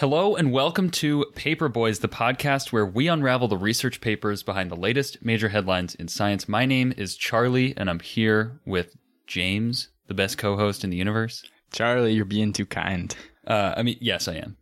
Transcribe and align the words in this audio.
Hello 0.00 0.34
and 0.34 0.50
welcome 0.50 0.88
to 0.88 1.26
Paper 1.34 1.68
Boys, 1.68 1.98
the 1.98 2.08
podcast 2.08 2.72
where 2.72 2.86
we 2.86 3.06
unravel 3.06 3.48
the 3.48 3.58
research 3.58 4.00
papers 4.00 4.42
behind 4.42 4.70
the 4.70 4.74
latest 4.74 5.22
major 5.22 5.50
headlines 5.50 5.94
in 5.94 6.08
science. 6.08 6.48
My 6.48 6.64
name 6.64 6.94
is 6.96 7.16
Charlie, 7.16 7.74
and 7.76 7.90
I'm 7.90 8.00
here 8.00 8.58
with 8.64 8.96
James, 9.26 9.90
the 10.06 10.14
best 10.14 10.38
co-host 10.38 10.84
in 10.84 10.88
the 10.88 10.96
universe. 10.96 11.44
Charlie, 11.70 12.14
you're 12.14 12.24
being 12.24 12.54
too 12.54 12.64
kind. 12.64 13.14
Uh, 13.46 13.74
I 13.76 13.82
mean, 13.82 13.98
yes, 14.00 14.26
I 14.26 14.36
am. 14.36 14.56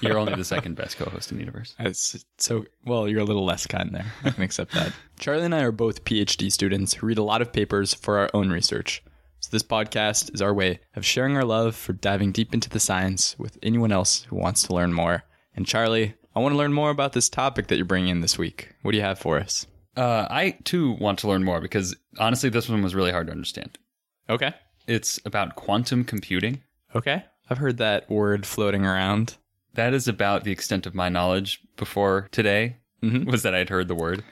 You're 0.00 0.18
only 0.18 0.34
the 0.34 0.44
second 0.44 0.74
best 0.74 0.96
co-host 0.96 1.30
in 1.30 1.38
the 1.38 1.44
universe. 1.44 1.76
It's 1.78 2.24
so 2.38 2.64
well, 2.84 3.06
you're 3.06 3.20
a 3.20 3.24
little 3.24 3.44
less 3.44 3.68
kind 3.68 3.94
there. 3.94 4.12
I 4.24 4.30
can 4.30 4.42
accept 4.42 4.72
that. 4.72 4.92
Charlie 5.20 5.44
and 5.44 5.54
I 5.54 5.62
are 5.62 5.70
both 5.70 6.04
PhD 6.04 6.50
students 6.50 6.94
who 6.94 7.06
read 7.06 7.18
a 7.18 7.22
lot 7.22 7.40
of 7.40 7.52
papers 7.52 7.94
for 7.94 8.18
our 8.18 8.30
own 8.34 8.50
research. 8.50 9.04
So 9.46 9.50
this 9.52 9.62
podcast 9.62 10.34
is 10.34 10.42
our 10.42 10.52
way 10.52 10.80
of 10.96 11.06
sharing 11.06 11.36
our 11.36 11.44
love 11.44 11.76
for 11.76 11.92
diving 11.92 12.32
deep 12.32 12.52
into 12.52 12.68
the 12.68 12.80
science 12.80 13.38
with 13.38 13.56
anyone 13.62 13.92
else 13.92 14.24
who 14.24 14.34
wants 14.34 14.64
to 14.64 14.74
learn 14.74 14.92
more. 14.92 15.22
And 15.54 15.64
Charlie, 15.64 16.16
I 16.34 16.40
want 16.40 16.52
to 16.54 16.56
learn 16.56 16.72
more 16.72 16.90
about 16.90 17.12
this 17.12 17.28
topic 17.28 17.68
that 17.68 17.76
you're 17.76 17.84
bringing 17.84 18.08
in 18.08 18.22
this 18.22 18.36
week. 18.36 18.72
What 18.82 18.90
do 18.90 18.98
you 18.98 19.04
have 19.04 19.20
for 19.20 19.38
us? 19.38 19.64
Uh, 19.96 20.26
I 20.28 20.58
too 20.64 20.96
want 20.98 21.20
to 21.20 21.28
learn 21.28 21.44
more 21.44 21.60
because 21.60 21.94
honestly, 22.18 22.50
this 22.50 22.68
one 22.68 22.82
was 22.82 22.96
really 22.96 23.12
hard 23.12 23.28
to 23.28 23.32
understand. 23.32 23.78
Okay. 24.28 24.52
It's 24.88 25.20
about 25.24 25.54
quantum 25.54 26.02
computing. 26.02 26.64
Okay. 26.96 27.22
I've 27.48 27.58
heard 27.58 27.76
that 27.76 28.10
word 28.10 28.46
floating 28.46 28.84
around. 28.84 29.36
That 29.74 29.94
is 29.94 30.08
about 30.08 30.42
the 30.42 30.50
extent 30.50 30.86
of 30.86 30.94
my 30.96 31.08
knowledge 31.08 31.60
before 31.76 32.26
today. 32.32 32.78
Was 33.26 33.44
that 33.44 33.54
I'd 33.54 33.68
heard 33.68 33.86
the 33.86 33.94
word. 33.94 34.24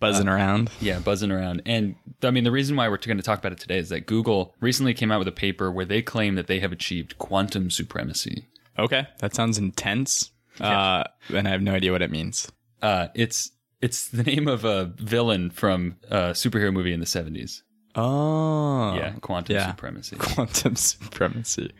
Buzzing 0.00 0.28
around. 0.28 0.70
Yeah, 0.80 1.00
buzzing 1.00 1.30
around. 1.30 1.62
And 1.66 1.96
I 2.22 2.30
mean, 2.30 2.44
the 2.44 2.50
reason 2.50 2.76
why 2.76 2.88
we're 2.88 2.98
going 2.98 3.16
to 3.16 3.22
talk 3.22 3.38
about 3.38 3.52
it 3.52 3.58
today 3.58 3.78
is 3.78 3.88
that 3.88 4.06
Google 4.06 4.54
recently 4.60 4.94
came 4.94 5.10
out 5.10 5.18
with 5.18 5.28
a 5.28 5.32
paper 5.32 5.70
where 5.70 5.84
they 5.84 6.02
claim 6.02 6.36
that 6.36 6.46
they 6.46 6.60
have 6.60 6.72
achieved 6.72 7.18
quantum 7.18 7.70
supremacy. 7.70 8.46
Okay. 8.78 9.08
That 9.18 9.34
sounds 9.34 9.58
intense. 9.58 10.30
Uh, 10.60 11.04
and 11.34 11.46
I 11.48 11.50
have 11.50 11.62
no 11.62 11.72
idea 11.72 11.92
what 11.92 12.02
it 12.02 12.10
means. 12.10 12.50
Uh, 12.82 13.08
it's 13.14 13.52
it's 13.80 14.08
the 14.08 14.22
name 14.22 14.48
of 14.48 14.64
a 14.64 14.92
villain 14.96 15.50
from 15.50 15.96
a 16.10 16.30
superhero 16.30 16.72
movie 16.72 16.92
in 16.92 17.00
the 17.00 17.06
70s. 17.06 17.62
Oh. 17.94 18.94
Yeah, 18.94 19.12
quantum 19.20 19.56
yeah. 19.56 19.70
supremacy. 19.70 20.16
Quantum 20.18 20.76
supremacy. 20.76 21.72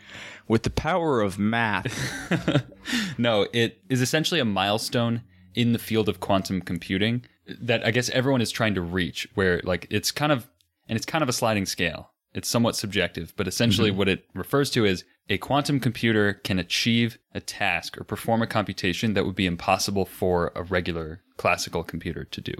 With 0.48 0.62
the 0.64 0.70
power 0.70 1.20
of 1.20 1.38
math. 1.38 2.64
No, 3.18 3.46
it 3.52 3.82
is 3.90 4.00
essentially 4.00 4.40
a 4.40 4.44
milestone 4.44 5.22
in 5.54 5.72
the 5.72 5.78
field 5.78 6.08
of 6.08 6.20
quantum 6.20 6.62
computing 6.62 7.24
that 7.60 7.84
I 7.86 7.90
guess 7.90 8.10
everyone 8.10 8.40
is 8.40 8.50
trying 8.50 8.74
to 8.74 8.80
reach 8.80 9.28
where 9.34 9.60
like 9.64 9.86
it's 9.90 10.10
kind 10.10 10.32
of 10.32 10.48
and 10.88 10.96
it's 10.96 11.06
kind 11.06 11.22
of 11.22 11.28
a 11.28 11.32
sliding 11.32 11.66
scale. 11.66 12.10
It's 12.34 12.48
somewhat 12.48 12.76
subjective, 12.76 13.32
but 13.36 13.48
essentially 13.48 13.90
mm-hmm. 13.90 13.98
what 13.98 14.08
it 14.08 14.24
refers 14.34 14.70
to 14.72 14.84
is 14.84 15.04
a 15.30 15.38
quantum 15.38 15.80
computer 15.80 16.34
can 16.34 16.58
achieve 16.58 17.18
a 17.34 17.40
task 17.40 17.98
or 17.98 18.04
perform 18.04 18.42
a 18.42 18.46
computation 18.46 19.14
that 19.14 19.24
would 19.24 19.34
be 19.34 19.46
impossible 19.46 20.04
for 20.04 20.52
a 20.54 20.62
regular 20.62 21.22
classical 21.36 21.82
computer 21.82 22.24
to 22.24 22.40
do. 22.40 22.54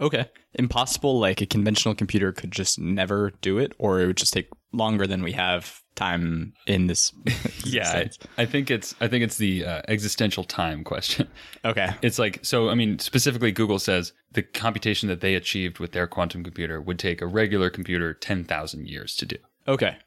Okay. 0.00 0.30
Impossible, 0.54 1.18
like 1.18 1.40
a 1.40 1.46
conventional 1.46 1.94
computer 1.94 2.32
could 2.32 2.52
just 2.52 2.78
never 2.78 3.32
do 3.40 3.58
it, 3.58 3.72
or 3.78 4.00
it 4.00 4.06
would 4.06 4.16
just 4.16 4.32
take 4.32 4.48
longer 4.72 5.06
than 5.06 5.22
we 5.22 5.32
have 5.32 5.82
time 5.94 6.52
in 6.66 6.86
this. 6.86 7.12
Yeah, 7.64 8.04
I. 8.38 8.42
I 8.42 8.46
think 8.46 8.70
it's 8.70 8.94
I 8.98 9.08
think 9.08 9.24
it's 9.24 9.36
the 9.36 9.66
uh, 9.66 9.82
existential 9.88 10.42
time 10.42 10.84
question. 10.84 11.28
Okay. 11.66 11.90
It's 12.00 12.18
like 12.18 12.38
so. 12.42 12.70
I 12.70 12.74
mean, 12.74 12.98
specifically, 12.98 13.52
Google 13.52 13.78
says 13.78 14.14
the 14.32 14.42
computation 14.42 15.08
that 15.10 15.20
they 15.20 15.34
achieved 15.34 15.80
with 15.80 15.92
their 15.92 16.06
quantum 16.06 16.42
computer 16.42 16.80
would 16.80 16.98
take 16.98 17.20
a 17.20 17.26
regular 17.26 17.68
computer 17.68 18.14
ten 18.14 18.44
thousand 18.44 18.88
years 18.88 19.14
to 19.16 19.26
do. 19.26 19.36
Okay. 19.66 19.98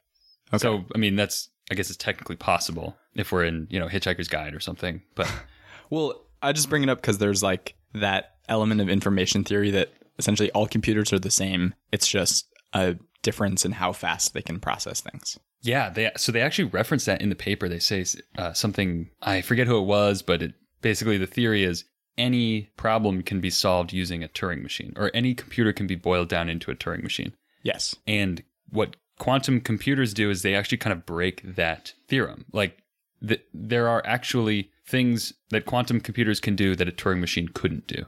Okay. 0.52 0.58
So, 0.58 0.86
I 0.96 0.98
mean, 0.98 1.16
that's 1.16 1.50
I 1.70 1.76
guess 1.76 1.90
it's 1.90 1.98
technically 1.98 2.36
possible 2.36 2.98
if 3.14 3.32
we're 3.32 3.46
in 3.46 3.68
you 3.70 3.80
know 3.80 3.88
Hitchhiker's 3.88 4.28
Guide 4.28 4.56
or 4.56 4.60
something. 4.60 5.04
But 5.14 5.32
well, 5.92 6.26
I 6.42 6.52
just 6.52 6.70
bring 6.70 6.82
it 6.82 6.90
up 6.90 7.00
because 7.00 7.20
there's 7.20 7.44
like 7.44 7.76
that 7.94 8.38
element 8.50 8.82
of 8.82 8.90
information 8.90 9.44
theory 9.44 9.70
that 9.72 9.90
essentially 10.18 10.50
all 10.52 10.68
computers 10.68 11.14
are 11.14 11.20
the 11.20 11.30
same. 11.30 11.76
It's 11.92 12.08
just 12.08 12.48
a 12.74 12.96
difference 13.22 13.66
in 13.66 13.74
how 13.74 13.92
fast 13.92 14.34
they 14.34 14.42
can 14.42 14.60
process 14.60 15.02
things. 15.02 15.38
yeah, 15.62 15.90
they 15.90 16.12
so 16.18 16.32
they 16.32 16.42
actually 16.42 16.66
reference 16.66 17.06
that 17.06 17.22
in 17.22 17.30
the 17.30 17.36
paper. 17.36 17.68
They 17.70 17.80
say 17.80 18.06
uh, 18.38 18.54
something 18.54 19.10
I 19.22 19.42
forget 19.42 19.68
who 19.68 19.78
it 19.78 19.86
was, 19.86 20.22
but 20.22 20.42
it 20.42 20.54
basically 20.82 21.18
the 21.18 21.28
theory 21.28 21.64
is 21.64 21.86
any 22.18 22.70
problem 22.78 23.22
can 23.24 23.40
be 23.40 23.50
solved 23.50 23.94
using 23.94 24.24
a 24.24 24.28
Turing 24.28 24.62
machine, 24.64 24.94
or 24.96 25.12
any 25.14 25.34
computer 25.34 25.72
can 25.74 25.88
be 25.88 25.96
boiled 25.96 26.30
down 26.30 26.50
into 26.50 26.72
a 26.72 26.76
Turing 26.76 27.04
machine. 27.04 27.34
Yes. 27.64 27.96
And 28.08 28.44
what 28.70 28.96
quantum 29.20 29.62
computers 29.62 30.14
do 30.14 30.30
is 30.30 30.42
they 30.42 30.56
actually 30.56 30.80
kind 30.80 30.94
of 30.94 31.06
break 31.06 31.42
that 31.56 31.94
theorem. 32.08 32.46
Like 32.52 32.80
th- 33.26 33.44
there 33.54 33.88
are 33.88 34.02
actually 34.06 34.72
things 34.86 35.32
that 35.52 35.66
quantum 35.66 36.02
computers 36.02 36.40
can 36.40 36.56
do 36.56 36.76
that 36.76 36.88
a 36.90 36.92
Turing 36.92 37.20
machine 37.20 37.48
couldn't 37.48 37.88
do. 37.88 38.06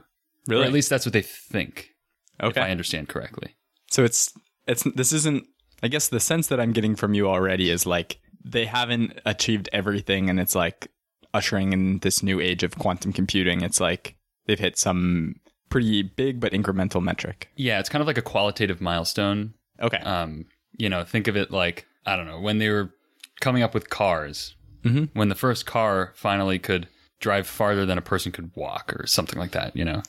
Or 0.50 0.62
at 0.62 0.72
least 0.72 0.90
that's 0.90 1.06
what 1.06 1.12
they 1.14 1.22
think, 1.22 1.90
Okay. 2.42 2.48
if 2.50 2.56
Okay. 2.58 2.60
I 2.66 2.70
understand 2.70 3.08
correctly. 3.08 3.54
So 3.90 4.04
it's 4.04 4.32
it's 4.66 4.82
this 4.94 5.12
isn't 5.12 5.46
I 5.82 5.88
guess 5.88 6.08
the 6.08 6.20
sense 6.20 6.46
that 6.48 6.60
I'm 6.60 6.72
getting 6.72 6.96
from 6.96 7.14
you 7.14 7.28
already 7.28 7.70
is 7.70 7.86
like 7.86 8.18
they 8.44 8.66
haven't 8.66 9.20
achieved 9.26 9.68
everything 9.72 10.30
and 10.30 10.38
it's 10.38 10.54
like 10.54 10.88
ushering 11.32 11.72
in 11.72 11.98
this 11.98 12.22
new 12.22 12.40
age 12.40 12.62
of 12.62 12.78
quantum 12.78 13.12
computing. 13.12 13.62
It's 13.62 13.80
like 13.80 14.16
they've 14.46 14.58
hit 14.58 14.78
some 14.78 15.36
pretty 15.68 16.02
big 16.02 16.40
but 16.40 16.52
incremental 16.52 17.02
metric. 17.02 17.48
Yeah, 17.56 17.80
it's 17.80 17.88
kind 17.88 18.00
of 18.00 18.06
like 18.06 18.18
a 18.18 18.22
qualitative 18.22 18.80
milestone. 18.80 19.54
Okay. 19.80 19.98
Um, 19.98 20.46
you 20.76 20.88
know, 20.88 21.04
think 21.04 21.28
of 21.28 21.36
it 21.36 21.50
like 21.50 21.86
I 22.06 22.16
don't 22.16 22.26
know 22.26 22.40
when 22.40 22.58
they 22.58 22.68
were 22.70 22.90
coming 23.40 23.62
up 23.62 23.74
with 23.74 23.90
cars. 23.90 24.54
Mhm. 24.84 25.08
When 25.14 25.30
the 25.30 25.34
first 25.34 25.64
car 25.66 26.12
finally 26.14 26.58
could 26.58 26.88
drive 27.20 27.46
farther 27.46 27.86
than 27.86 27.96
a 27.96 28.02
person 28.02 28.32
could 28.32 28.50
walk, 28.54 28.94
or 28.98 29.06
something 29.06 29.38
like 29.38 29.52
that. 29.52 29.74
You 29.74 29.84
know, 29.84 30.02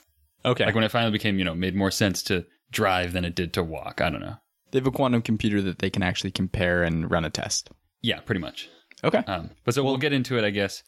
okay. 0.44 0.66
like 0.66 0.74
when 0.74 0.84
it 0.84 0.90
finally 0.90 1.12
became 1.12 1.38
you 1.38 1.44
know 1.44 1.54
made 1.54 1.74
more 1.74 1.90
sense 1.90 2.22
to 2.24 2.44
drive 2.70 3.12
than 3.12 3.24
it 3.24 3.34
did 3.34 3.52
to 3.54 3.62
walk. 3.62 4.00
I 4.00 4.10
don't 4.10 4.20
know. 4.20 4.36
They 4.76 4.80
have 4.80 4.86
a 4.86 4.90
quantum 4.90 5.22
computer 5.22 5.62
that 5.62 5.78
they 5.78 5.88
can 5.88 6.02
actually 6.02 6.30
compare 6.30 6.82
and 6.82 7.10
run 7.10 7.24
a 7.24 7.30
test. 7.30 7.70
Yeah, 8.02 8.20
pretty 8.20 8.42
much. 8.42 8.68
Okay. 9.02 9.22
Um, 9.26 9.48
but 9.64 9.72
so 9.72 9.82
we'll 9.82 9.96
get 9.96 10.12
into 10.12 10.36
it, 10.36 10.44
I 10.44 10.50
guess, 10.50 10.82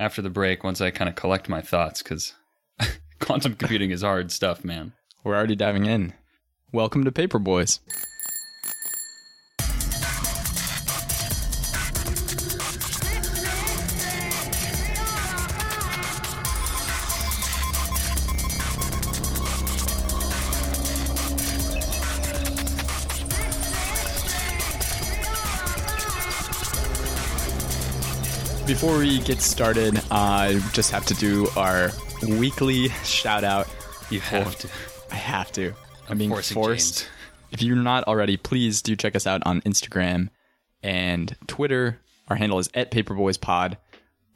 after 0.00 0.20
the 0.20 0.30
break 0.30 0.64
once 0.64 0.80
I 0.80 0.90
kind 0.90 1.08
of 1.08 1.14
collect 1.14 1.48
my 1.48 1.60
thoughts 1.60 2.02
because 2.02 2.34
quantum 3.20 3.54
computing 3.54 3.92
is 3.92 4.02
hard 4.02 4.32
stuff, 4.32 4.64
man. 4.64 4.94
We're 5.22 5.36
already 5.36 5.54
diving 5.54 5.86
in. 5.86 6.12
Welcome 6.72 7.04
to 7.04 7.12
Paper 7.12 7.38
Boys. 7.38 7.78
Before 28.70 28.98
we 28.98 29.18
get 29.18 29.40
started, 29.40 29.98
uh, 29.98 30.02
I 30.10 30.60
just 30.72 30.92
have 30.92 31.04
to 31.06 31.14
do 31.14 31.48
our 31.56 31.90
weekly 32.22 32.88
shout 33.02 33.42
out. 33.42 33.66
You 34.10 34.20
have 34.20 34.56
to. 34.58 34.68
I 35.10 35.16
have 35.16 35.50
to. 35.54 35.72
I'm 36.08 36.18
being 36.18 36.30
forced. 36.30 36.54
James. 36.54 37.08
If 37.50 37.62
you're 37.62 37.74
not 37.74 38.04
already, 38.04 38.36
please 38.36 38.80
do 38.80 38.94
check 38.94 39.16
us 39.16 39.26
out 39.26 39.42
on 39.44 39.60
Instagram 39.62 40.28
and 40.84 41.36
Twitter. 41.48 41.98
Our 42.28 42.36
handle 42.36 42.60
is 42.60 42.70
at 42.72 42.92
PaperboysPod. 42.92 43.76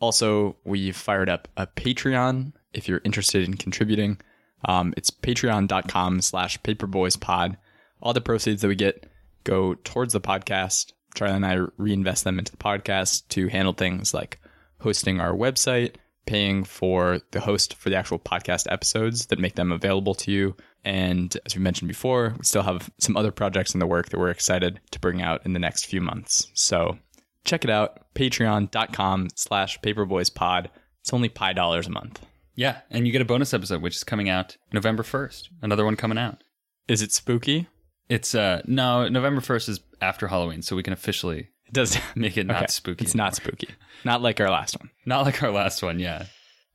Also, 0.00 0.56
we've 0.64 0.96
fired 0.96 1.28
up 1.28 1.46
a 1.56 1.68
Patreon 1.68 2.54
if 2.72 2.88
you're 2.88 3.02
interested 3.04 3.44
in 3.44 3.54
contributing. 3.54 4.20
Um, 4.64 4.94
it's 4.96 5.12
patreon.com 5.12 6.22
slash 6.22 6.60
paperboyspod. 6.62 7.56
All 8.02 8.12
the 8.12 8.20
proceeds 8.20 8.62
that 8.62 8.68
we 8.68 8.74
get 8.74 9.06
go 9.44 9.74
towards 9.84 10.12
the 10.12 10.20
podcast. 10.20 10.92
Charlie 11.14 11.34
and 11.34 11.46
I 11.46 11.66
reinvest 11.76 12.24
them 12.24 12.38
into 12.38 12.52
the 12.52 12.58
podcast 12.58 13.28
to 13.28 13.48
handle 13.48 13.72
things 13.72 14.12
like 14.12 14.40
hosting 14.80 15.20
our 15.20 15.32
website, 15.32 15.96
paying 16.26 16.64
for 16.64 17.20
the 17.30 17.40
host 17.40 17.74
for 17.74 17.90
the 17.90 17.96
actual 17.96 18.18
podcast 18.18 18.70
episodes 18.70 19.26
that 19.26 19.38
make 19.38 19.54
them 19.54 19.72
available 19.72 20.14
to 20.16 20.30
you. 20.30 20.56
And 20.84 21.36
as 21.46 21.56
we 21.56 21.62
mentioned 21.62 21.88
before, 21.88 22.34
we 22.36 22.44
still 22.44 22.62
have 22.62 22.90
some 22.98 23.16
other 23.16 23.30
projects 23.30 23.72
in 23.74 23.80
the 23.80 23.86
work 23.86 24.10
that 24.10 24.18
we're 24.18 24.30
excited 24.30 24.80
to 24.90 25.00
bring 25.00 25.22
out 25.22 25.44
in 25.46 25.52
the 25.52 25.58
next 25.58 25.86
few 25.86 26.00
months. 26.00 26.50
So 26.54 26.98
check 27.44 27.64
it 27.64 27.70
out, 27.70 28.12
patreon.com 28.14 29.28
slash 29.34 29.80
paperboyspod. 29.80 30.66
It's 31.00 31.12
only 31.12 31.28
pi 31.28 31.52
dollars 31.52 31.86
a 31.86 31.90
month. 31.90 32.24
Yeah, 32.54 32.78
and 32.90 33.06
you 33.06 33.12
get 33.12 33.22
a 33.22 33.26
bonus 33.26 33.52
episode 33.52 33.82
which 33.82 33.96
is 33.96 34.04
coming 34.04 34.28
out 34.28 34.56
November 34.72 35.02
1st. 35.02 35.48
Another 35.62 35.84
one 35.84 35.96
coming 35.96 36.18
out. 36.18 36.44
Is 36.86 37.02
it 37.02 37.12
spooky? 37.12 37.68
It's 38.08 38.34
uh 38.34 38.62
no, 38.66 39.08
November 39.08 39.40
1st 39.40 39.68
is 39.70 39.80
after 40.04 40.28
Halloween, 40.28 40.62
so 40.62 40.76
we 40.76 40.82
can 40.82 40.92
officially 40.92 41.48
It 41.66 41.72
does 41.72 41.98
make 42.14 42.36
it 42.36 42.46
not 42.46 42.56
Okay. 42.58 42.66
spooky. 42.68 43.04
It's 43.04 43.14
not 43.14 43.34
spooky. 43.34 43.68
Not 44.04 44.22
like 44.22 44.40
our 44.40 44.50
last 44.50 44.78
one. 44.78 44.90
Not 45.06 45.24
like 45.24 45.42
our 45.42 45.50
last 45.50 45.82
one, 45.82 45.98
yeah. 45.98 46.26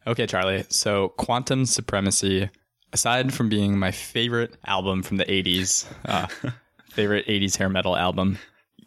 Okay, 0.07 0.25
Charlie. 0.25 0.65
So, 0.69 1.09
Quantum 1.09 1.65
Supremacy, 1.65 2.49
aside 2.93 3.33
from 3.33 3.49
being 3.49 3.77
my 3.77 3.91
favorite 3.91 4.55
album 4.65 5.03
from 5.03 5.17
the 5.17 5.25
80s, 5.25 5.85
uh, 6.05 6.27
favorite 6.89 7.27
80s 7.27 7.55
hair 7.57 7.69
metal 7.69 7.95
album, 7.95 8.37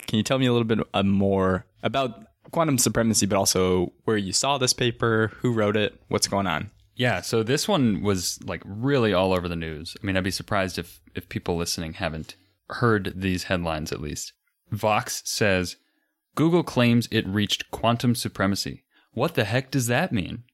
can 0.07 0.17
you 0.17 0.23
tell 0.25 0.39
me 0.39 0.47
a 0.47 0.53
little 0.53 0.67
bit 0.67 0.81
uh, 0.93 1.03
more 1.03 1.65
about 1.83 2.25
quantum 2.51 2.79
supremacy, 2.79 3.27
but 3.27 3.37
also 3.37 3.93
where 4.05 4.17
you 4.17 4.33
saw 4.33 4.59
this 4.59 4.73
paper, 4.73 5.31
who 5.41 5.53
wrote 5.53 5.77
it, 5.77 5.99
what's 6.09 6.27
going 6.27 6.47
on. 6.47 6.71
Yeah, 6.97 7.21
so 7.23 7.43
this 7.43 7.67
one 7.69 8.03
was 8.03 8.39
like 8.45 8.63
really 8.67 9.13
all 9.15 9.33
over 9.33 9.49
the 9.49 9.57
news. 9.57 9.97
I 10.03 10.07
mean, 10.07 10.17
I'd 10.17 10.25
be 10.25 10.31
surprised 10.31 10.79
if 10.79 11.01
if 11.15 11.29
people 11.29 11.57
listening 11.57 11.95
haven't 11.95 12.37
heard 12.71 13.13
these 13.17 13.45
headlines 13.45 13.93
at 13.93 14.01
least. 14.01 14.33
Vox 14.71 15.23
says 15.25 15.77
Google 16.35 16.63
claims 16.63 17.09
it 17.11 17.27
reached 17.27 17.71
quantum 17.71 18.15
supremacy. 18.15 18.85
What 19.13 19.35
the 19.35 19.45
heck 19.45 19.71
does 19.71 19.87
that 19.89 20.13
mean? 20.13 20.45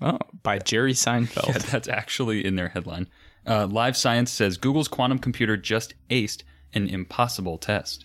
Oh, 0.00 0.18
by 0.42 0.58
Jerry 0.58 0.92
Seinfeld. 0.94 1.48
Yeah, 1.48 1.58
that's 1.58 1.88
actually 1.88 2.44
in 2.44 2.56
their 2.56 2.68
headline. 2.70 3.08
Uh, 3.46 3.66
Live 3.66 3.96
Science 3.96 4.30
says 4.30 4.56
Google's 4.56 4.88
quantum 4.88 5.18
computer 5.18 5.56
just 5.56 5.94
aced 6.10 6.42
an 6.72 6.88
impossible 6.88 7.58
test. 7.58 8.04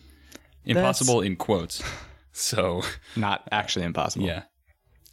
Impossible 0.66 1.22
in 1.22 1.36
quotes. 1.36 1.82
So, 2.32 2.84
Not 3.18 3.46
actually 3.52 3.84
impossible. 3.84 4.26
yeah. 4.28 4.44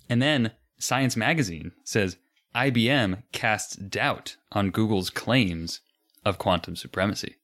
And 0.08 0.22
then 0.22 0.52
Science 0.78 1.16
Magazine 1.16 1.72
says 1.82 2.18
IBM 2.54 3.22
casts 3.32 3.74
doubt 3.74 4.36
on 4.52 4.70
Google's 4.70 5.10
claims 5.10 5.80
of 6.24 6.38
quantum 6.38 6.76
supremacy. 6.76 7.36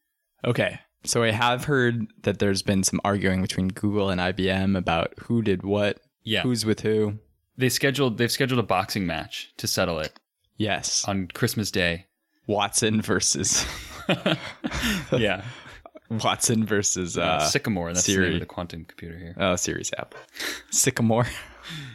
Okay. 0.44 0.78
So 1.04 1.22
I 1.22 1.30
have 1.32 1.64
heard 1.64 2.06
that 2.22 2.38
there's 2.38 2.62
been 2.62 2.84
some 2.84 3.00
arguing 3.04 3.42
between 3.42 3.68
Google 3.68 4.10
and 4.10 4.20
IBM 4.20 4.76
about 4.78 5.12
who 5.18 5.42
did 5.42 5.62
what, 5.64 5.98
Yeah. 6.22 6.42
who's 6.42 6.64
with 6.64 6.80
who. 6.80 7.18
They 7.56 7.68
scheduled 7.68 8.18
they've 8.18 8.30
scheduled 8.30 8.60
a 8.60 8.62
boxing 8.62 9.06
match 9.06 9.52
to 9.58 9.66
settle 9.66 9.98
it 9.98 10.12
Yes. 10.56 11.04
on 11.06 11.28
Christmas 11.34 11.70
Day. 11.70 12.06
Watson 12.46 13.02
versus 13.02 13.64
Yeah. 15.12 15.42
Watson 16.10 16.64
versus 16.66 17.16
uh, 17.16 17.40
Sycamore, 17.40 17.92
that's 17.94 18.04
the 18.06 18.12
Siri. 18.12 18.26
name 18.26 18.34
of 18.34 18.40
the 18.40 18.46
quantum 18.46 18.84
computer 18.84 19.16
here. 19.18 19.34
oh, 19.38 19.56
Series 19.56 19.90
app. 19.98 20.14
Sycamore. 20.70 21.26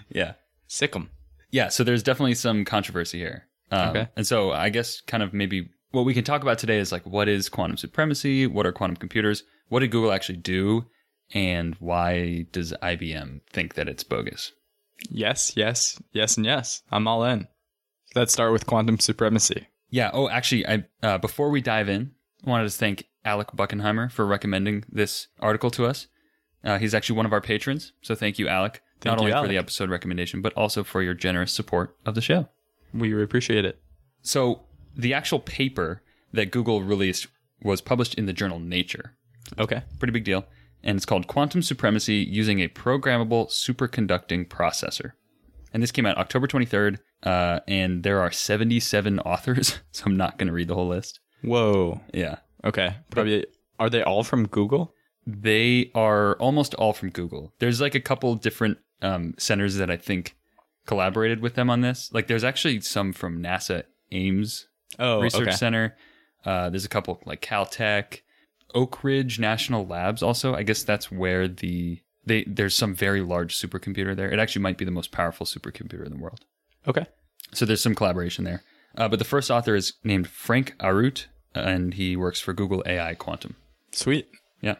Yeah. 0.09 0.33
Sycam. 0.69 1.09
Yeah, 1.51 1.67
so 1.69 1.83
there's 1.83 2.03
definitely 2.03 2.35
some 2.35 2.65
controversy 2.65 3.19
here. 3.19 3.47
Um, 3.71 3.89
Okay. 3.89 4.07
And 4.15 4.25
so 4.25 4.51
I 4.51 4.69
guess 4.69 5.01
kind 5.01 5.21
of 5.23 5.33
maybe 5.33 5.69
what 5.91 6.05
we 6.05 6.13
can 6.13 6.23
talk 6.23 6.41
about 6.41 6.59
today 6.59 6.77
is 6.77 6.91
like 6.91 7.05
what 7.05 7.27
is 7.27 7.49
quantum 7.49 7.77
supremacy? 7.77 8.47
What 8.47 8.65
are 8.65 8.71
quantum 8.71 8.97
computers? 8.97 9.43
What 9.69 9.79
did 9.79 9.91
Google 9.91 10.11
actually 10.11 10.37
do? 10.37 10.85
And 11.33 11.75
why 11.75 12.45
does 12.51 12.73
IBM 12.81 13.41
think 13.49 13.73
that 13.75 13.89
it's 13.89 14.03
bogus? 14.03 14.53
Yes, 15.09 15.53
yes, 15.55 16.01
yes, 16.13 16.37
and 16.37 16.45
yes. 16.45 16.81
I'm 16.91 17.07
all 17.07 17.23
in. 17.23 17.47
Let's 18.15 18.33
start 18.33 18.53
with 18.53 18.65
quantum 18.65 18.99
supremacy. 18.99 19.67
Yeah. 19.89 20.09
Oh, 20.13 20.29
actually, 20.29 20.65
I 20.67 20.85
uh, 21.03 21.17
before 21.17 21.49
we 21.49 21.61
dive 21.61 21.89
in, 21.89 22.11
I 22.45 22.49
wanted 22.49 22.69
to 22.69 22.77
thank 22.77 23.05
Alec 23.25 23.49
Buckenheimer 23.51 24.11
for 24.11 24.25
recommending 24.25 24.85
this 24.89 25.27
article 25.39 25.69
to 25.71 25.85
us. 25.85 26.07
Uh, 26.63 26.77
he's 26.79 26.93
actually 26.93 27.17
one 27.17 27.25
of 27.25 27.33
our 27.33 27.41
patrons, 27.41 27.93
so 28.01 28.15
thank 28.15 28.39
you, 28.39 28.47
Alec. 28.47 28.81
Thank 28.99 29.17
Not 29.17 29.25
you, 29.25 29.33
only 29.33 29.45
for 29.45 29.49
the 29.49 29.57
episode 29.57 29.89
recommendation, 29.89 30.41
but 30.41 30.53
also 30.53 30.83
for 30.83 31.03
your 31.03 31.13
generous 31.13 31.51
support 31.51 31.95
of 32.05 32.15
the 32.15 32.21
show. 32.21 32.49
We 32.93 33.21
appreciate 33.21 33.63
it. 33.63 33.79
So 34.21 34.63
the 34.97 35.13
actual 35.13 35.39
paper 35.39 36.01
that 36.33 36.51
Google 36.51 36.81
released 36.81 37.27
was 37.61 37.81
published 37.81 38.15
in 38.15 38.25
the 38.25 38.33
journal 38.33 38.59
Nature. 38.59 39.13
Okay. 39.57 39.83
Pretty 39.99 40.11
big 40.11 40.25
deal. 40.25 40.45
And 40.83 40.97
it's 40.97 41.05
called 41.05 41.27
Quantum 41.27 41.61
Supremacy 41.61 42.15
Using 42.15 42.59
a 42.59 42.67
Programmable 42.67 43.47
Superconducting 43.49 44.47
Processor. 44.47 45.13
And 45.73 45.81
this 45.83 45.91
came 45.91 46.05
out 46.05 46.17
October 46.17 46.47
23rd, 46.47 46.99
uh, 47.23 47.59
and 47.67 48.03
there 48.03 48.21
are 48.21 48.31
77 48.31 49.19
authors, 49.25 49.79
so 49.91 50.03
I'm 50.05 50.17
not 50.17 50.37
going 50.37 50.47
to 50.47 50.53
read 50.53 50.67
the 50.67 50.75
whole 50.75 50.87
list. 50.87 51.19
Whoa. 51.43 52.01
Yeah. 52.13 52.37
Okay. 52.63 52.95
Probably. 53.09 53.45
Are 53.79 53.89
they 53.89 54.03
all 54.03 54.23
from 54.23 54.47
Google? 54.47 54.93
They 55.25 55.91
are 55.93 56.35
almost 56.35 56.73
all 56.75 56.93
from 56.93 57.09
Google. 57.09 57.53
There's 57.59 57.81
like 57.81 57.95
a 57.95 57.99
couple 57.99 58.33
different 58.35 58.77
um, 59.01 59.35
centers 59.37 59.75
that 59.75 59.91
I 59.91 59.97
think 59.97 60.35
collaborated 60.85 61.41
with 61.41 61.55
them 61.55 61.69
on 61.69 61.81
this. 61.81 62.09
Like 62.13 62.27
there's 62.27 62.43
actually 62.45 62.81
some 62.81 63.13
from 63.13 63.43
NASA 63.43 63.83
Ames 64.11 64.67
Oh, 64.99 65.21
Research 65.21 65.49
okay. 65.49 65.51
Center. 65.51 65.95
Uh, 66.45 66.69
there's 66.69 66.85
a 66.85 66.89
couple 66.89 67.19
like 67.25 67.41
Caltech, 67.41 68.21
Oak 68.73 69.03
Ridge 69.03 69.39
National 69.39 69.85
Labs. 69.85 70.23
Also, 70.23 70.55
I 70.55 70.63
guess 70.63 70.83
that's 70.83 71.11
where 71.11 71.47
the 71.47 72.01
they 72.25 72.43
there's 72.45 72.75
some 72.75 72.93
very 72.93 73.21
large 73.21 73.57
supercomputer 73.57 74.15
there. 74.15 74.31
It 74.31 74.39
actually 74.39 74.61
might 74.61 74.77
be 74.77 74.85
the 74.85 74.91
most 74.91 75.11
powerful 75.11 75.45
supercomputer 75.45 76.05
in 76.05 76.11
the 76.11 76.17
world. 76.17 76.41
Okay. 76.87 77.05
So 77.53 77.65
there's 77.65 77.81
some 77.81 77.95
collaboration 77.95 78.43
there. 78.43 78.63
Uh, 78.97 79.07
but 79.07 79.19
the 79.19 79.25
first 79.25 79.51
author 79.51 79.75
is 79.75 79.93
named 80.03 80.27
Frank 80.27 80.75
Arute, 80.79 81.27
and 81.53 81.93
he 81.93 82.15
works 82.15 82.39
for 82.39 82.53
Google 82.53 82.83
AI 82.85 83.13
Quantum. 83.15 83.55
Sweet. 83.91 84.27
Yeah. 84.61 84.75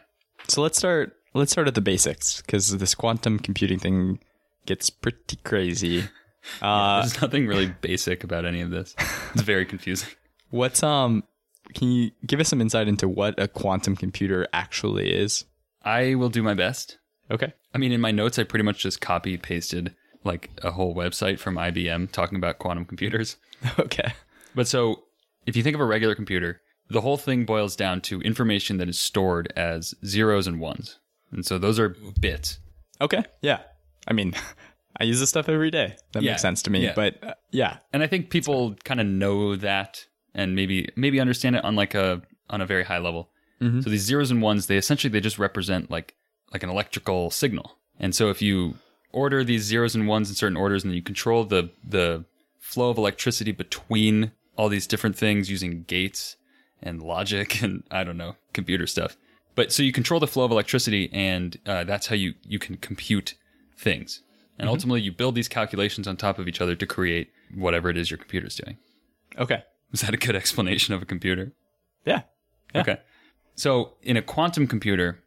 So 0.48 0.62
let's 0.62 0.78
start. 0.78 1.14
Let's 1.34 1.52
start 1.52 1.68
at 1.68 1.74
the 1.74 1.80
basics 1.80 2.40
because 2.40 2.76
this 2.78 2.94
quantum 2.94 3.38
computing 3.38 3.78
thing 3.78 4.18
gets 4.66 4.90
pretty 4.90 5.36
crazy. 5.44 6.04
Uh, 6.62 7.00
There's 7.00 7.20
nothing 7.20 7.46
really 7.46 7.66
basic 7.80 8.24
about 8.24 8.44
any 8.44 8.60
of 8.60 8.70
this. 8.70 8.94
It's 9.32 9.42
very 9.42 9.66
confusing. 9.66 10.08
what's 10.50 10.82
um? 10.82 11.24
Can 11.74 11.92
you 11.92 12.10
give 12.26 12.40
us 12.40 12.48
some 12.48 12.60
insight 12.62 12.88
into 12.88 13.08
what 13.08 13.38
a 13.38 13.46
quantum 13.46 13.94
computer 13.94 14.46
actually 14.54 15.12
is? 15.12 15.44
I 15.82 16.14
will 16.14 16.30
do 16.30 16.42
my 16.42 16.54
best. 16.54 16.98
Okay. 17.30 17.52
I 17.74 17.78
mean, 17.78 17.92
in 17.92 18.00
my 18.00 18.10
notes, 18.10 18.38
I 18.38 18.44
pretty 18.44 18.64
much 18.64 18.78
just 18.78 19.00
copy 19.02 19.36
pasted 19.36 19.94
like 20.24 20.50
a 20.62 20.70
whole 20.70 20.94
website 20.94 21.38
from 21.38 21.56
IBM 21.56 22.10
talking 22.10 22.36
about 22.36 22.58
quantum 22.58 22.84
computers. 22.84 23.36
Okay. 23.78 24.12
But 24.54 24.68
so, 24.68 25.02
if 25.46 25.56
you 25.56 25.64
think 25.64 25.74
of 25.74 25.80
a 25.80 25.84
regular 25.84 26.14
computer, 26.14 26.60
the 26.88 27.00
whole 27.00 27.16
thing 27.16 27.44
boils 27.44 27.74
down 27.76 28.00
to 28.02 28.20
information 28.20 28.78
that 28.78 28.88
is 28.88 28.98
stored 28.98 29.52
as 29.56 29.94
zeros 30.04 30.46
and 30.46 30.60
ones. 30.60 30.98
And 31.32 31.44
so 31.44 31.58
those 31.58 31.78
are 31.78 31.96
bits. 32.20 32.58
Okay. 33.00 33.24
Yeah. 33.42 33.60
I 34.06 34.12
mean, 34.12 34.34
I 35.00 35.04
use 35.04 35.20
this 35.20 35.28
stuff 35.30 35.48
every 35.48 35.70
day. 35.70 35.96
That 36.12 36.22
Yeah. 36.22 36.32
makes 36.32 36.42
sense 36.42 36.62
to 36.62 36.70
me. 36.70 36.82
Yeah. 36.84 36.92
But 36.94 37.22
uh, 37.22 37.34
yeah. 37.52 37.78
And 37.92 38.02
I 38.02 38.06
think 38.06 38.30
people 38.30 38.74
kind 38.84 39.00
of 39.00 39.06
know 39.06 39.56
that 39.56 40.04
and 40.34 40.54
maybe 40.54 40.88
maybe 40.96 41.20
understand 41.20 41.56
it 41.56 41.64
on 41.64 41.76
like 41.76 41.94
a 41.94 42.22
on 42.50 42.60
a 42.60 42.66
very 42.66 42.84
high 42.84 42.98
level. 42.98 43.30
Mhm. 43.60 43.82
So 43.84 43.90
these 43.90 44.02
zeros 44.02 44.30
and 44.30 44.40
ones, 44.42 44.66
they 44.66 44.76
essentially 44.76 45.10
they 45.10 45.20
just 45.20 45.38
represent 45.38 45.90
like 45.90 46.14
like 46.52 46.62
an 46.62 46.70
electrical 46.70 47.30
signal. 47.30 47.78
And 48.00 48.14
so 48.14 48.30
if 48.30 48.40
you 48.42 48.74
order 49.12 49.42
these 49.44 49.62
zeros 49.62 49.94
and 49.94 50.06
ones 50.06 50.28
in 50.28 50.34
certain 50.34 50.56
orders 50.56 50.84
and 50.84 50.94
you 50.94 51.02
control 51.02 51.44
the 51.44 51.70
the 51.88 52.24
flow 52.58 52.90
of 52.90 52.98
electricity 52.98 53.52
between 53.52 54.32
all 54.56 54.68
these 54.68 54.86
different 54.86 55.16
things 55.16 55.48
using 55.50 55.84
gates 55.84 56.36
and 56.82 57.02
logic 57.02 57.62
and 57.62 57.84
I 57.90 58.04
don't 58.04 58.16
know 58.16 58.36
computer 58.52 58.86
stuff. 58.86 59.16
But 59.54 59.72
so 59.72 59.82
you 59.82 59.92
control 59.92 60.20
the 60.20 60.28
flow 60.28 60.44
of 60.44 60.52
electricity, 60.52 61.10
and 61.12 61.56
uh, 61.66 61.82
that's 61.84 62.06
how 62.06 62.14
you 62.14 62.34
you 62.46 62.58
can 62.60 62.76
compute 62.76 63.34
things. 63.76 64.22
And 64.58 64.66
mm-hmm. 64.66 64.70
ultimately, 64.70 65.00
you 65.00 65.12
build 65.12 65.34
these 65.34 65.48
calculations 65.48 66.08
on 66.08 66.16
top 66.16 66.38
of 66.38 66.48
each 66.48 66.60
other 66.60 66.74
to 66.74 66.86
create 66.86 67.30
whatever 67.54 67.88
it 67.90 67.96
is 67.96 68.10
your 68.10 68.18
computer's 68.18 68.56
doing. 68.56 68.76
Okay. 69.38 69.62
Is 69.92 70.00
that 70.00 70.14
a 70.14 70.18
good 70.18 70.36
explanation 70.42 70.94
of 70.94 71.02
a 71.02 71.06
computer? 71.06 71.52
Yeah. 72.04 72.22
Yeah. 72.74 72.80
Okay. 72.80 72.98
So 73.54 73.94
in 74.02 74.16
a 74.16 74.22
quantum 74.22 74.66
computer, 74.66 75.20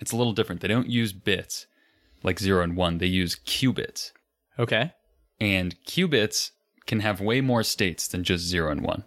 it's 0.00 0.12
a 0.12 0.16
little 0.16 0.32
different. 0.32 0.60
They 0.60 0.68
don't 0.68 0.88
use 0.88 1.12
bits 1.12 1.66
like 2.22 2.38
zero 2.38 2.62
and 2.62 2.76
one. 2.76 2.98
They 2.98 3.06
use 3.06 3.36
qubits, 3.46 4.12
Okay. 4.58 4.92
and 5.40 5.74
qubits 5.84 6.50
can 6.86 7.00
have 7.00 7.20
way 7.20 7.40
more 7.40 7.62
states 7.62 8.08
than 8.08 8.24
just 8.24 8.44
zero 8.44 8.70
and 8.70 8.82
one. 8.82 9.04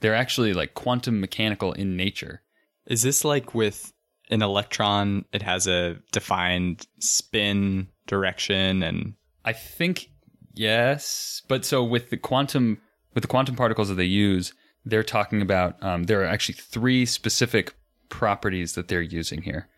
They're 0.00 0.14
actually 0.14 0.52
like 0.54 0.74
quantum 0.74 1.20
mechanical 1.20 1.72
in 1.72 1.96
nature. 1.96 2.42
Is 2.86 3.02
this 3.02 3.24
like 3.24 3.54
with 3.54 3.92
an 4.30 4.42
electron? 4.42 5.24
It 5.32 5.42
has 5.42 5.66
a 5.66 5.98
defined 6.12 6.86
spin, 7.00 7.88
direction, 8.08 8.82
and 8.82 9.14
I 9.44 9.52
think 9.52 10.10
yes, 10.54 11.42
but 11.46 11.64
so 11.64 11.84
with 11.84 12.10
the 12.10 12.16
quantum 12.16 12.80
with 13.14 13.22
the 13.22 13.28
quantum 13.28 13.54
particles 13.54 13.88
that 13.88 13.94
they 13.94 14.04
use, 14.04 14.52
they're 14.84 15.02
talking 15.04 15.40
about 15.40 15.80
um, 15.82 16.04
there 16.04 16.22
are 16.22 16.26
actually 16.26 16.54
three 16.54 17.06
specific 17.06 17.74
properties 18.08 18.74
that 18.74 18.88
they're 18.88 19.00
using 19.00 19.42
here: 19.42 19.68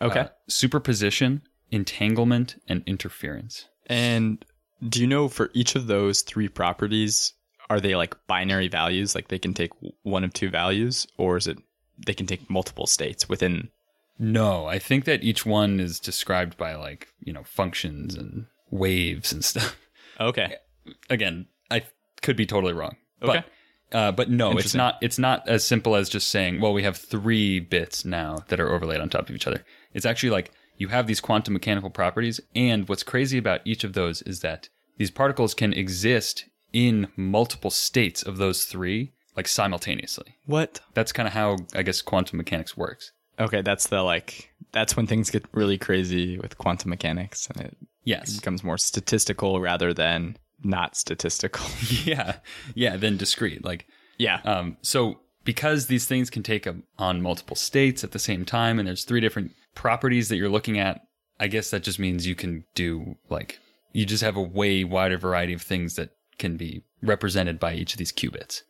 okay. 0.00 0.20
Uh, 0.20 0.28
superposition, 0.48 1.42
entanglement, 1.70 2.60
and 2.68 2.82
interference. 2.86 3.68
and 3.86 4.44
do 4.86 5.00
you 5.00 5.06
know 5.06 5.28
for 5.28 5.50
each 5.54 5.74
of 5.74 5.86
those 5.86 6.20
three 6.20 6.48
properties, 6.48 7.32
are 7.70 7.80
they 7.80 7.96
like 7.96 8.14
binary 8.26 8.68
values? 8.68 9.14
Like 9.14 9.28
they 9.28 9.38
can 9.38 9.54
take 9.54 9.70
one 10.02 10.24
of 10.24 10.32
two 10.32 10.50
values, 10.50 11.06
or 11.16 11.36
is 11.36 11.46
it 11.46 11.58
they 12.06 12.14
can 12.14 12.26
take 12.26 12.50
multiple 12.50 12.86
states 12.86 13.28
within? 13.28 13.70
No, 14.18 14.66
I 14.66 14.78
think 14.78 15.04
that 15.04 15.22
each 15.22 15.44
one 15.44 15.80
is 15.80 16.00
described 16.00 16.56
by 16.56 16.74
like 16.74 17.08
you 17.20 17.32
know 17.32 17.44
functions 17.44 18.14
and 18.14 18.46
waves 18.70 19.32
and 19.32 19.44
stuff. 19.44 19.76
Okay. 20.18 20.56
Again, 21.10 21.46
I 21.70 21.82
could 22.22 22.36
be 22.36 22.46
totally 22.46 22.72
wrong. 22.72 22.96
Okay. 23.22 23.44
But, 23.90 23.96
uh, 23.96 24.12
but 24.12 24.30
no, 24.30 24.52
it's 24.52 24.74
not. 24.74 24.98
It's 25.00 25.18
not 25.18 25.48
as 25.48 25.64
simple 25.64 25.94
as 25.94 26.08
just 26.08 26.28
saying, 26.28 26.60
"Well, 26.60 26.72
we 26.72 26.82
have 26.82 26.96
three 26.96 27.60
bits 27.60 28.04
now 28.04 28.38
that 28.48 28.60
are 28.60 28.72
overlaid 28.72 29.00
on 29.00 29.08
top 29.08 29.28
of 29.28 29.34
each 29.34 29.46
other." 29.46 29.64
It's 29.94 30.06
actually 30.06 30.30
like 30.30 30.50
you 30.76 30.88
have 30.88 31.06
these 31.06 31.20
quantum 31.20 31.52
mechanical 31.52 31.90
properties, 31.90 32.40
and 32.54 32.88
what's 32.88 33.02
crazy 33.02 33.38
about 33.38 33.60
each 33.64 33.84
of 33.84 33.92
those 33.92 34.22
is 34.22 34.40
that 34.40 34.68
these 34.98 35.10
particles 35.10 35.54
can 35.54 35.72
exist 35.72 36.46
in 36.72 37.08
multiple 37.16 37.70
states 37.70 38.22
of 38.22 38.38
those 38.38 38.64
three, 38.64 39.12
like 39.36 39.46
simultaneously. 39.46 40.36
What? 40.46 40.80
That's 40.94 41.12
kind 41.12 41.28
of 41.28 41.34
how 41.34 41.56
I 41.74 41.82
guess 41.82 42.02
quantum 42.02 42.38
mechanics 42.38 42.76
works. 42.76 43.12
Okay, 43.38 43.62
that's 43.62 43.88
the 43.88 44.02
like 44.02 44.50
that's 44.72 44.96
when 44.96 45.06
things 45.06 45.30
get 45.30 45.44
really 45.52 45.78
crazy 45.78 46.38
with 46.38 46.58
quantum 46.58 46.90
mechanics, 46.90 47.48
and 47.48 47.66
it 47.66 47.76
Yes. 48.06 48.36
Becomes 48.36 48.62
more 48.62 48.78
statistical 48.78 49.60
rather 49.60 49.92
than 49.92 50.38
not 50.62 50.96
statistical. 50.96 51.66
yeah. 52.04 52.36
Yeah. 52.74 52.96
Then 52.96 53.18
discrete. 53.18 53.64
Like, 53.64 53.86
yeah. 54.16 54.40
um, 54.44 54.78
so 54.80 55.18
because 55.44 55.88
these 55.88 56.06
things 56.06 56.30
can 56.30 56.44
take 56.44 56.66
a, 56.66 56.76
on 56.98 57.20
multiple 57.20 57.56
states 57.56 58.04
at 58.04 58.12
the 58.12 58.20
same 58.20 58.44
time, 58.44 58.78
and 58.78 58.86
there's 58.86 59.04
three 59.04 59.20
different 59.20 59.52
properties 59.74 60.28
that 60.28 60.36
you're 60.36 60.48
looking 60.48 60.78
at, 60.78 61.00
I 61.40 61.48
guess 61.48 61.70
that 61.70 61.82
just 61.82 61.98
means 61.98 62.26
you 62.26 62.36
can 62.36 62.64
do 62.74 63.16
like, 63.28 63.58
you 63.92 64.06
just 64.06 64.22
have 64.22 64.36
a 64.36 64.42
way 64.42 64.84
wider 64.84 65.18
variety 65.18 65.52
of 65.52 65.62
things 65.62 65.96
that 65.96 66.10
can 66.38 66.56
be 66.56 66.84
represented 67.02 67.58
by 67.58 67.74
each 67.74 67.92
of 67.92 67.98
these 67.98 68.12
qubits. 68.12 68.62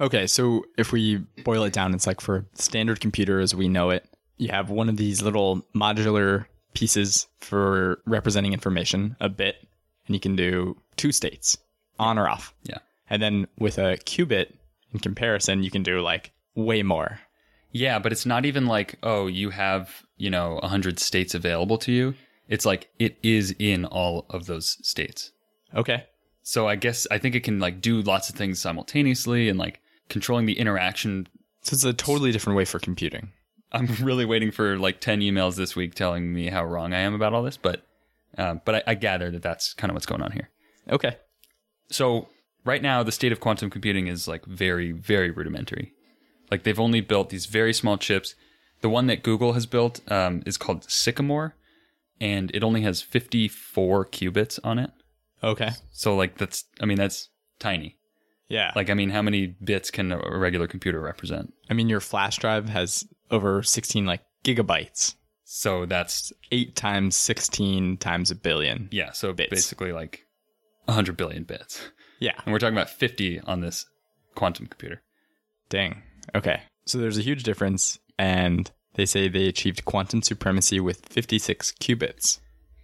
Okay, 0.00 0.26
so 0.26 0.64
if 0.76 0.92
we 0.92 1.18
boil 1.44 1.64
it 1.64 1.72
down, 1.72 1.94
it's 1.94 2.06
like 2.06 2.20
for 2.20 2.46
standard 2.54 3.00
computer 3.00 3.40
as 3.40 3.54
we 3.54 3.68
know 3.68 3.90
it, 3.90 4.06
you 4.42 4.48
have 4.50 4.70
one 4.70 4.88
of 4.88 4.96
these 4.96 5.22
little 5.22 5.62
modular 5.74 6.46
pieces 6.74 7.28
for 7.40 8.00
representing 8.06 8.52
information, 8.52 9.16
a 9.20 9.28
bit, 9.28 9.56
and 10.06 10.14
you 10.14 10.20
can 10.20 10.34
do 10.34 10.76
two 10.96 11.12
states, 11.12 11.56
on 11.98 12.18
or 12.18 12.28
off. 12.28 12.54
Yeah. 12.64 12.78
And 13.08 13.22
then 13.22 13.46
with 13.58 13.78
a 13.78 13.96
qubit, 13.98 14.52
in 14.92 15.00
comparison, 15.00 15.62
you 15.62 15.70
can 15.70 15.82
do 15.82 16.00
like 16.00 16.32
way 16.54 16.82
more. 16.82 17.20
Yeah, 17.70 17.98
but 17.98 18.12
it's 18.12 18.26
not 18.26 18.44
even 18.44 18.66
like, 18.66 18.98
oh, 19.02 19.26
you 19.26 19.50
have, 19.50 20.02
you 20.18 20.28
know, 20.28 20.58
100 20.60 20.98
states 20.98 21.34
available 21.34 21.78
to 21.78 21.92
you. 21.92 22.14
It's 22.48 22.66
like 22.66 22.90
it 22.98 23.16
is 23.22 23.54
in 23.58 23.86
all 23.86 24.26
of 24.28 24.46
those 24.46 24.76
states. 24.86 25.32
Okay. 25.74 26.04
So 26.42 26.68
I 26.68 26.76
guess 26.76 27.06
I 27.10 27.18
think 27.18 27.34
it 27.34 27.44
can 27.44 27.60
like 27.60 27.80
do 27.80 28.02
lots 28.02 28.28
of 28.28 28.34
things 28.34 28.60
simultaneously 28.60 29.48
and 29.48 29.58
like 29.58 29.80
controlling 30.08 30.46
the 30.46 30.58
interaction. 30.58 31.28
So 31.62 31.74
it's 31.74 31.84
a 31.84 31.92
totally 31.94 32.32
different 32.32 32.56
way 32.56 32.64
for 32.64 32.78
computing. 32.78 33.30
I'm 33.72 33.86
really 34.02 34.24
waiting 34.24 34.50
for 34.50 34.78
like 34.78 35.00
10 35.00 35.20
emails 35.20 35.56
this 35.56 35.74
week 35.74 35.94
telling 35.94 36.32
me 36.32 36.48
how 36.48 36.64
wrong 36.64 36.92
I 36.92 37.00
am 37.00 37.14
about 37.14 37.32
all 37.32 37.42
this, 37.42 37.56
but 37.56 37.82
uh, 38.38 38.54
but 38.64 38.76
I, 38.76 38.82
I 38.88 38.94
gather 38.94 39.30
that 39.30 39.42
that's 39.42 39.74
kind 39.74 39.90
of 39.90 39.94
what's 39.94 40.06
going 40.06 40.22
on 40.22 40.32
here. 40.32 40.50
Okay. 40.90 41.16
So 41.90 42.28
right 42.64 42.82
now, 42.82 43.02
the 43.02 43.12
state 43.12 43.32
of 43.32 43.40
quantum 43.40 43.70
computing 43.70 44.06
is 44.06 44.26
like 44.26 44.44
very, 44.46 44.92
very 44.92 45.30
rudimentary. 45.30 45.92
Like 46.50 46.62
they've 46.62 46.80
only 46.80 47.00
built 47.00 47.30
these 47.30 47.46
very 47.46 47.72
small 47.72 47.98
chips. 47.98 48.34
The 48.80 48.88
one 48.88 49.06
that 49.06 49.22
Google 49.22 49.52
has 49.52 49.66
built 49.66 50.00
um, 50.10 50.42
is 50.46 50.56
called 50.56 50.90
Sycamore, 50.90 51.54
and 52.20 52.50
it 52.54 52.64
only 52.64 52.82
has 52.82 53.02
54 53.02 54.06
qubits 54.06 54.58
on 54.64 54.78
it. 54.78 54.90
Okay. 55.42 55.70
So 55.90 56.16
like 56.16 56.38
that's, 56.38 56.64
I 56.80 56.86
mean, 56.86 56.98
that's 56.98 57.28
tiny. 57.58 57.98
Yeah. 58.48 58.72
Like 58.76 58.90
I 58.90 58.94
mean, 58.94 59.10
how 59.10 59.22
many 59.22 59.46
bits 59.46 59.90
can 59.90 60.12
a 60.12 60.38
regular 60.38 60.66
computer 60.66 61.00
represent? 61.00 61.54
I 61.70 61.74
mean, 61.74 61.88
your 61.88 62.00
flash 62.00 62.38
drive 62.38 62.68
has 62.68 63.06
over 63.32 63.62
16 63.62 64.04
like 64.06 64.20
gigabytes. 64.44 65.16
So 65.44 65.84
that's 65.86 66.32
Eight 66.50 66.76
times 66.76 67.16
16 67.16 67.96
times 67.98 68.30
a 68.30 68.34
billion. 68.34 68.88
yeah. 68.92 69.12
So 69.12 69.32
Bits. 69.32 69.50
basically 69.50 69.92
like 69.92 70.26
100 70.86 71.16
billion 71.16 71.44
bits, 71.44 71.80
Yeah. 72.20 72.32
and 72.44 72.52
we're 72.52 72.58
talking 72.58 72.76
about 72.76 72.90
50 72.90 73.40
on 73.40 73.60
this 73.60 73.86
quantum 74.34 74.66
computer. 74.66 75.02
Dang. 75.68 76.02
Okay. 76.34 76.62
So 76.86 76.98
there's 76.98 77.18
a 77.18 77.22
huge 77.22 77.42
difference, 77.44 77.98
and 78.18 78.70
they 78.94 79.06
say 79.06 79.28
they 79.28 79.46
achieved 79.46 79.84
quantum 79.84 80.22
supremacy 80.22 80.80
with 80.80 81.06
56 81.08 81.72
qubits. 81.80 82.38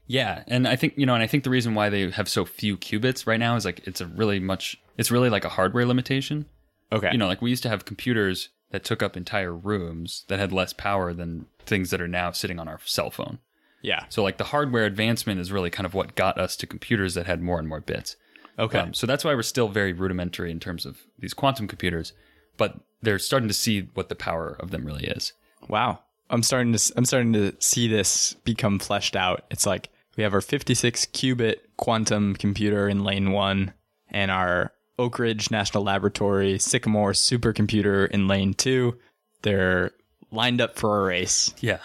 Yeah, 0.07 0.45
and 0.47 0.67
I 0.69 0.77
think 0.77 0.95
you 0.97 1.05
know, 1.05 1.15
and 1.15 1.23
I 1.23 1.27
think 1.27 1.45
the 1.45 1.51
reason 1.51 1.75
why 1.75 1.89
they 1.91 2.11
have 2.11 2.29
so 2.29 2.45
few 2.47 2.77
qubits 2.79 3.27
right 3.27 3.39
now 3.41 3.57
is 3.57 3.65
like 3.65 3.87
it's 3.87 4.01
a 4.01 4.07
really 4.07 4.39
much. 4.41 4.77
It's 4.97 5.11
really 5.11 5.29
like 5.29 5.45
a 5.45 5.51
hardware 5.51 5.85
limitation. 5.85 6.47
Okay. 6.93 7.11
You 7.13 7.19
know, 7.19 7.27
like 7.27 7.43
we 7.43 7.51
used 7.51 7.63
to 7.65 7.69
have 7.69 7.85
computers 7.85 8.49
that 8.71 8.85
took 8.85 9.03
up 9.03 9.17
entire 9.17 9.55
rooms 9.55 10.25
that 10.29 10.39
had 10.39 10.53
less 10.53 10.73
power 10.73 11.13
than 11.13 11.47
things 11.65 11.91
that 11.91 12.01
are 12.01 12.09
now 12.09 12.31
sitting 12.31 12.59
on 12.59 12.69
our 12.69 12.81
cell 12.85 13.11
phone. 13.11 13.39
yeah. 13.83 14.05
So 14.09 14.23
like 14.23 14.39
the 14.39 14.45
hardware 14.45 14.85
advancement 14.85 15.41
is 15.41 15.53
really 15.53 15.71
kind 15.71 15.87
of 15.87 15.95
what 15.95 16.15
got 16.15 16.39
us 16.39 16.57
to 16.57 16.67
computers 16.67 17.15
that 17.15 17.27
had 17.27 17.41
more 17.43 17.59
and 17.59 17.69
more 17.69 17.81
bits. 17.81 18.17
Okay. 18.59 18.79
Um, 18.81 18.95
so 18.95 19.07
that's 19.07 19.25
why 19.25 19.35
we're 19.35 19.43
still 19.43 19.69
very 19.69 19.93
rudimentary 19.93 20.51
in 20.51 20.61
terms 20.61 20.85
of 20.85 20.99
these 21.19 21.33
quantum 21.33 21.69
computers, 21.69 22.13
but 22.57 22.81
they're 23.03 23.19
starting 23.19 23.49
to 23.49 23.55
see 23.55 23.89
what 23.95 24.09
the 24.09 24.17
power 24.17 24.57
of 24.59 24.71
them 24.71 24.85
really 24.85 25.07
is. 25.07 25.33
wow. 25.69 26.01
I'm 26.31 26.43
starting 26.43 26.75
to 26.75 26.93
I'm 26.95 27.07
starting 27.07 27.33
to 27.33 27.55
see 27.59 27.89
this 27.89 28.35
become 28.45 28.79
fleshed 28.79 29.17
out. 29.17 29.45
It's 29.51 29.65
like 29.65 29.89
we 30.17 30.23
have 30.25 30.35
our 30.35 30.43
56 30.43 31.07
qubit 31.07 31.57
quantum 31.79 32.37
computer 32.37 32.87
in 32.87 33.03
lane 33.03 33.33
1 33.33 33.73
and 34.11 34.31
our 34.31 34.73
Oak 34.99 35.19
Ridge 35.19 35.51
National 35.51 35.85
Laboratory 35.85 36.59
Sycamore 36.59 37.13
supercomputer 37.13 38.09
in 38.11 38.29
lane 38.29 38.55
2. 38.55 38.97
They're 39.43 39.93
lined 40.31 40.61
up 40.61 40.79
for 40.79 41.01
a 41.01 41.05
race. 41.07 41.55
Yeah. 41.61 41.79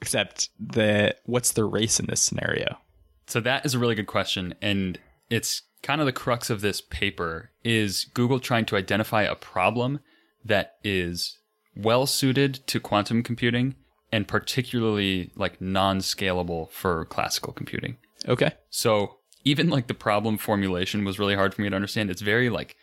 Except 0.00 0.50
the 0.60 1.16
what's 1.24 1.52
the 1.52 1.64
race 1.64 1.98
in 1.98 2.06
this 2.06 2.20
scenario? 2.20 2.78
So 3.26 3.40
that 3.40 3.66
is 3.66 3.74
a 3.74 3.78
really 3.78 3.96
good 3.96 4.06
question, 4.06 4.54
and 4.62 5.00
it's 5.30 5.62
kind 5.82 6.00
of 6.00 6.06
the 6.06 6.12
crux 6.12 6.48
of 6.50 6.60
this 6.60 6.80
paper 6.80 7.50
is 7.64 8.04
Google 8.14 8.38
trying 8.38 8.66
to 8.66 8.76
identify 8.76 9.22
a 9.22 9.34
problem 9.34 10.00
that 10.44 10.76
is 10.84 11.38
well 11.74 12.06
suited 12.06 12.60
to 12.68 12.78
quantum 12.78 13.22
computing 13.22 13.74
and 14.12 14.28
particularly 14.28 15.32
like 15.34 15.60
non-scalable 15.60 16.70
for 16.70 17.04
classical 17.06 17.52
computing. 17.52 17.96
Okay. 18.28 18.52
So 18.70 19.18
even 19.46 19.70
like 19.70 19.86
the 19.86 19.94
problem 19.94 20.36
formulation 20.36 21.04
was 21.04 21.20
really 21.20 21.36
hard 21.36 21.54
for 21.54 21.62
me 21.62 21.70
to 21.70 21.76
understand. 21.76 22.10
It's 22.10 22.20
very 22.20 22.50
like 22.50 22.76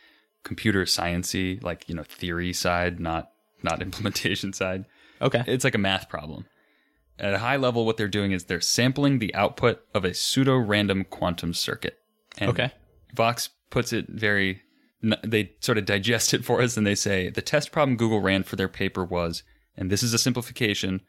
computer 0.43 0.86
sciency, 0.86 1.62
like 1.62 1.88
you 1.89 1.93
know 1.93 2.03
theory 2.03 2.53
side, 2.53 3.00
not 3.00 3.32
not 3.62 3.82
implementation 3.88 4.53
side. 4.53 4.86
Okay. 5.22 5.43
It's 5.46 5.65
like 5.65 5.75
a 5.75 5.79
math 5.79 6.08
problem. 6.10 6.46
At 7.20 7.34
a 7.34 7.39
high 7.39 7.58
level, 7.58 7.86
what 7.86 7.98
they're 7.98 8.08
doing 8.08 8.32
is 8.32 8.46
they're 8.46 8.62
sampling 8.62 9.20
the 9.20 9.36
output 9.36 9.82
of 9.93 10.03
a 10.03 10.13
pseudo 10.13 10.58
random 10.58 11.03
quantum 11.03 11.53
circuit. 11.53 12.00
And 12.38 12.50
Okay. 12.50 12.72
Vox 13.13 13.50
puts 13.70 13.93
it 13.93 14.08
very, 14.10 14.62
they 15.24 15.51
sort 15.60 15.77
of 15.77 15.86
digest 15.86 16.34
it 16.34 16.43
for 16.43 16.62
us 16.62 16.75
and 16.75 16.88
they 16.88 16.96
say 16.96 17.29
the 17.29 17.41
test 17.41 17.72
problem 17.72 17.98
Google 17.98 18.20
ran 18.20 18.41
for 18.41 18.55
their 18.55 18.67
paper 18.67 19.05
was, 19.05 19.43
and 19.77 19.91
this 19.91 20.01
is 20.01 20.13
a 20.13 20.17
simplification, 20.17 21.01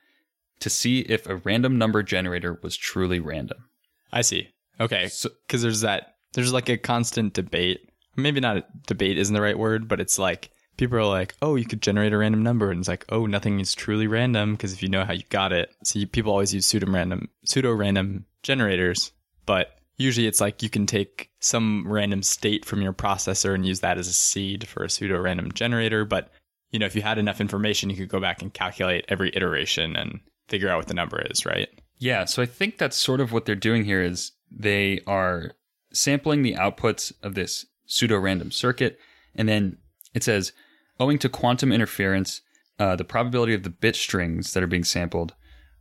to 0.61 0.69
see 0.69 1.01
if 1.01 1.27
a 1.27 1.37
random 1.37 1.79
number 1.79 2.03
generator 2.03 2.59
was 2.63 2.77
truly 2.77 3.19
random. 3.19 3.65
I 4.13 4.21
see. 4.21 4.54
Okay. 4.81 5.09
So- 5.09 5.31
Because 5.47 5.63
there's 5.63 5.81
that, 5.83 6.17
there's 6.33 6.53
like 6.53 6.69
a 6.69 6.77
constant 6.77 7.35
debate. 7.35 7.91
Maybe 8.17 8.41
not 8.41 8.87
debate 8.87 9.19
isn't 9.19 9.35
the 9.35 9.41
right 9.43 9.59
word, 9.59 9.89
but 9.89 10.01
it's 10.01 10.19
like 10.19 10.51
people 10.77 10.99
are 10.99 11.05
like, 11.05 11.35
oh, 11.43 11.57
you 11.57 11.65
could 11.65 11.83
generate 11.83 12.13
a 12.13 12.19
random 12.19 12.43
number. 12.43 12.71
And 12.71 12.81
it's 12.81 12.89
like, 12.89 13.05
oh, 13.09 13.27
nothing 13.27 13.61
is 13.61 13.75
truly 13.75 14.07
random 14.07 14.53
because 14.53 14.73
if 14.73 14.83
you 14.83 14.89
know 14.89 15.05
how 15.05 15.13
you 15.13 15.23
got 15.31 15.53
it. 15.53 15.71
So 15.85 15.99
you, 15.99 16.07
people 16.07 16.33
always 16.33 16.55
use 16.55 16.67
pseudo 16.67 16.91
random, 16.91 17.29
pseudo 17.45 17.73
random 17.73 18.27
generators. 18.43 19.13
But 19.47 19.77
usually 19.97 20.27
it's 20.27 20.41
like 20.41 20.63
you 20.63 20.71
can 20.71 20.87
take 20.87 21.31
some 21.41 21.85
random 21.87 22.23
state 22.23 22.65
from 22.65 22.83
your 22.83 22.93
processor 22.93 23.55
and 23.55 23.67
use 23.67 23.81
that 23.81 23.99
as 23.99 24.09
a 24.09 24.13
seed 24.13 24.67
for 24.67 24.85
a 24.85 24.91
pseudo 24.91 25.21
random 25.21 25.53
generator. 25.53 26.05
But, 26.05 26.31
you 26.71 26.79
know, 26.79 26.87
if 26.87 26.97
you 26.97 27.03
had 27.03 27.19
enough 27.19 27.41
information, 27.41 27.91
you 27.91 27.97
could 27.97 28.09
go 28.09 28.21
back 28.21 28.43
and 28.43 28.53
calculate 28.53 29.05
every 29.09 29.31
iteration 29.35 29.95
and 29.97 30.21
figure 30.49 30.69
out 30.69 30.79
what 30.79 30.89
the 30.89 30.95
number 30.95 31.21
is, 31.31 31.47
right? 31.47 31.69
Yeah, 31.99 32.25
so 32.25 32.43
I 32.43 32.47
think 32.47 32.79
that's 32.79 32.97
sort 32.97 33.21
of 33.21 33.31
what 33.33 33.45
they're 33.45 33.55
doing 33.55 33.85
here 33.85 34.03
is 34.03 34.33
they 34.51 35.01
are 35.07 35.53
sampling 35.93 36.43
the 36.43 36.55
outputs 36.55 37.13
of 37.23 37.35
this 37.35 37.67
pseudo 37.87 38.19
random 38.19 38.51
circuit, 38.51 38.99
and 39.35 39.49
then 39.49 39.79
it 40.15 40.23
says, 40.23 40.53
owing 40.99 41.19
to 41.19 41.29
quantum 41.29 41.73
interference, 41.73 42.41
uh, 42.79 42.97
the 42.97 43.05
probability 43.05 43.55
of 43.55 43.63
the 43.63 43.71
bit 43.71 43.97
strings 43.97 44.53
that 44.53 44.63
are 44.63 44.69
being 44.69 44.85
sampled 44.85 45.35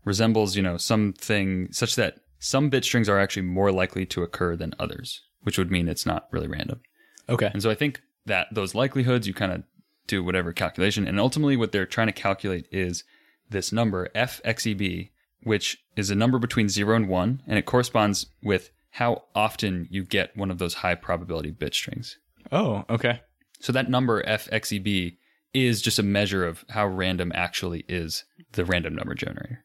resembles, 0.05 0.55
you 0.55 0.61
know, 0.61 0.77
something 0.77 1.71
such 1.71 1.95
that 1.95 2.19
some 2.39 2.69
bit 2.69 2.83
strings 2.83 3.07
are 3.07 3.19
actually 3.19 3.43
more 3.43 3.71
likely 3.71 4.05
to 4.05 4.21
occur 4.21 4.55
than 4.55 4.73
others, 4.77 5.21
which 5.43 5.57
would 5.57 5.71
mean 5.71 5.87
it's 5.87 6.05
not 6.05 6.27
really 6.31 6.47
random. 6.47 6.81
Okay. 7.29 7.49
And 7.53 7.63
so 7.63 7.69
I 7.69 7.75
think 7.75 8.01
that 8.25 8.47
those 8.51 8.75
likelihoods, 8.75 9.27
you 9.27 9.33
kind 9.33 9.51
of 9.51 9.63
do 10.07 10.23
whatever 10.23 10.51
calculation. 10.51 11.07
And 11.07 11.19
ultimately, 11.19 11.55
what 11.55 11.71
they're 11.71 11.85
trying 11.85 12.07
to 12.07 12.13
calculate 12.13 12.67
is 12.71 13.03
this 13.49 13.71
number, 13.71 14.09
fxeb, 14.13 15.09
which 15.43 15.77
is 15.95 16.09
a 16.09 16.15
number 16.15 16.39
between 16.39 16.69
0 16.69 16.95
and 16.95 17.07
1, 17.07 17.43
and 17.47 17.59
it 17.59 17.65
corresponds 17.65 18.27
with 18.41 18.71
how 18.91 19.23
often 19.33 19.87
you 19.89 20.03
get 20.03 20.35
one 20.37 20.51
of 20.51 20.59
those 20.59 20.75
high 20.75 20.95
probability 20.95 21.51
bit 21.51 21.73
strings. 21.73 22.17
Oh, 22.51 22.85
okay. 22.89 23.21
So 23.59 23.71
that 23.71 23.89
number, 23.89 24.23
fxeb, 24.23 25.17
is 25.53 25.81
just 25.81 25.99
a 25.99 26.03
measure 26.03 26.45
of 26.45 26.65
how 26.69 26.87
random 26.87 27.31
actually 27.33 27.85
is 27.87 28.23
the 28.53 28.65
random 28.65 28.95
number 28.95 29.13
generator. 29.13 29.63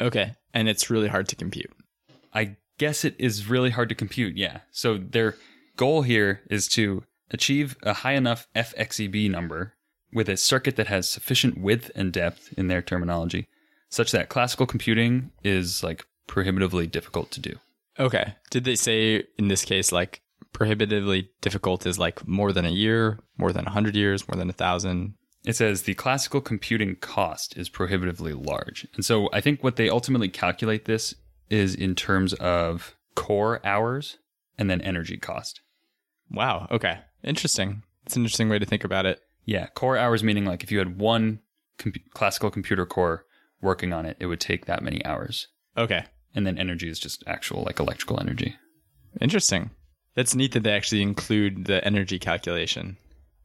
Okay. 0.00 0.34
And 0.54 0.68
it's 0.68 0.90
really 0.90 1.08
hard 1.08 1.28
to 1.28 1.36
compute. 1.36 1.70
I 2.32 2.56
guess 2.78 3.04
it 3.04 3.16
is 3.18 3.48
really 3.48 3.70
hard 3.70 3.88
to 3.88 3.94
compute, 3.94 4.36
yeah. 4.36 4.60
So 4.70 4.96
their 4.96 5.36
goal 5.76 6.02
here 6.02 6.42
is 6.50 6.68
to 6.68 7.04
achieve 7.30 7.76
a 7.82 7.92
high 7.92 8.12
enough 8.12 8.48
FXEB 8.54 9.30
number 9.30 9.74
with 10.12 10.28
a 10.28 10.36
circuit 10.36 10.76
that 10.76 10.88
has 10.88 11.08
sufficient 11.08 11.58
width 11.58 11.90
and 11.94 12.12
depth 12.12 12.52
in 12.56 12.68
their 12.68 12.82
terminology, 12.82 13.48
such 13.90 14.12
that 14.12 14.28
classical 14.28 14.66
computing 14.66 15.30
is 15.44 15.82
like 15.82 16.06
prohibitively 16.26 16.86
difficult 16.86 17.30
to 17.32 17.40
do. 17.40 17.56
Okay. 17.98 18.34
Did 18.50 18.64
they 18.64 18.76
say 18.76 19.24
in 19.38 19.48
this 19.48 19.64
case, 19.64 19.92
like 19.92 20.22
prohibitively 20.52 21.30
difficult 21.40 21.86
is 21.86 21.98
like 21.98 22.26
more 22.26 22.52
than 22.52 22.64
a 22.64 22.70
year, 22.70 23.18
more 23.36 23.52
than 23.52 23.66
a 23.66 23.70
hundred 23.70 23.94
years, 23.94 24.26
more 24.26 24.36
than 24.36 24.48
a 24.48 24.54
thousand? 24.54 25.14
It 25.44 25.56
says 25.56 25.82
the 25.82 25.94
classical 25.94 26.40
computing 26.40 26.96
cost 26.96 27.56
is 27.56 27.68
prohibitively 27.68 28.32
large. 28.32 28.86
And 28.94 29.04
so 29.04 29.28
I 29.32 29.40
think 29.40 29.62
what 29.62 29.76
they 29.76 29.88
ultimately 29.88 30.28
calculate 30.28 30.84
this 30.84 31.14
is 31.48 31.74
in 31.74 31.94
terms 31.94 32.32
of 32.34 32.94
core 33.14 33.64
hours 33.66 34.18
and 34.56 34.70
then 34.70 34.80
energy 34.82 35.16
cost. 35.16 35.60
Wow. 36.30 36.68
Okay. 36.70 37.00
Interesting. 37.24 37.82
It's 38.06 38.16
an 38.16 38.22
interesting 38.22 38.48
way 38.48 38.58
to 38.58 38.66
think 38.66 38.84
about 38.84 39.06
it. 39.06 39.20
Yeah, 39.44 39.66
core 39.68 39.96
hours 39.96 40.22
meaning 40.22 40.44
like 40.44 40.62
if 40.62 40.70
you 40.70 40.78
had 40.78 40.98
one 40.98 41.40
com- 41.78 41.92
classical 42.14 42.50
computer 42.50 42.86
core 42.86 43.24
working 43.60 43.92
on 43.92 44.06
it, 44.06 44.16
it 44.20 44.26
would 44.26 44.40
take 44.40 44.66
that 44.66 44.82
many 44.82 45.04
hours. 45.04 45.48
Okay. 45.76 46.04
And 46.34 46.46
then 46.46 46.58
energy 46.58 46.88
is 46.88 46.98
just 46.98 47.24
actual 47.26 47.62
like 47.64 47.80
electrical 47.80 48.20
energy. 48.20 48.56
Interesting. 49.20 49.70
That's 50.14 50.34
neat 50.34 50.52
that 50.52 50.62
they 50.62 50.72
actually 50.72 51.02
include 51.02 51.66
the 51.66 51.84
energy 51.84 52.18
calculation. 52.18 52.96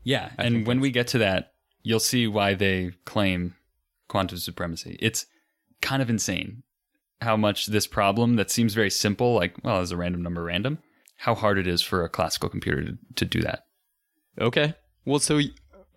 Yeah, 0.04 0.32
and 0.38 0.68
when 0.68 0.80
we 0.80 0.92
get 0.92 1.08
to 1.10 1.18
that, 1.20 1.54
you'll 1.82 2.00
see 2.00 2.28
why 2.28 2.54
they 2.54 2.92
claim 3.06 3.56
quantum 4.08 4.38
supremacy. 4.38 4.98
It's 5.00 5.26
kind 5.82 6.02
of 6.02 6.10
insane 6.10 6.64
how 7.22 7.38
much 7.38 7.68
this 7.68 7.88
problem 7.88 8.36
that 8.36 8.52
seems 8.52 8.76
very 8.76 8.92
simple, 8.92 9.34
like, 9.34 9.56
well, 9.64 9.82
is 9.82 9.92
a 9.92 9.98
random 9.98 10.22
number 10.22 10.44
random, 10.44 10.78
how 11.18 11.34
hard 11.34 11.58
it 11.58 11.66
is 11.66 11.82
for 11.82 12.04
a 12.04 12.10
classical 12.10 12.50
computer 12.50 12.84
to, 12.84 12.98
to 13.16 13.26
do 13.26 13.42
that. 13.42 13.64
Okay. 14.40 14.76
Well, 15.06 15.20
so 15.20 15.40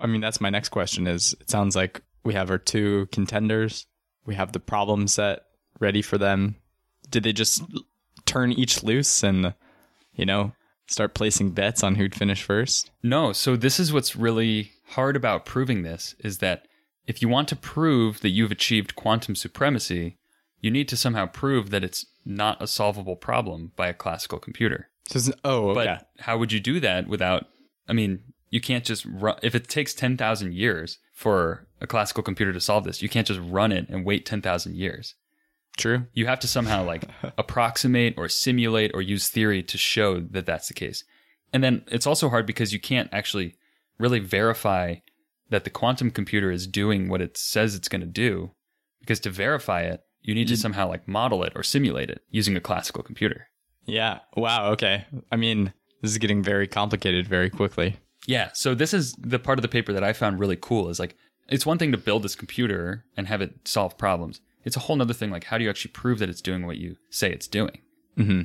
I 0.01 0.07
mean, 0.07 0.21
that's 0.21 0.41
my 0.41 0.51
next 0.51 0.71
question. 0.71 1.07
Is 1.07 1.35
it 1.41 1.51
sounds 1.51 1.77
like 1.77 2.01
we 2.25 2.35
have 2.35 2.51
our 2.51 2.59
two 2.59 3.09
contenders. 3.13 3.87
We 4.29 4.35
have 4.35 4.53
the 4.53 4.61
problem 4.61 5.09
set 5.09 5.41
ready 5.81 6.03
for 6.03 6.19
them. 6.19 6.57
Did 7.09 7.23
they 7.23 7.33
just 7.33 7.63
turn 8.27 8.53
each 8.53 8.83
loose 8.83 9.23
and 9.23 9.55
you 10.13 10.27
know 10.27 10.53
start 10.87 11.15
placing 11.15 11.53
bets 11.53 11.83
on 11.83 11.95
who'd 11.95 12.15
finish 12.15 12.43
first? 12.43 12.91
No, 13.03 13.33
so 13.33 13.57
this 13.57 13.81
is 13.81 13.91
what's 13.91 14.17
really 14.17 14.73
hard 14.89 15.17
about 15.17 15.47
proving 15.47 15.83
this 15.83 16.15
is 16.19 16.39
that 16.39 16.69
if 17.07 17.23
you 17.23 17.29
want 17.31 17.49
to 17.49 17.57
prove 17.57 18.21
that 18.21 18.29
you've 18.29 18.53
achieved 18.53 18.97
quantum 18.97 19.35
supremacy, 19.35 20.19
you 20.61 20.71
need 20.71 20.89
to 20.89 20.97
somehow 20.99 21.25
prove 21.25 21.71
that 21.71 21.83
it's 21.83 22.05
not 22.27 22.61
a 22.61 22.67
solvable 22.67 23.17
problem 23.17 23.73
by 23.77 23.89
a 23.89 23.95
classical 23.95 24.39
computer. 24.39 24.91
So 25.07 25.33
oh, 25.43 25.71
okay. 25.71 25.85
But 25.87 26.09
how 26.23 26.37
would 26.37 26.53
you 26.53 26.61
do 26.61 26.81
that 26.81 27.09
without? 27.09 27.47
I 27.89 27.95
mean, 27.95 28.25
you 28.51 28.61
can't 28.61 28.85
just 28.85 29.07
run. 29.07 29.39
If 29.43 29.55
it 29.55 29.69
takes 29.69 29.95
ten 29.95 30.19
thousand 30.19 30.53
years 30.53 30.99
for 31.19 31.67
a 31.81 31.87
classical 31.89 32.23
computer 32.23 32.53
to 32.53 32.61
solve 32.61 32.85
this, 32.85 33.03
you 33.03 33.09
can't 33.09 33.27
just 33.27 33.41
run 33.43 33.73
it 33.73 33.89
and 33.89 34.05
wait 34.05 34.25
ten 34.25 34.41
thousand 34.41 34.77
years. 34.77 35.17
True. 35.77 36.07
You 36.13 36.27
have 36.27 36.39
to 36.41 36.49
somehow 36.49 36.85
like 36.85 37.07
approximate 37.39 38.15
or 38.17 38.29
simulate 38.29 38.93
or 38.95 39.03
use 39.03 39.29
theory 39.29 39.65
to 39.65 39.77
show 39.77 40.21
that 40.21 40.47
that's 40.47 40.69
the 40.69 40.75
case. 40.75 41.03
And 41.53 41.65
then 41.65 41.83
it's 41.89 42.07
also 42.07 42.29
hard 42.29 42.47
because 42.47 42.73
you 42.73 42.79
can't 42.79 43.09
actually 43.13 43.57
really 43.99 44.21
verify 44.21 44.97
that 45.51 45.65
the 45.65 45.71
quantum 45.71 46.13
computer 46.13 46.53
is 46.53 46.69
doing 46.69 47.09
what 47.09 47.21
it 47.21 47.37
says 47.37 47.75
it's 47.75 47.89
going 47.89 48.01
to 48.01 48.07
do. 48.07 48.53
Because 49.01 49.19
to 49.21 49.31
verify 49.31 49.83
it, 49.83 50.03
you 50.23 50.37
need 50.37 50.47
to 50.49 50.55
mm. 50.55 50.59
somehow 50.59 50.89
like 50.89 51.09
model 51.09 51.43
it 51.43 51.53
or 51.57 51.65
simulate 51.65 52.11
it 52.11 52.23
using 52.31 52.57
a 52.57 52.61
classical 52.61 53.03
computer. 53.03 53.49
Yeah. 53.87 54.21
Wow. 54.37 54.71
Okay. 54.73 55.05
I 55.33 55.37
mean, 55.37 55.73
this 56.01 56.13
is 56.13 56.19
getting 56.19 56.45
very 56.45 56.69
complicated 56.69 57.27
very 57.27 57.51
quickly. 57.51 57.97
Yeah. 58.29 58.51
So 58.53 58.75
this 58.75 58.95
is 58.95 59.15
the 59.15 59.39
part 59.39 59.59
of 59.59 59.63
the 59.63 59.69
paper 59.69 59.93
that 59.93 60.05
I 60.05 60.13
found 60.13 60.39
really 60.39 60.57
cool 60.61 60.91
is 60.91 61.01
like 61.01 61.17
it's 61.49 61.65
one 61.67 61.79
thing 61.79 61.93
to 61.93 61.99
build 61.99 62.23
this 62.23 62.37
computer 62.37 63.05
and 63.17 63.27
have 63.27 63.41
it 63.41 63.67
solve 63.67 63.97
problems. 63.97 64.41
It's 64.65 64.77
a 64.77 64.81
whole 64.81 64.97
nother 64.97 65.15
thing 65.15 65.31
like 65.31 65.45
how 65.45 65.57
do 65.57 65.65
you 65.65 65.71
actually 65.71 65.93
prove 65.93 66.19
that 66.19 66.29
it's 66.29 66.43
doing 66.43 66.67
what 66.67 66.77
you 66.77 66.97
say 67.11 67.33
it's 67.33 67.49
doing? 67.49 67.81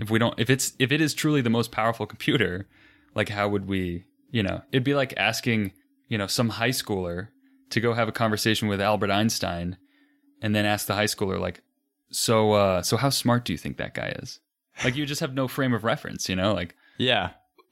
If 0.02 0.10
we 0.10 0.20
don't 0.20 0.40
if 0.40 0.50
it's 0.50 0.74
if 0.80 0.92
it 0.92 1.02
is 1.02 1.14
truly 1.14 1.42
the 1.42 1.50
most 1.50 1.72
powerful 1.72 2.06
computer, 2.06 2.68
like 3.14 3.30
how 3.30 3.50
would 3.50 3.68
we, 3.68 4.06
you 4.32 4.42
know, 4.42 4.62
it'd 4.72 4.86
be 4.86 4.96
like 4.96 5.14
asking, 5.18 5.74
you 6.08 6.18
know, 6.18 6.28
some 6.28 6.50
high 6.50 6.70
schooler 6.70 7.28
to 7.72 7.82
go 7.82 7.94
have 7.94 8.08
a 8.08 8.14
conversation 8.14 8.70
with 8.70 8.80
Albert 8.80 9.12
Einstein 9.12 9.78
and 10.42 10.56
then 10.56 10.66
ask 10.66 10.88
the 10.88 10.94
high 10.94 11.06
schooler 11.06 11.40
like 11.40 11.62
so 12.10 12.54
uh 12.54 12.82
so 12.82 12.96
how 12.96 13.10
smart 13.10 13.44
do 13.44 13.52
you 13.52 13.58
think 13.58 13.76
that 13.78 13.94
guy 13.94 14.14
is? 14.22 14.40
Like 14.84 14.96
you 14.96 15.06
just 15.06 15.22
have 15.22 15.34
no 15.34 15.50
frame 15.50 15.74
of 15.74 15.84
reference, 15.84 16.30
you 16.30 16.38
know? 16.38 16.54
Like 16.54 16.76
Yeah. 16.98 17.32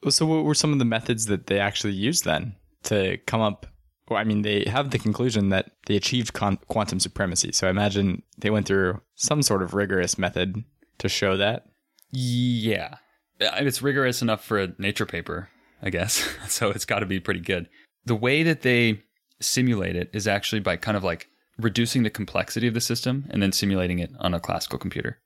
So, 0.10 0.26
what 0.26 0.44
were 0.44 0.56
some 0.56 0.74
of 0.74 0.80
the 0.80 0.86
methods 0.86 1.28
that 1.28 1.48
they 1.48 1.60
actually 1.60 1.94
used 1.94 2.26
then 2.26 2.56
to 2.84 3.18
come 3.26 3.42
up? 3.42 3.68
Well, 4.10 4.20
I 4.20 4.24
mean, 4.24 4.42
they 4.42 4.66
have 4.66 4.92
the 4.92 5.00
conclusion 5.00 5.50
that 5.50 5.72
they 5.86 5.96
achieved 5.96 6.34
con- 6.34 6.60
quantum 6.68 7.00
supremacy. 7.00 7.52
So, 7.52 7.68
I 7.68 7.70
imagine 7.70 8.24
they 8.38 8.50
went 8.50 8.66
through 8.66 9.02
some 9.16 9.42
sort 9.42 9.62
of 9.62 9.74
rigorous 9.74 10.18
method 10.18 10.64
to 10.98 11.10
show 11.10 11.38
that. 11.38 11.66
Yeah. 12.12 12.96
It's 13.40 13.82
rigorous 13.82 14.22
enough 14.22 14.44
for 14.44 14.60
a 14.60 14.74
nature 14.78 15.06
paper, 15.06 15.50
I 15.82 15.90
guess. 15.90 16.28
so 16.48 16.70
it's 16.70 16.86
got 16.86 17.00
to 17.00 17.06
be 17.06 17.20
pretty 17.20 17.40
good. 17.40 17.70
The 18.06 18.16
way 18.16 18.44
that 18.44 18.62
they 18.62 19.02
simulate 19.40 19.96
it 19.96 20.10
is 20.14 20.28
actually 20.28 20.60
by 20.60 20.78
kind 20.78 20.98
of 20.98 21.04
like 21.04 21.28
reducing 21.58 22.04
the 22.04 22.10
complexity 22.10 22.68
of 22.68 22.74
the 22.74 22.82
system 22.82 23.26
and 23.30 23.42
then 23.42 23.52
simulating 23.52 24.00
it 24.00 24.12
on 24.20 24.34
a 24.34 24.40
classical 24.40 24.80
computer. 24.80 25.20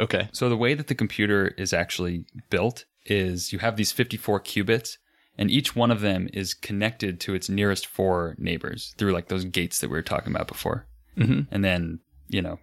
Okay. 0.00 0.28
So 0.32 0.48
the 0.48 0.56
way 0.56 0.74
that 0.74 0.88
the 0.88 0.94
computer 0.94 1.48
is 1.56 1.72
actually 1.72 2.24
built 2.50 2.84
is 3.10 3.52
you 3.52 3.58
have 3.60 3.76
these 3.76 3.92
54 3.92 4.40
qubits 4.40 4.98
and 5.38 5.50
each 5.50 5.76
one 5.76 5.90
of 5.90 6.00
them 6.00 6.28
is 6.32 6.54
connected 6.54 7.20
to 7.20 7.34
its 7.34 7.48
nearest 7.48 7.86
four 7.86 8.34
neighbors 8.38 8.94
through 8.96 9.12
like 9.12 9.28
those 9.28 9.44
gates 9.44 9.80
that 9.80 9.90
we 9.90 9.96
were 9.96 10.02
talking 10.02 10.34
about 10.34 10.48
before. 10.48 10.86
Mm-hmm. 11.16 11.54
And 11.54 11.64
then, 11.64 12.00
you 12.28 12.40
know, 12.40 12.58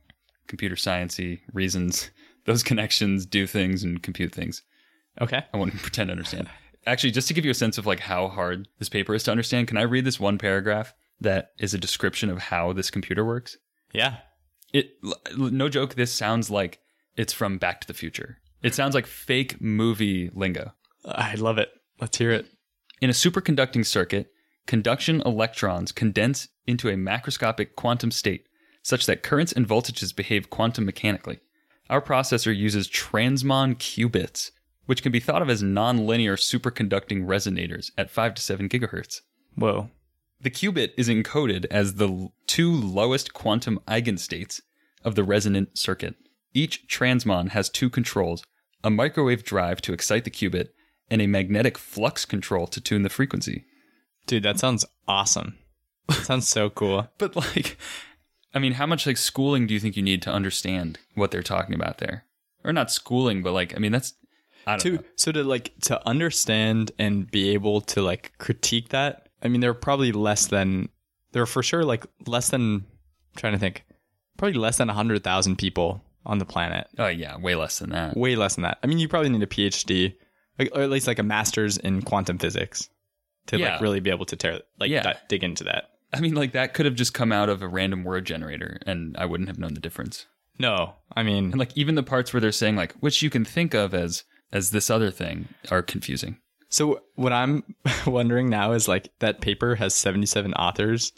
computer 0.47 0.75
sciencey 0.75 1.41
reasons 1.53 2.09
those 2.45 2.63
connections 2.63 3.25
do 3.25 3.47
things 3.47 3.83
and 3.83 4.01
compute 4.01 4.33
things. 4.33 4.63
Okay. 5.21 5.43
I 5.53 5.57
won't 5.57 5.75
pretend 5.77 6.07
to 6.09 6.13
understand. 6.13 6.49
Actually, 6.85 7.11
just 7.11 7.27
to 7.29 7.33
give 7.33 7.45
you 7.45 7.51
a 7.51 7.55
sense 7.55 7.77
of 7.77 7.85
like 7.85 7.99
how 7.99 8.27
hard 8.27 8.67
this 8.79 8.89
paper 8.89 9.13
is 9.13 9.23
to 9.23 9.31
understand, 9.31 9.67
can 9.67 9.77
I 9.77 9.83
read 9.83 10.05
this 10.05 10.19
one 10.19 10.37
paragraph 10.37 10.93
that 11.21 11.51
is 11.59 11.73
a 11.73 11.77
description 11.79 12.29
of 12.29 12.39
how 12.39 12.73
this 12.73 12.91
computer 12.91 13.23
works? 13.23 13.57
Yeah. 13.93 14.17
It 14.73 14.95
no 15.37 15.69
joke, 15.69 15.93
this 15.93 16.11
sounds 16.11 16.49
like 16.49 16.79
it's 17.15 17.31
from 17.31 17.59
Back 17.59 17.79
to 17.81 17.87
the 17.87 17.93
Future. 17.93 18.39
It 18.63 18.73
sounds 18.73 18.95
like 18.95 19.05
fake 19.05 19.61
movie 19.61 20.31
lingo. 20.33 20.73
I 21.05 21.35
love 21.35 21.57
it. 21.57 21.69
Let's 21.99 22.17
hear 22.17 22.31
it. 22.31 22.47
In 23.01 23.09
a 23.09 23.13
superconducting 23.13 23.85
circuit, 23.85 24.31
conduction 24.65 25.21
electrons 25.25 25.91
condense 25.91 26.47
into 26.65 26.87
a 26.87 26.93
macroscopic 26.93 27.75
quantum 27.75 28.09
state 28.09 28.47
such 28.81 29.05
that 29.05 29.21
currents 29.21 29.51
and 29.51 29.67
voltages 29.67 30.15
behave 30.15 30.49
quantum 30.49 30.85
mechanically. 30.85 31.39
Our 31.89 32.01
processor 32.01 32.55
uses 32.55 32.89
transmon 32.89 33.75
qubits, 33.75 34.51
which 34.85 35.03
can 35.03 35.11
be 35.11 35.19
thought 35.19 35.41
of 35.41 35.49
as 35.49 35.61
nonlinear 35.61 36.37
superconducting 36.37 37.25
resonators 37.25 37.91
at 37.97 38.09
5 38.09 38.35
to 38.35 38.41
7 38.41 38.69
gigahertz. 38.69 39.21
Whoa. 39.55 39.89
The 40.39 40.49
qubit 40.49 40.91
is 40.97 41.09
encoded 41.09 41.65
as 41.69 41.95
the 41.95 42.29
two 42.47 42.73
lowest 42.73 43.33
quantum 43.33 43.79
eigenstates 43.87 44.61
of 45.03 45.15
the 45.15 45.23
resonant 45.23 45.77
circuit. 45.77 46.15
Each 46.53 46.87
transmon 46.87 47.49
has 47.49 47.69
two 47.69 47.89
controls 47.89 48.43
a 48.83 48.89
microwave 48.89 49.43
drive 49.43 49.81
to 49.81 49.93
excite 49.93 50.23
the 50.25 50.31
qubit, 50.31 50.69
and 51.09 51.21
a 51.21 51.27
magnetic 51.27 51.77
flux 51.77 52.25
control 52.25 52.67
to 52.67 52.81
tune 52.81 53.03
the 53.03 53.09
frequency. 53.09 53.65
Dude, 54.25 54.43
that 54.43 54.59
sounds 54.59 54.85
awesome. 55.07 55.57
That 56.07 56.25
sounds 56.25 56.47
so 56.47 56.69
cool. 56.69 57.09
But, 57.17 57.35
like, 57.35 57.77
I 58.53 58.59
mean, 58.59 58.73
how 58.73 58.85
much 58.85 59.05
like 59.07 59.17
schooling 59.17 59.67
do 59.67 59.73
you 59.73 59.79
think 59.79 59.95
you 59.95 60.03
need 60.03 60.21
to 60.23 60.31
understand 60.31 60.99
what 61.15 61.31
they're 61.31 61.43
talking 61.43 61.75
about 61.75 61.97
there? 61.97 62.25
Or 62.63 62.71
not 62.71 62.91
schooling, 62.91 63.43
but 63.43 63.53
like, 63.53 63.75
I 63.75 63.79
mean, 63.79 63.91
that's. 63.91 64.13
I 64.65 64.77
don't 64.77 64.79
to 64.79 64.91
know. 64.91 65.03
so 65.17 65.31
to 65.33 65.43
like 65.43 65.73
to 65.81 66.07
understand 66.07 66.93
and 66.97 67.29
be 67.29 67.49
able 67.49 67.81
to 67.81 68.01
like 68.01 68.31
critique 68.37 68.89
that 68.89 69.27
i 69.41 69.49
mean 69.49 69.59
there 69.59 69.71
are 69.71 69.73
probably 69.73 70.13
less 70.13 70.47
than 70.47 70.87
there 71.33 71.43
are 71.43 71.45
for 71.45 71.61
sure 71.61 71.83
like 71.83 72.05
less 72.27 72.49
than 72.49 72.61
I'm 72.61 72.85
trying 73.35 73.51
to 73.51 73.59
think 73.59 73.83
probably 74.37 74.57
less 74.57 74.77
than 74.77 74.87
100000 74.87 75.57
people 75.57 76.01
on 76.25 76.37
the 76.39 76.45
planet 76.45 76.87
Oh, 76.97 77.07
yeah, 77.07 77.37
way 77.37 77.55
less 77.55 77.79
than 77.79 77.89
that. 77.91 78.15
way 78.17 78.35
less 78.35 78.55
than 78.55 78.63
that 78.63 78.77
i 78.83 78.87
mean 78.87 78.99
you 78.99 79.07
probably 79.07 79.29
need 79.29 79.43
a 79.43 79.47
phd 79.47 80.15
like, 80.59 80.69
or 80.73 80.81
at 80.81 80.89
least 80.89 81.07
like 81.07 81.19
a 81.19 81.23
master's 81.23 81.77
in 81.77 82.01
quantum 82.01 82.37
physics 82.37 82.89
to 83.47 83.57
Yeah. 83.57 83.73
like 83.73 83.81
really 83.81 83.99
be 83.99 84.09
able 84.09 84.25
to 84.27 84.35
tear 84.35 84.61
like 84.79 84.89
Yeah. 84.89 85.03
di- 85.03 85.17
dig 85.29 85.43
into 85.43 85.63
that 85.65 85.89
I 86.15 86.19
mean, 86.19 86.35
like, 86.35 86.51
that 86.51 86.75
could 86.75 86.85
have 86.85 86.93
just 86.93 87.15
come 87.15 87.31
out 87.31 87.49
of 87.49 87.63
a 87.63 87.67
random 87.67 88.03
word 88.03 88.25
generator, 88.27 88.79
and 88.85 89.17
I 89.17 89.25
wouldn't 89.25 89.49
have 89.49 89.57
known 89.57 89.73
the 89.73 89.79
difference. 89.79 90.27
no 90.59 90.93
i 91.15 91.23
mean 91.23 91.45
And 91.45 91.57
like 91.57 91.75
even 91.75 91.95
the 91.95 92.03
parts 92.03 92.31
where 92.31 92.39
they're 92.41 92.51
saying 92.51 92.75
like 92.75 92.93
which 92.99 93.23
you 93.23 93.29
can 93.31 93.43
think 93.43 93.73
of 93.73 93.93
as 93.95 94.23
as 94.51 94.69
this 94.69 94.91
other 94.91 95.09
thing 95.09 95.47
are 95.71 95.81
confusing. 95.81 96.37
So 96.69 97.01
what 97.15 97.33
I'm 97.33 97.63
wondering 98.05 98.47
now 98.49 98.73
is 98.73 98.87
like 98.87 99.09
that 99.19 99.41
paper 99.41 99.73
has 99.75 99.95
77 99.95 100.53
authors. 100.53 101.11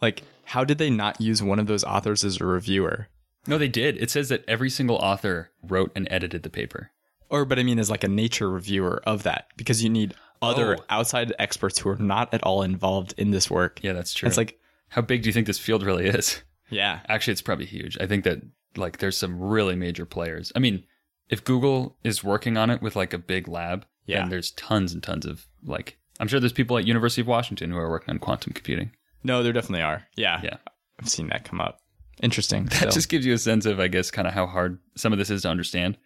Like 0.00 0.22
how 0.44 0.64
did 0.64 0.78
they 0.78 0.88
not 0.88 1.20
use 1.20 1.42
one 1.42 1.58
of 1.58 1.66
those 1.66 1.84
authors 1.84 2.24
as 2.24 2.40
a 2.40 2.46
reviewer? 2.46 3.08
No, 3.48 3.58
they 3.58 3.68
did. 3.68 3.96
It 3.96 4.10
says 4.10 4.28
that 4.28 4.44
every 4.46 4.70
single 4.70 4.96
author 4.96 5.50
wrote 5.62 5.90
and 5.96 6.06
edited 6.10 6.42
the 6.42 6.50
paper. 6.50 6.90
Or 7.30 7.44
but 7.44 7.58
I 7.58 7.62
mean 7.62 7.78
as 7.78 7.90
like 7.90 8.04
a 8.04 8.08
nature 8.08 8.48
reviewer 8.50 9.02
of 9.06 9.22
that 9.24 9.48
because 9.56 9.82
you 9.82 9.90
need 9.90 10.14
other 10.40 10.76
Oh. 10.78 10.84
outside 10.88 11.34
experts 11.38 11.78
who 11.78 11.88
are 11.90 11.96
not 11.96 12.32
at 12.32 12.42
all 12.44 12.62
involved 12.62 13.14
in 13.18 13.30
this 13.32 13.50
work. 13.50 13.80
Yeah, 13.82 13.92
that's 13.92 14.14
true. 14.14 14.26
It's 14.28 14.36
like 14.36 14.58
how 14.90 15.02
big 15.02 15.22
do 15.22 15.28
you 15.28 15.32
think 15.32 15.46
this 15.46 15.58
field 15.58 15.82
really 15.82 16.06
is? 16.06 16.42
yeah. 16.70 17.00
Actually, 17.08 17.32
it's 17.32 17.42
probably 17.42 17.66
huge. 17.66 17.98
I 18.00 18.06
think 18.06 18.24
that 18.24 18.38
like 18.76 18.98
there's 18.98 19.16
some 19.16 19.38
really 19.40 19.74
major 19.76 20.06
players. 20.06 20.52
I 20.54 20.58
mean, 20.60 20.84
if 21.28 21.44
Google 21.44 21.96
is 22.04 22.22
working 22.24 22.56
on 22.56 22.70
it 22.70 22.80
with 22.80 22.96
like 22.96 23.12
a 23.12 23.18
big 23.18 23.48
lab, 23.48 23.84
Yeah. 24.06 24.20
then 24.20 24.30
there's 24.30 24.52
tons 24.52 24.92
and 24.94 25.02
tons 25.02 25.26
of 25.26 25.46
like 25.64 25.98
I'm 26.20 26.28
sure 26.28 26.40
there's 26.40 26.52
people 26.52 26.78
at 26.78 26.86
University 26.86 27.20
of 27.20 27.26
Washington 27.26 27.70
who 27.70 27.76
are 27.78 27.90
working 27.90 28.10
on 28.10 28.18
quantum 28.18 28.52
computing. 28.52 28.92
No, 29.22 29.42
there 29.42 29.52
definitely 29.52 29.82
are. 29.82 30.06
Yeah. 30.16 30.40
Yeah. 30.42 30.56
I've 31.00 31.08
seen 31.08 31.28
that 31.28 31.44
come 31.44 31.60
up. 31.60 31.80
Interesting. 32.22 32.66
That 32.66 32.92
just 32.92 33.08
gives 33.08 33.24
you 33.24 33.34
a 33.34 33.38
sense 33.38 33.66
of 33.66 33.80
I 33.80 33.88
guess 33.88 34.10
kind 34.10 34.28
of 34.28 34.34
how 34.34 34.46
hard 34.46 34.78
some 34.96 35.12
of 35.12 35.18
this 35.18 35.30
is 35.30 35.42
to 35.42 35.48
understand. 35.48 35.98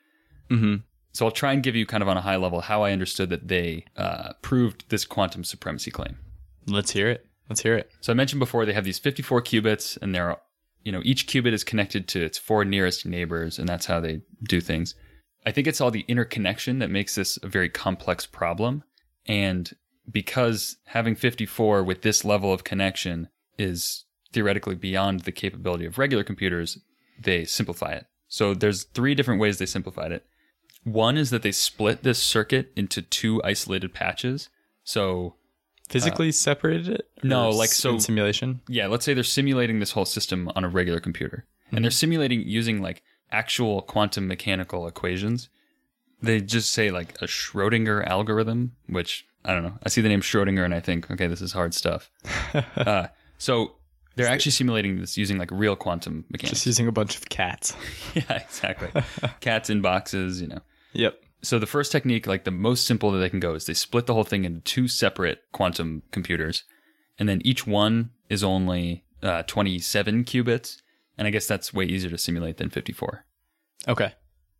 hmm 0.48 0.76
So 1.12 1.26
I'll 1.26 1.32
try 1.32 1.52
and 1.52 1.62
give 1.62 1.76
you 1.76 1.86
kind 1.86 2.02
of 2.02 2.08
on 2.08 2.16
a 2.16 2.20
high 2.22 2.36
level 2.36 2.60
how 2.60 2.82
I 2.82 2.92
understood 2.92 3.30
that 3.30 3.48
they 3.48 3.86
uh, 3.96 4.32
proved 4.42 4.88
this 4.88 5.04
quantum 5.04 5.44
supremacy 5.44 5.90
claim. 5.90 6.18
Let's 6.66 6.92
hear 6.92 7.08
it. 7.08 7.26
Let's 7.48 7.62
hear 7.62 7.76
it. 7.76 7.90
So 8.00 8.12
I 8.12 8.14
mentioned 8.14 8.40
before 8.40 8.64
they 8.64 8.72
have 8.72 8.84
these 8.84 8.98
54 8.98 9.42
qubits, 9.42 9.98
and 10.00 10.14
they're 10.14 10.36
you 10.84 10.92
know 10.92 11.00
each 11.04 11.26
qubit 11.26 11.52
is 11.52 11.64
connected 11.64 12.08
to 12.08 12.22
its 12.22 12.38
four 12.38 12.64
nearest 12.64 13.06
neighbors, 13.06 13.58
and 13.58 13.68
that's 13.68 13.86
how 13.86 14.00
they 14.00 14.22
do 14.44 14.60
things. 14.60 14.94
I 15.44 15.50
think 15.50 15.66
it's 15.66 15.80
all 15.80 15.90
the 15.90 16.04
interconnection 16.06 16.78
that 16.78 16.90
makes 16.90 17.14
this 17.14 17.38
a 17.42 17.48
very 17.48 17.68
complex 17.68 18.26
problem, 18.26 18.84
and 19.26 19.72
because 20.10 20.76
having 20.86 21.14
54 21.14 21.82
with 21.84 22.02
this 22.02 22.24
level 22.24 22.52
of 22.52 22.64
connection 22.64 23.28
is 23.58 24.04
theoretically 24.32 24.74
beyond 24.74 25.20
the 25.20 25.32
capability 25.32 25.84
of 25.84 25.98
regular 25.98 26.24
computers, 26.24 26.78
they 27.20 27.44
simplify 27.44 27.92
it. 27.92 28.06
So 28.28 28.54
there's 28.54 28.84
three 28.84 29.14
different 29.14 29.40
ways 29.40 29.58
they 29.58 29.66
simplified 29.66 30.12
it. 30.12 30.24
One 30.84 31.16
is 31.16 31.30
that 31.30 31.42
they 31.42 31.52
split 31.52 32.02
this 32.02 32.18
circuit 32.18 32.72
into 32.74 33.02
two 33.02 33.42
isolated 33.44 33.94
patches. 33.94 34.48
So 34.84 35.34
Physically 35.88 36.32
separated 36.32 36.88
it? 36.88 37.08
Uh, 37.22 37.28
no, 37.28 37.50
like, 37.50 37.68
so- 37.68 37.94
in 37.94 38.00
simulation. 38.00 38.62
yeah, 38.68 38.86
let's 38.86 39.04
say 39.04 39.12
they're 39.12 39.22
simulating 39.22 39.78
this 39.78 39.92
whole 39.92 40.06
system 40.06 40.50
on 40.56 40.64
a 40.64 40.68
regular 40.68 41.00
computer. 41.00 41.44
And 41.70 41.84
they're 41.84 41.90
simulating 41.90 42.42
using 42.42 42.82
like 42.82 43.02
actual 43.30 43.82
quantum 43.82 44.26
mechanical 44.28 44.86
equations. 44.86 45.48
They 46.22 46.40
just 46.40 46.70
say 46.70 46.90
like 46.90 47.14
a 47.20 47.26
Schrodinger 47.26 48.06
algorithm, 48.06 48.72
which 48.86 49.26
I 49.44 49.52
don't 49.52 49.62
know. 49.62 49.78
I 49.82 49.88
see 49.88 50.00
the 50.00 50.08
name 50.08 50.20
Schrodinger 50.20 50.64
and 50.64 50.74
I 50.74 50.80
think, 50.80 51.10
okay, 51.10 51.26
this 51.26 51.40
is 51.40 51.52
hard 51.52 51.74
stuff. 51.74 52.10
uh, 52.76 53.08
so 53.38 53.76
they're 54.16 54.28
actually 54.28 54.52
simulating 54.52 55.00
this 55.00 55.16
using 55.16 55.38
like 55.38 55.50
real 55.50 55.76
quantum 55.76 56.24
mechanics. 56.30 56.50
Just 56.50 56.66
using 56.66 56.88
a 56.88 56.92
bunch 56.92 57.16
of 57.16 57.28
cats. 57.28 57.74
yeah, 58.14 58.32
exactly. 58.32 58.90
Cats 59.40 59.70
in 59.70 59.80
boxes, 59.80 60.40
you 60.40 60.48
know. 60.48 60.60
Yep. 60.92 61.20
So 61.42 61.58
the 61.58 61.66
first 61.66 61.90
technique, 61.90 62.26
like 62.26 62.44
the 62.44 62.50
most 62.50 62.86
simple 62.86 63.10
that 63.12 63.18
they 63.18 63.28
can 63.28 63.40
go, 63.40 63.54
is 63.54 63.66
they 63.66 63.74
split 63.74 64.06
the 64.06 64.14
whole 64.14 64.24
thing 64.24 64.44
into 64.44 64.60
two 64.60 64.86
separate 64.86 65.42
quantum 65.52 66.02
computers, 66.12 66.64
and 67.18 67.28
then 67.28 67.40
each 67.44 67.66
one 67.66 68.10
is 68.28 68.44
only 68.44 69.04
uh, 69.22 69.42
27 69.44 70.24
qubits, 70.24 70.80
and 71.18 71.26
I 71.26 71.30
guess 71.30 71.46
that's 71.46 71.74
way 71.74 71.84
easier 71.84 72.10
to 72.10 72.18
simulate 72.18 72.58
than 72.58 72.70
54. 72.70 73.24
Okay. 73.88 74.12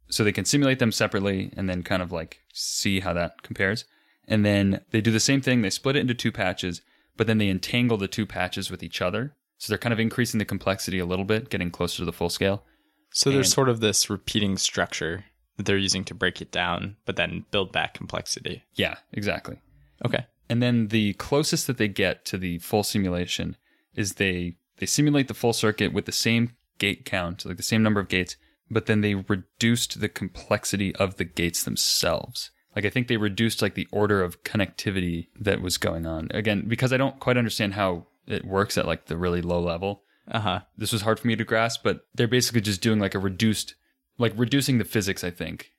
So 0.09 0.25
they 0.25 0.33
can 0.33 0.45
simulate 0.45 0.79
them 0.79 0.93
separately 0.93 1.53
and 1.57 1.69
then 1.69 1.83
kind 1.83 2.03
of 2.03 2.13
like 2.13 2.41
see 2.53 3.01
how 3.01 3.13
that 3.15 3.43
compares. 3.43 3.85
And 4.29 4.45
then 4.45 4.83
they 4.91 5.01
do 5.01 5.11
the 5.11 5.21
same 5.21 5.41
thing. 5.41 5.63
They 5.63 5.71
split 5.71 5.97
it 5.97 6.01
into 6.01 6.15
two 6.15 6.33
patches, 6.33 6.83
but 7.17 7.27
then 7.27 7.39
they 7.39 7.49
entangle 7.49 7.97
the 7.97 8.09
two 8.09 8.27
patches 8.27 8.71
with 8.71 8.83
each 8.83 9.01
other. 9.01 9.35
So 9.63 9.71
they're 9.71 9.79
kind 9.79 9.93
of 9.93 10.01
increasing 10.01 10.39
the 10.39 10.45
complexity 10.45 10.99
a 10.99 11.07
little 11.07 11.25
bit, 11.25 11.49
getting 11.49 11.71
closer 11.71 11.99
to 11.99 12.05
the 12.05 12.13
full 12.13 12.31
scale. 12.31 12.65
So 13.13 13.31
there's 13.31 13.53
sort 13.53 13.69
of 13.69 13.79
this 13.79 14.11
repeating 14.11 14.57
structure 14.59 15.25
that 15.57 15.67
they're 15.67 15.79
using 15.79 16.03
to 16.07 16.15
break 16.15 16.43
it 16.43 16.51
down, 16.51 16.97
but 17.05 17.15
then 17.15 17.45
build 17.53 17.71
back 17.71 17.95
complexity. 17.95 18.65
Yeah, 18.75 18.97
exactly. 19.13 19.61
Okay. 20.05 20.27
And 20.51 20.61
then 20.61 20.89
the 20.89 21.13
closest 21.13 21.69
that 21.69 21.79
they 21.79 21.87
get 21.87 22.25
to 22.25 22.39
the 22.39 22.59
full 22.59 22.83
simulation 22.83 23.57
is 23.95 24.15
they 24.15 24.57
they 24.79 24.87
simulate 24.87 25.29
the 25.29 25.35
full 25.35 25.53
circuit 25.53 25.93
with 25.93 26.07
the 26.07 26.13
same 26.13 26.57
gate 26.79 27.05
count, 27.05 27.45
like 27.45 27.57
the 27.57 27.63
same 27.63 27.85
number 27.85 28.01
of 28.01 28.09
gates, 28.09 28.35
but 28.69 28.87
then 28.87 29.01
they 29.01 29.15
reduced 29.15 30.01
the 30.01 30.09
complexity 30.09 30.93
of 30.97 31.19
the 31.19 31.25
gates 31.25 31.63
themselves. 31.63 32.51
Like 32.75 32.85
I 32.85 32.91
think 32.91 33.07
they 33.07 33.17
reduced 33.17 33.63
like 33.63 33.75
the 33.75 33.87
order 33.93 34.25
of 34.25 34.43
connectivity 34.43 35.29
that 35.39 35.63
was 35.63 35.79
going 35.79 36.05
on. 36.05 36.31
Again, 36.33 36.65
because 36.67 36.93
I 36.93 36.97
don't 36.97 37.21
quite 37.21 37.37
understand 37.37 37.75
how 37.75 38.09
it 38.27 38.45
works 38.45 38.77
at 38.79 38.87
like 38.87 39.07
the 39.07 39.17
really 39.17 39.43
low 39.43 39.61
level. 39.61 40.03
Uh 40.31 40.41
huh. 40.41 40.61
This 40.77 40.93
was 40.93 41.03
hard 41.03 41.19
for 41.19 41.27
me 41.27 41.37
to 41.37 41.45
grasp, 41.45 41.83
but 41.83 42.07
they're 42.15 42.29
basically 42.29 42.61
just 42.61 42.81
doing 42.81 42.99
like 43.01 43.15
a 43.15 43.19
reduced 43.19 43.75
like 44.19 44.33
reducing 44.37 44.79
the 44.79 44.85
physics, 44.85 45.25
I 45.25 45.31
think, 45.31 45.73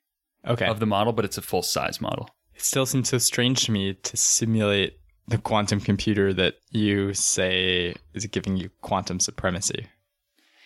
Okay. 0.46 0.66
of 0.66 0.80
the 0.80 0.86
model, 0.86 1.14
but 1.14 1.24
it's 1.26 1.38
a 1.38 1.42
full 1.42 1.62
size 1.62 2.02
model. 2.02 2.30
it 2.56 2.62
still 2.62 2.86
seems 2.86 3.10
so 3.10 3.18
strange 3.18 3.66
to 3.66 3.72
me 3.72 3.94
to 3.94 4.18
simulate 4.18 5.00
the 5.28 5.38
quantum 5.38 5.80
computer 5.80 6.34
that 6.34 6.56
you 6.72 7.14
say 7.14 7.96
is 8.14 8.26
giving 8.26 8.58
you 8.58 8.70
quantum 8.82 9.20
supremacy. 9.22 9.88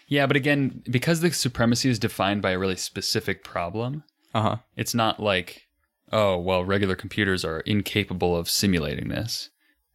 Yeah, 0.07 0.25
but 0.25 0.35
again, 0.37 0.81
because 0.89 1.19
the 1.19 1.31
supremacy 1.31 1.89
is 1.89 1.99
defined 1.99 2.41
by 2.41 2.51
a 2.51 2.59
really 2.59 2.75
specific 2.77 3.43
problem, 3.43 4.03
Uh 4.33 4.41
huh. 4.41 4.55
it's 4.75 4.95
not 4.95 5.19
like, 5.21 5.67
oh, 6.11 6.37
well, 6.39 6.63
regular 6.65 6.95
computers 6.95 7.45
are 7.45 7.59
incapable 7.61 8.35
of 8.35 8.49
simulating 8.49 9.09
this. 9.09 9.49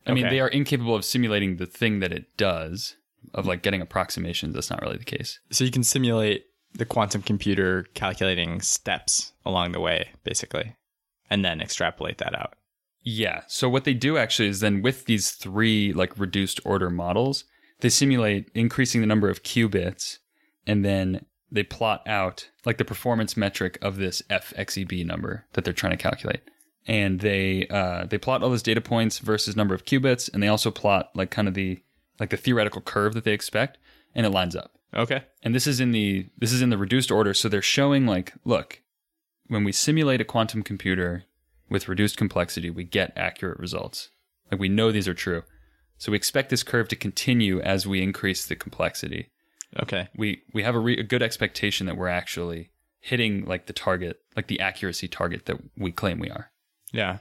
I 0.06 0.12
mean, 0.14 0.28
they 0.28 0.40
are 0.40 0.48
incapable 0.48 0.94
of 0.94 1.04
simulating 1.04 1.56
the 1.56 1.66
thing 1.66 2.00
that 2.00 2.12
it 2.12 2.36
does, 2.36 2.96
of 3.34 3.46
like 3.46 3.62
getting 3.62 3.80
approximations. 3.80 4.54
That's 4.54 4.70
not 4.70 4.82
really 4.82 4.98
the 4.98 5.04
case. 5.04 5.38
So 5.50 5.64
you 5.64 5.70
can 5.70 5.84
simulate 5.84 6.46
the 6.74 6.84
quantum 6.84 7.22
computer 7.22 7.86
calculating 7.94 8.60
steps 8.60 9.32
along 9.44 9.72
the 9.72 9.80
way, 9.80 10.10
basically, 10.24 10.76
and 11.30 11.44
then 11.44 11.60
extrapolate 11.60 12.18
that 12.18 12.34
out. 12.34 12.54
Yeah. 13.02 13.42
So 13.48 13.68
what 13.68 13.84
they 13.84 13.94
do 13.94 14.16
actually 14.16 14.48
is 14.48 14.60
then 14.60 14.82
with 14.82 15.06
these 15.06 15.30
three 15.30 15.92
like 15.92 16.18
reduced 16.18 16.60
order 16.64 16.90
models, 16.90 17.44
they 17.80 17.88
simulate 17.88 18.50
increasing 18.54 19.00
the 19.00 19.06
number 19.06 19.28
of 19.28 19.42
qubits 19.42 20.18
and 20.66 20.84
then 20.84 21.26
they 21.50 21.64
plot 21.64 22.06
out 22.06 22.48
like 22.64 22.78
the 22.78 22.84
performance 22.84 23.36
metric 23.36 23.76
of 23.82 23.96
this 23.96 24.22
FXEB 24.30 25.04
number 25.04 25.46
that 25.52 25.64
they're 25.64 25.74
trying 25.74 25.96
to 25.96 26.02
calculate. 26.02 26.40
And 26.86 27.20
they 27.20 27.66
uh, 27.68 28.06
they 28.06 28.18
plot 28.18 28.42
all 28.42 28.50
those 28.50 28.62
data 28.62 28.80
points 28.80 29.18
versus 29.18 29.56
number 29.56 29.74
of 29.74 29.84
qubits 29.84 30.32
and 30.32 30.42
they 30.42 30.48
also 30.48 30.70
plot 30.70 31.10
like 31.14 31.30
kind 31.30 31.46
of 31.46 31.54
the 31.54 31.80
like 32.18 32.30
the 32.30 32.36
theoretical 32.36 32.80
curve 32.80 33.14
that 33.14 33.24
they 33.24 33.32
expect 33.32 33.78
and 34.14 34.26
it 34.26 34.30
lines 34.30 34.56
up. 34.56 34.72
Okay. 34.94 35.22
And 35.42 35.54
this 35.54 35.66
is 35.66 35.80
in 35.80 35.92
the 35.92 36.28
this 36.38 36.52
is 36.52 36.60
in 36.60 36.70
the 36.70 36.78
reduced 36.78 37.10
order 37.10 37.34
so 37.34 37.48
they're 37.48 37.62
showing 37.62 38.06
like 38.06 38.34
look, 38.44 38.82
when 39.46 39.64
we 39.64 39.72
simulate 39.72 40.20
a 40.20 40.24
quantum 40.24 40.62
computer 40.62 41.24
with 41.68 41.88
reduced 41.88 42.16
complexity, 42.16 42.70
we 42.70 42.84
get 42.84 43.12
accurate 43.16 43.58
results. 43.58 44.10
Like 44.50 44.60
we 44.60 44.68
know 44.68 44.92
these 44.92 45.08
are 45.08 45.14
true. 45.14 45.42
So 45.98 46.12
we 46.12 46.16
expect 46.16 46.50
this 46.50 46.62
curve 46.62 46.88
to 46.88 46.96
continue 46.96 47.60
as 47.60 47.86
we 47.86 48.02
increase 48.02 48.46
the 48.46 48.56
complexity. 48.56 49.30
Okay. 49.80 50.08
We 50.16 50.42
we 50.52 50.62
have 50.62 50.74
a, 50.74 50.80
re- 50.80 50.98
a 50.98 51.04
good 51.04 51.22
expectation 51.22 51.86
that 51.86 51.96
we're 51.96 52.08
actually 52.08 52.70
hitting 53.00 53.44
like 53.46 53.66
the 53.66 53.72
target, 53.72 54.20
like 54.36 54.46
the 54.46 54.60
accuracy 54.60 55.08
target 55.08 55.46
that 55.46 55.58
we 55.76 55.90
claim 55.90 56.18
we 56.18 56.30
are. 56.30 56.51
Yeah. 56.92 57.18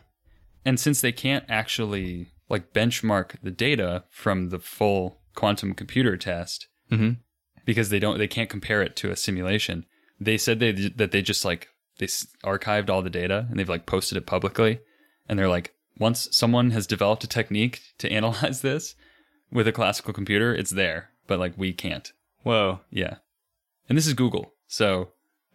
And 0.65 0.79
since 0.79 1.01
they 1.01 1.11
can't 1.11 1.45
actually 1.49 2.27
like 2.49 2.73
benchmark 2.73 3.35
the 3.41 3.51
data 3.51 4.03
from 4.09 4.49
the 4.49 4.59
full 4.59 5.17
quantum 5.35 5.73
computer 5.73 6.17
test 6.17 6.67
Mm-hmm. 6.91 7.11
because 7.65 7.89
they 7.89 7.99
don't 7.99 8.17
they 8.17 8.27
can't 8.27 8.49
compare 8.49 8.81
it 8.81 8.97
to 8.97 9.11
a 9.11 9.15
simulation. 9.15 9.85
They 10.19 10.37
said 10.37 10.59
they 10.59 10.71
that 10.73 11.11
they 11.11 11.21
just 11.21 11.45
like 11.45 11.69
they 11.99 12.05
s- 12.05 12.27
archived 12.43 12.89
all 12.89 13.01
the 13.01 13.09
data 13.09 13.47
and 13.49 13.57
they've 13.57 13.69
like 13.69 13.85
posted 13.85 14.17
it 14.17 14.25
publicly 14.25 14.79
and 15.29 15.39
they're 15.39 15.47
like 15.47 15.73
once 15.97 16.27
someone 16.31 16.71
has 16.71 16.85
developed 16.85 17.23
a 17.23 17.27
technique 17.27 17.79
to 17.99 18.11
analyze 18.19 18.61
this 18.61 18.95
with 19.51 19.67
a 19.67 19.71
classical 19.71 20.13
computer, 20.13 20.53
it's 20.53 20.71
there, 20.71 21.11
but 21.27 21.39
like 21.39 21.53
we 21.57 21.71
can't. 21.71 22.11
Whoa. 22.43 22.81
Yeah. 22.89 23.15
And 23.87 23.97
this 23.97 24.07
is 24.07 24.13
Google. 24.13 24.53
So 24.67 25.09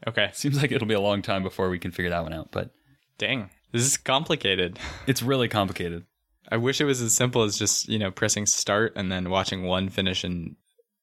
Okay. 0.06 0.24
it 0.24 0.36
seems 0.42 0.60
like 0.60 0.72
it'll 0.72 0.88
be 0.88 0.94
a 0.94 1.00
long 1.00 1.20
time 1.20 1.42
before 1.42 1.68
we 1.68 1.78
can 1.78 1.90
figure 1.90 2.10
that 2.10 2.22
one 2.22 2.32
out, 2.32 2.48
but 2.50 2.70
Dang. 3.18 3.50
This 3.76 3.86
is 3.86 3.96
complicated. 3.96 4.78
it's 5.06 5.22
really 5.22 5.48
complicated. 5.48 6.04
I 6.50 6.56
wish 6.56 6.80
it 6.80 6.84
was 6.84 7.02
as 7.02 7.12
simple 7.12 7.42
as 7.42 7.58
just, 7.58 7.88
you 7.88 7.98
know, 7.98 8.10
pressing 8.10 8.46
start 8.46 8.92
and 8.96 9.10
then 9.10 9.30
watching 9.30 9.64
one 9.64 9.88
finish 9.88 10.24
in 10.24 10.56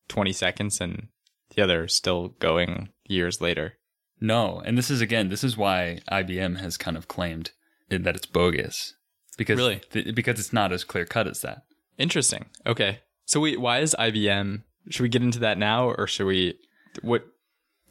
20 0.07 0.31
seconds 0.31 0.79
and 0.79 1.07
the 1.55 1.61
other 1.61 1.87
still 1.87 2.29
going 2.39 2.89
years 3.07 3.41
later. 3.41 3.73
No, 4.21 4.61
and 4.65 4.77
this 4.77 4.89
is 4.89 5.01
again, 5.01 5.27
this 5.29 5.43
is 5.43 5.57
why 5.57 5.99
IBM 6.09 6.59
has 6.59 6.77
kind 6.77 6.95
of 6.95 7.07
claimed 7.09 7.51
that 7.89 8.15
it's 8.15 8.25
bogus 8.25 8.95
because 9.37 9.57
Really? 9.57 9.81
th- 9.91 10.15
because 10.15 10.39
it's 10.39 10.53
not 10.53 10.71
as 10.71 10.83
clear 10.85 11.05
cut 11.05 11.27
as 11.27 11.41
that. 11.41 11.63
Interesting. 11.97 12.45
Okay. 12.65 12.99
So 13.25 13.39
we, 13.41 13.57
why 13.57 13.79
is 13.79 13.95
IBM? 13.99 14.63
Should 14.89 15.03
we 15.03 15.09
get 15.09 15.21
into 15.23 15.39
that 15.39 15.57
now 15.57 15.89
or 15.89 16.07
should 16.07 16.25
we 16.25 16.57
what 17.01 17.25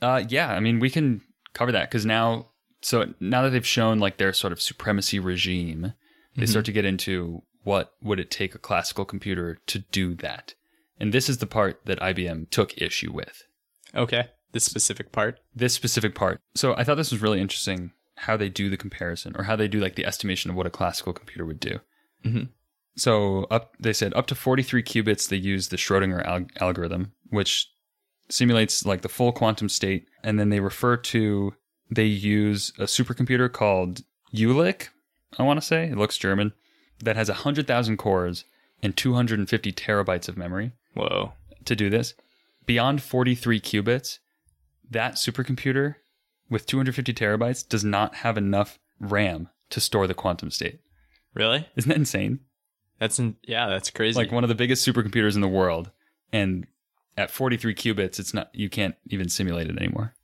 Uh, 0.01 0.25
yeah, 0.29 0.53
I 0.53 0.61
mean 0.61 0.81
we 0.81 0.88
can 0.90 1.21
cover 1.53 1.73
that 1.73 1.90
because 1.90 2.07
now, 2.07 2.49
so 2.83 3.14
now 3.21 3.42
that 3.42 3.51
they've 3.51 3.66
shown 3.66 3.99
like 3.99 4.18
their 4.18 4.33
sort 4.33 4.53
of 4.53 4.61
supremacy 4.61 5.18
regime, 5.18 5.95
they 6.37 6.47
start 6.47 6.64
to 6.66 6.73
get 6.73 6.85
into 6.85 7.42
what 7.64 7.92
would 8.03 8.18
it 8.21 8.31
take 8.31 8.55
a 8.55 8.59
classical 8.59 9.05
computer 9.05 9.59
to 9.66 9.79
do 9.79 10.14
that, 10.16 10.55
and 11.01 11.12
this 11.12 11.29
is 11.29 11.38
the 11.38 11.47
part 11.47 11.81
that 11.87 12.01
IBM 12.01 12.51
took 12.51 12.77
issue 12.81 13.12
with. 13.12 13.45
Okay. 13.95 14.29
This 14.53 14.64
specific 14.64 15.12
part. 15.12 15.40
This 15.55 15.73
specific 15.75 16.14
part. 16.14 16.38
So 16.55 16.75
I 16.75 16.85
thought 16.85 16.97
this 16.97 17.11
was 17.11 17.23
really 17.23 17.40
interesting 17.40 17.92
how 18.16 18.37
they 18.37 18.49
do 18.49 18.68
the 18.68 18.77
comparison 18.77 19.35
or 19.37 19.45
how 19.45 19.57
they 19.57 19.68
do 19.68 19.81
like 19.81 19.95
the 19.95 20.05
estimation 20.07 20.51
of 20.51 20.57
what 20.57 20.66
a 20.66 20.71
classical 20.71 21.12
computer 21.12 21.45
would 21.47 21.61
do. 21.61 21.81
Mhm. 22.25 22.51
So 22.97 23.45
up, 23.45 23.75
they 23.81 23.92
said 23.95 24.12
up 24.14 24.27
to 24.27 24.35
43 24.35 24.83
qubits, 24.83 25.29
they 25.29 25.37
use 25.38 25.68
the 25.68 25.77
Schrodinger 25.79 26.23
al- 26.27 26.47
algorithm, 26.61 27.12
which 27.31 27.68
simulates 28.29 28.85
like 28.85 29.01
the 29.03 29.09
full 29.09 29.33
quantum 29.33 29.68
state. 29.68 30.07
And 30.23 30.38
then 30.38 30.51
they 30.51 30.61
refer 30.61 30.97
to, 30.99 31.55
they 31.95 32.05
use 32.05 32.73
a 32.79 32.85
supercomputer 32.85 33.53
called 33.53 34.03
Jülich, 34.35 34.89
I 35.39 35.43
want 35.43 35.61
to 35.61 35.67
say. 35.67 35.89
It 35.89 35.99
looks 35.99 36.17
German, 36.17 36.53
that 37.03 37.17
has 37.17 37.29
100,000 37.29 37.97
cores 37.97 38.45
and 38.83 38.97
250 38.97 39.73
terabytes 39.73 40.29
of 40.29 40.37
memory 40.37 40.73
Whoa. 40.95 41.33
to 41.65 41.77
do 41.77 41.91
this. 41.91 42.15
Beyond 42.67 43.03
43 43.03 43.61
qubits, 43.61 44.19
that 44.91 45.15
supercomputer 45.15 45.97
with 46.49 46.67
250 46.67 47.13
terabytes 47.13 47.67
does 47.67 47.85
not 47.85 48.17
have 48.17 48.39
enough 48.39 48.79
RAM 49.01 49.49
to 49.71 49.81
store 49.81 50.07
the 50.07 50.15
quantum 50.15 50.51
state. 50.51 50.81
Really? 51.35 51.69
Isn't 51.77 51.89
that 51.89 51.97
insane? 51.97 52.41
That's 52.99 53.19
in, 53.19 53.37
yeah, 53.43 53.69
that's 53.69 53.91
crazy. 53.91 54.17
Like 54.17 54.31
one 54.31 54.45
of 54.45 54.49
the 54.49 54.55
biggest 54.55 54.87
supercomputers 54.87 55.35
in 55.35 55.41
the 55.41 55.49
world, 55.49 55.91
and 56.33 56.67
at 57.17 57.31
43 57.31 57.75
qubits, 57.75 58.21
it's 58.21 58.33
not 58.33 58.51
you 58.55 58.71
can't 58.71 58.95
even 59.07 59.29
simulate 59.29 59.69
it 59.69 59.77
anymore. 59.77 60.15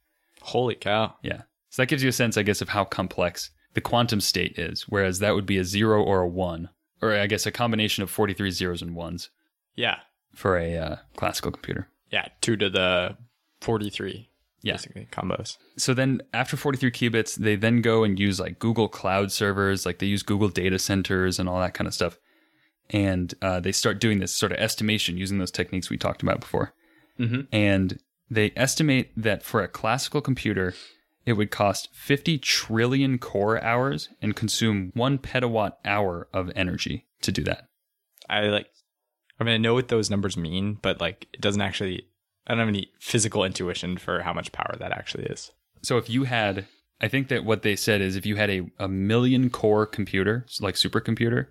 Holy 0.42 0.74
cow. 0.74 1.14
Yeah. 1.22 1.42
So 1.70 1.82
that 1.82 1.88
gives 1.88 2.02
you 2.02 2.08
a 2.08 2.12
sense, 2.12 2.36
I 2.36 2.42
guess, 2.42 2.60
of 2.60 2.70
how 2.70 2.84
complex 2.84 3.50
the 3.74 3.80
quantum 3.80 4.20
state 4.20 4.58
is, 4.58 4.82
whereas 4.88 5.18
that 5.18 5.34
would 5.34 5.46
be 5.46 5.58
a 5.58 5.64
zero 5.64 6.02
or 6.02 6.22
a 6.22 6.28
one, 6.28 6.70
or 7.02 7.12
I 7.14 7.26
guess 7.26 7.46
a 7.46 7.50
combination 7.52 8.02
of 8.02 8.10
43 8.10 8.50
zeros 8.50 8.82
and 8.82 8.94
ones 8.94 9.30
Yeah. 9.76 9.96
for 10.34 10.56
a 10.58 10.76
uh, 10.76 10.96
classical 11.16 11.50
computer. 11.52 11.88
Yeah. 12.10 12.28
Two 12.40 12.56
to 12.56 12.70
the 12.70 13.16
43. 13.60 14.30
Yeah. 14.62 14.72
Basically, 14.72 15.06
combos. 15.12 15.56
So 15.76 15.94
then 15.94 16.20
after 16.32 16.56
43 16.56 16.90
qubits, 16.90 17.36
they 17.36 17.54
then 17.54 17.80
go 17.82 18.02
and 18.02 18.18
use 18.18 18.40
like 18.40 18.58
Google 18.58 18.88
Cloud 18.88 19.30
servers, 19.30 19.84
like 19.86 19.98
they 19.98 20.06
use 20.06 20.22
Google 20.22 20.48
data 20.48 20.78
centers 20.78 21.38
and 21.38 21.48
all 21.48 21.60
that 21.60 21.74
kind 21.74 21.86
of 21.86 21.94
stuff. 21.94 22.18
And 22.90 23.34
uh, 23.42 23.60
they 23.60 23.72
start 23.72 24.00
doing 24.00 24.18
this 24.18 24.34
sort 24.34 24.50
of 24.52 24.58
estimation 24.58 25.16
using 25.18 25.38
those 25.38 25.50
techniques 25.50 25.90
we 25.90 25.98
talked 25.98 26.22
about 26.22 26.40
before. 26.40 26.72
Mhm. 27.20 27.46
And 27.52 27.98
they 28.30 28.52
estimate 28.56 29.10
that 29.16 29.42
for 29.42 29.62
a 29.62 29.68
classical 29.68 30.20
computer, 30.20 30.74
it 31.28 31.36
would 31.36 31.50
cost 31.50 31.90
50 31.92 32.38
trillion 32.38 33.18
core 33.18 33.62
hours 33.62 34.08
and 34.22 34.34
consume 34.34 34.92
one 34.94 35.18
petawatt 35.18 35.72
hour 35.84 36.26
of 36.32 36.50
energy 36.56 37.06
to 37.20 37.30
do 37.30 37.44
that. 37.44 37.68
I 38.30 38.46
like, 38.46 38.70
I 39.38 39.44
mean, 39.44 39.54
I 39.54 39.58
know 39.58 39.74
what 39.74 39.88
those 39.88 40.08
numbers 40.08 40.38
mean, 40.38 40.78
but 40.80 41.02
like, 41.02 41.28
it 41.34 41.42
doesn't 41.42 41.60
actually, 41.60 42.08
I 42.46 42.52
don't 42.52 42.60
have 42.60 42.68
any 42.68 42.90
physical 42.98 43.44
intuition 43.44 43.98
for 43.98 44.22
how 44.22 44.32
much 44.32 44.52
power 44.52 44.74
that 44.78 44.92
actually 44.92 45.24
is. 45.24 45.52
So 45.82 45.98
if 45.98 46.08
you 46.08 46.24
had, 46.24 46.66
I 46.98 47.08
think 47.08 47.28
that 47.28 47.44
what 47.44 47.60
they 47.60 47.76
said 47.76 48.00
is 48.00 48.16
if 48.16 48.24
you 48.24 48.36
had 48.36 48.48
a, 48.48 48.62
a 48.78 48.88
million 48.88 49.50
core 49.50 49.84
computer, 49.84 50.46
like 50.60 50.76
supercomputer, 50.76 51.48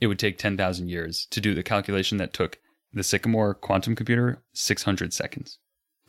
it 0.00 0.06
would 0.06 0.20
take 0.20 0.38
10,000 0.38 0.88
years 0.88 1.26
to 1.32 1.40
do 1.40 1.52
the 1.52 1.64
calculation 1.64 2.18
that 2.18 2.32
took 2.32 2.60
the 2.92 3.02
Sycamore 3.02 3.54
quantum 3.54 3.96
computer 3.96 4.44
600 4.52 5.12
seconds. 5.12 5.58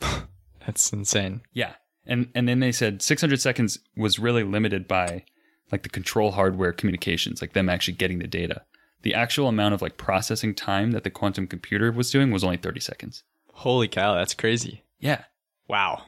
That's 0.64 0.92
insane. 0.92 1.40
Yeah. 1.52 1.74
And 2.08 2.28
and 2.34 2.48
then 2.48 2.60
they 2.60 2.72
said 2.72 3.02
600 3.02 3.40
seconds 3.40 3.78
was 3.96 4.18
really 4.18 4.42
limited 4.42 4.88
by 4.88 5.24
like 5.70 5.82
the 5.82 5.88
control 5.90 6.32
hardware 6.32 6.72
communications, 6.72 7.40
like 7.42 7.52
them 7.52 7.68
actually 7.68 7.94
getting 7.94 8.18
the 8.18 8.26
data. 8.26 8.62
The 9.02 9.14
actual 9.14 9.48
amount 9.48 9.74
of 9.74 9.82
like 9.82 9.96
processing 9.98 10.54
time 10.54 10.90
that 10.92 11.04
the 11.04 11.10
quantum 11.10 11.46
computer 11.46 11.92
was 11.92 12.10
doing 12.10 12.30
was 12.30 12.42
only 12.42 12.56
30 12.56 12.80
seconds. 12.80 13.22
Holy 13.52 13.86
cow. 13.88 14.14
That's 14.14 14.34
crazy. 14.34 14.84
Yeah. 14.98 15.24
Wow. 15.68 16.04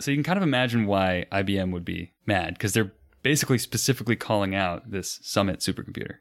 So 0.00 0.10
you 0.10 0.16
can 0.16 0.24
kind 0.24 0.36
of 0.36 0.42
imagine 0.42 0.86
why 0.86 1.26
IBM 1.30 1.70
would 1.70 1.84
be 1.84 2.12
mad 2.26 2.54
because 2.54 2.72
they're 2.72 2.92
basically 3.22 3.58
specifically 3.58 4.16
calling 4.16 4.54
out 4.54 4.90
this 4.90 5.20
Summit 5.22 5.60
supercomputer, 5.60 6.16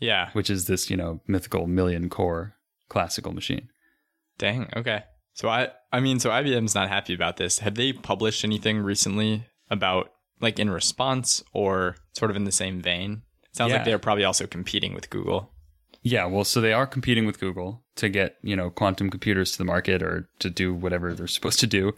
Yeah. 0.00 0.30
which 0.32 0.48
is 0.48 0.66
this, 0.66 0.88
you 0.88 0.96
know, 0.96 1.20
mythical 1.26 1.66
million 1.66 2.08
core 2.08 2.54
classical 2.88 3.32
machine. 3.32 3.68
Dang. 4.38 4.70
Okay. 4.76 5.02
So 5.38 5.48
I, 5.48 5.68
I 5.92 6.00
mean, 6.00 6.18
so 6.18 6.30
IBM's 6.30 6.74
not 6.74 6.88
happy 6.88 7.14
about 7.14 7.36
this. 7.36 7.60
Have 7.60 7.76
they 7.76 7.92
published 7.92 8.42
anything 8.42 8.80
recently 8.80 9.44
about 9.70 10.10
like 10.40 10.58
in 10.58 10.68
response 10.68 11.44
or 11.52 11.94
sort 12.12 12.32
of 12.32 12.36
in 12.36 12.42
the 12.42 12.50
same 12.50 12.80
vein? 12.80 13.22
It 13.44 13.54
sounds 13.56 13.70
Yeah. 13.70 13.76
like 13.76 13.84
they're 13.84 14.00
probably 14.00 14.24
also 14.24 14.48
competing 14.48 14.94
with 14.94 15.10
Google. 15.10 15.52
Yeah, 16.02 16.24
well, 16.24 16.42
so 16.42 16.60
they 16.60 16.72
are 16.72 16.88
competing 16.88 17.24
with 17.24 17.38
Google 17.38 17.84
to 17.96 18.08
get, 18.08 18.34
you 18.42 18.56
know, 18.56 18.68
quantum 18.68 19.10
computers 19.10 19.52
to 19.52 19.58
the 19.58 19.64
market 19.64 20.02
or 20.02 20.28
to 20.40 20.50
do 20.50 20.74
whatever 20.74 21.14
they're 21.14 21.28
supposed 21.28 21.60
to 21.60 21.68
do. 21.68 21.92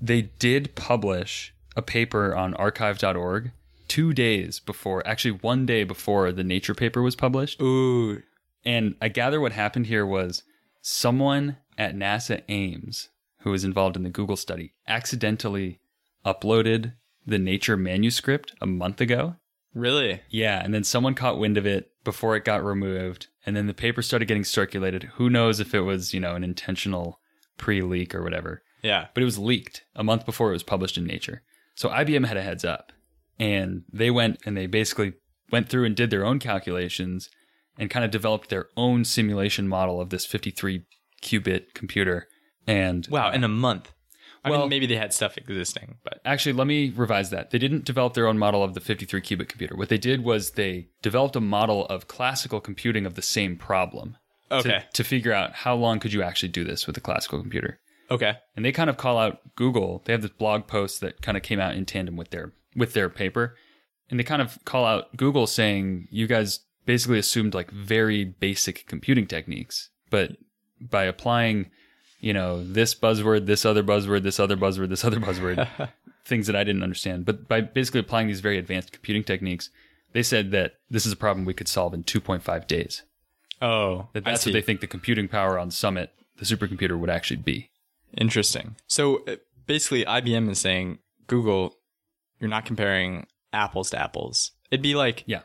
They 0.00 0.22
did 0.22 0.74
publish 0.74 1.52
a 1.76 1.82
paper 1.82 2.34
on 2.34 2.54
arXiv.org 2.54 3.50
two 3.86 4.14
days 4.14 4.60
before, 4.60 5.06
actually 5.06 5.32
one 5.32 5.66
day 5.66 5.84
before 5.84 6.32
the 6.32 6.44
Nature 6.44 6.74
paper 6.74 7.02
was 7.02 7.16
published. 7.16 7.60
Ooh. 7.60 8.22
And 8.64 8.94
I 9.02 9.08
gather 9.08 9.42
what 9.42 9.52
happened 9.52 9.88
here 9.88 10.06
was 10.06 10.42
someone 10.80 11.58
at 11.78 11.96
NASA 11.96 12.42
Ames, 12.48 13.08
who 13.38 13.50
was 13.50 13.64
involved 13.64 13.96
in 13.96 14.02
the 14.02 14.10
Google 14.10 14.36
study, 14.36 14.74
accidentally 14.86 15.80
uploaded 16.26 16.92
the 17.24 17.38
Nature 17.38 17.76
manuscript 17.76 18.52
a 18.60 18.66
month 18.66 19.00
ago. 19.00 19.36
Really? 19.72 20.20
Yeah, 20.28 20.62
and 20.62 20.74
then 20.74 20.84
someone 20.84 21.14
caught 21.14 21.38
wind 21.38 21.56
of 21.56 21.64
it 21.64 21.90
before 22.04 22.36
it 22.36 22.44
got 22.44 22.64
removed, 22.64 23.28
and 23.46 23.56
then 23.56 23.66
the 23.66 23.74
paper 23.74 24.02
started 24.02 24.26
getting 24.26 24.44
circulated. 24.44 25.04
Who 25.14 25.30
knows 25.30 25.60
if 25.60 25.74
it 25.74 25.80
was, 25.80 26.12
you 26.12 26.20
know, 26.20 26.34
an 26.34 26.44
intentional 26.44 27.20
pre-leak 27.56 28.14
or 28.14 28.22
whatever. 28.22 28.62
Yeah. 28.82 29.06
But 29.14 29.22
it 29.22 29.26
was 29.26 29.38
leaked 29.38 29.84
a 29.94 30.04
month 30.04 30.26
before 30.26 30.50
it 30.50 30.54
was 30.54 30.62
published 30.62 30.98
in 30.98 31.04
Nature. 31.04 31.42
So 31.74 31.88
IBM 31.88 32.26
had 32.26 32.36
a 32.36 32.42
heads 32.42 32.64
up. 32.64 32.92
And 33.38 33.84
they 33.92 34.10
went 34.10 34.40
and 34.44 34.56
they 34.56 34.66
basically 34.66 35.12
went 35.52 35.68
through 35.68 35.84
and 35.84 35.94
did 35.94 36.10
their 36.10 36.24
own 36.24 36.40
calculations 36.40 37.30
and 37.78 37.88
kind 37.88 38.04
of 38.04 38.10
developed 38.10 38.48
their 38.48 38.66
own 38.76 39.04
simulation 39.04 39.68
model 39.68 40.00
of 40.00 40.10
this 40.10 40.26
53 40.26 40.84
qubit 41.22 41.74
computer. 41.74 42.28
And 42.66 43.06
Wow. 43.10 43.32
In 43.32 43.42
a 43.44 43.46
uh, 43.46 43.50
month. 43.50 43.92
I 44.44 44.50
Well- 44.50 44.60
mean, 44.60 44.68
maybe 44.68 44.86
they 44.86 44.96
had 44.96 45.12
stuff 45.12 45.36
existing, 45.36 45.96
but 46.04 46.20
Actually, 46.24 46.52
let 46.52 46.66
me 46.66 46.90
revise 46.90 47.30
that. 47.30 47.50
They 47.50 47.58
didn't 47.58 47.84
develop 47.84 48.14
their 48.14 48.26
own 48.26 48.38
model 48.38 48.62
of 48.62 48.74
the 48.74 48.80
53 48.80 49.20
qubit 49.20 49.48
computer. 49.48 49.74
What 49.76 49.88
they 49.88 49.98
did 49.98 50.22
was 50.22 50.52
they 50.52 50.88
developed 51.02 51.36
a 51.36 51.40
model 51.40 51.86
of 51.86 52.06
classical 52.08 52.60
computing 52.60 53.06
of 53.06 53.14
the 53.14 53.22
same 53.22 53.56
problem 53.56 54.16
to- 54.50 54.56
okay. 54.56 54.84
to, 54.92 55.04
figure 55.04 55.32
out 55.32 55.52
how 55.54 55.74
long 55.74 55.98
could 55.98 56.12
you 56.12 56.22
actually 56.22 56.50
do 56.50 56.64
this 56.64 56.86
with 56.86 56.96
a 56.96 57.00
classical 57.00 57.40
computer. 57.40 57.80
Okay. 58.10 58.34
And 58.56 58.64
they 58.64 58.72
kind 58.72 58.88
of 58.88 58.96
call 58.96 59.18
out 59.18 59.54
Google. 59.56 60.02
They 60.04 60.12
have 60.12 60.22
this 60.22 60.30
blog 60.30 60.66
post 60.66 61.00
that 61.00 61.20
kind 61.20 61.36
of 61.36 61.42
came 61.42 61.60
out 61.60 61.74
in 61.74 61.84
tandem 61.84 62.16
with 62.16 62.30
their 62.30 62.52
with 62.76 62.92
their 62.94 63.08
paper. 63.08 63.56
And 64.10 64.18
they 64.18 64.24
kind 64.24 64.40
of 64.40 64.58
call 64.64 64.86
out 64.86 65.16
Google 65.16 65.46
saying 65.46 66.08
you 66.10 66.26
guys 66.26 66.60
basically 66.86 67.18
assumed 67.18 67.52
like 67.52 67.70
very 67.70 68.24
basic 68.24 68.86
computing 68.86 69.26
techniques, 69.26 69.90
but 70.08 70.32
by 70.80 71.04
applying 71.04 71.70
you 72.20 72.32
know, 72.32 72.64
this 72.64 72.94
buzzword, 72.94 73.46
this 73.46 73.64
other 73.64 73.82
buzzword, 73.82 74.22
this 74.22 74.40
other 74.40 74.56
buzzword, 74.56 74.88
this 74.88 75.04
other 75.04 75.20
buzzword, 75.20 75.68
things 76.24 76.46
that 76.46 76.56
I 76.56 76.64
didn't 76.64 76.82
understand. 76.82 77.24
But 77.24 77.48
by 77.48 77.60
basically 77.60 78.00
applying 78.00 78.26
these 78.26 78.40
very 78.40 78.58
advanced 78.58 78.92
computing 78.92 79.24
techniques, 79.24 79.70
they 80.12 80.22
said 80.22 80.50
that 80.50 80.74
this 80.90 81.06
is 81.06 81.12
a 81.12 81.16
problem 81.16 81.44
we 81.44 81.54
could 81.54 81.68
solve 81.68 81.94
in 81.94 82.04
2.5 82.04 82.66
days. 82.66 83.02
Oh, 83.60 84.08
That 84.12 84.24
that's 84.24 84.46
what 84.46 84.52
they 84.52 84.62
think 84.62 84.80
the 84.80 84.86
computing 84.86 85.28
power 85.28 85.58
on 85.58 85.70
Summit, 85.70 86.10
the 86.38 86.44
supercomputer, 86.44 86.98
would 86.98 87.10
actually 87.10 87.36
be. 87.38 87.70
Interesting. 88.16 88.76
So 88.86 89.24
uh, 89.26 89.36
basically, 89.66 90.04
IBM 90.04 90.48
is 90.50 90.58
saying, 90.58 90.98
Google, 91.26 91.74
you're 92.40 92.50
not 92.50 92.64
comparing 92.64 93.26
apples 93.52 93.90
to 93.90 94.00
apples. 94.00 94.52
It'd 94.70 94.82
be 94.82 94.94
like, 94.94 95.24
Yeah. 95.26 95.42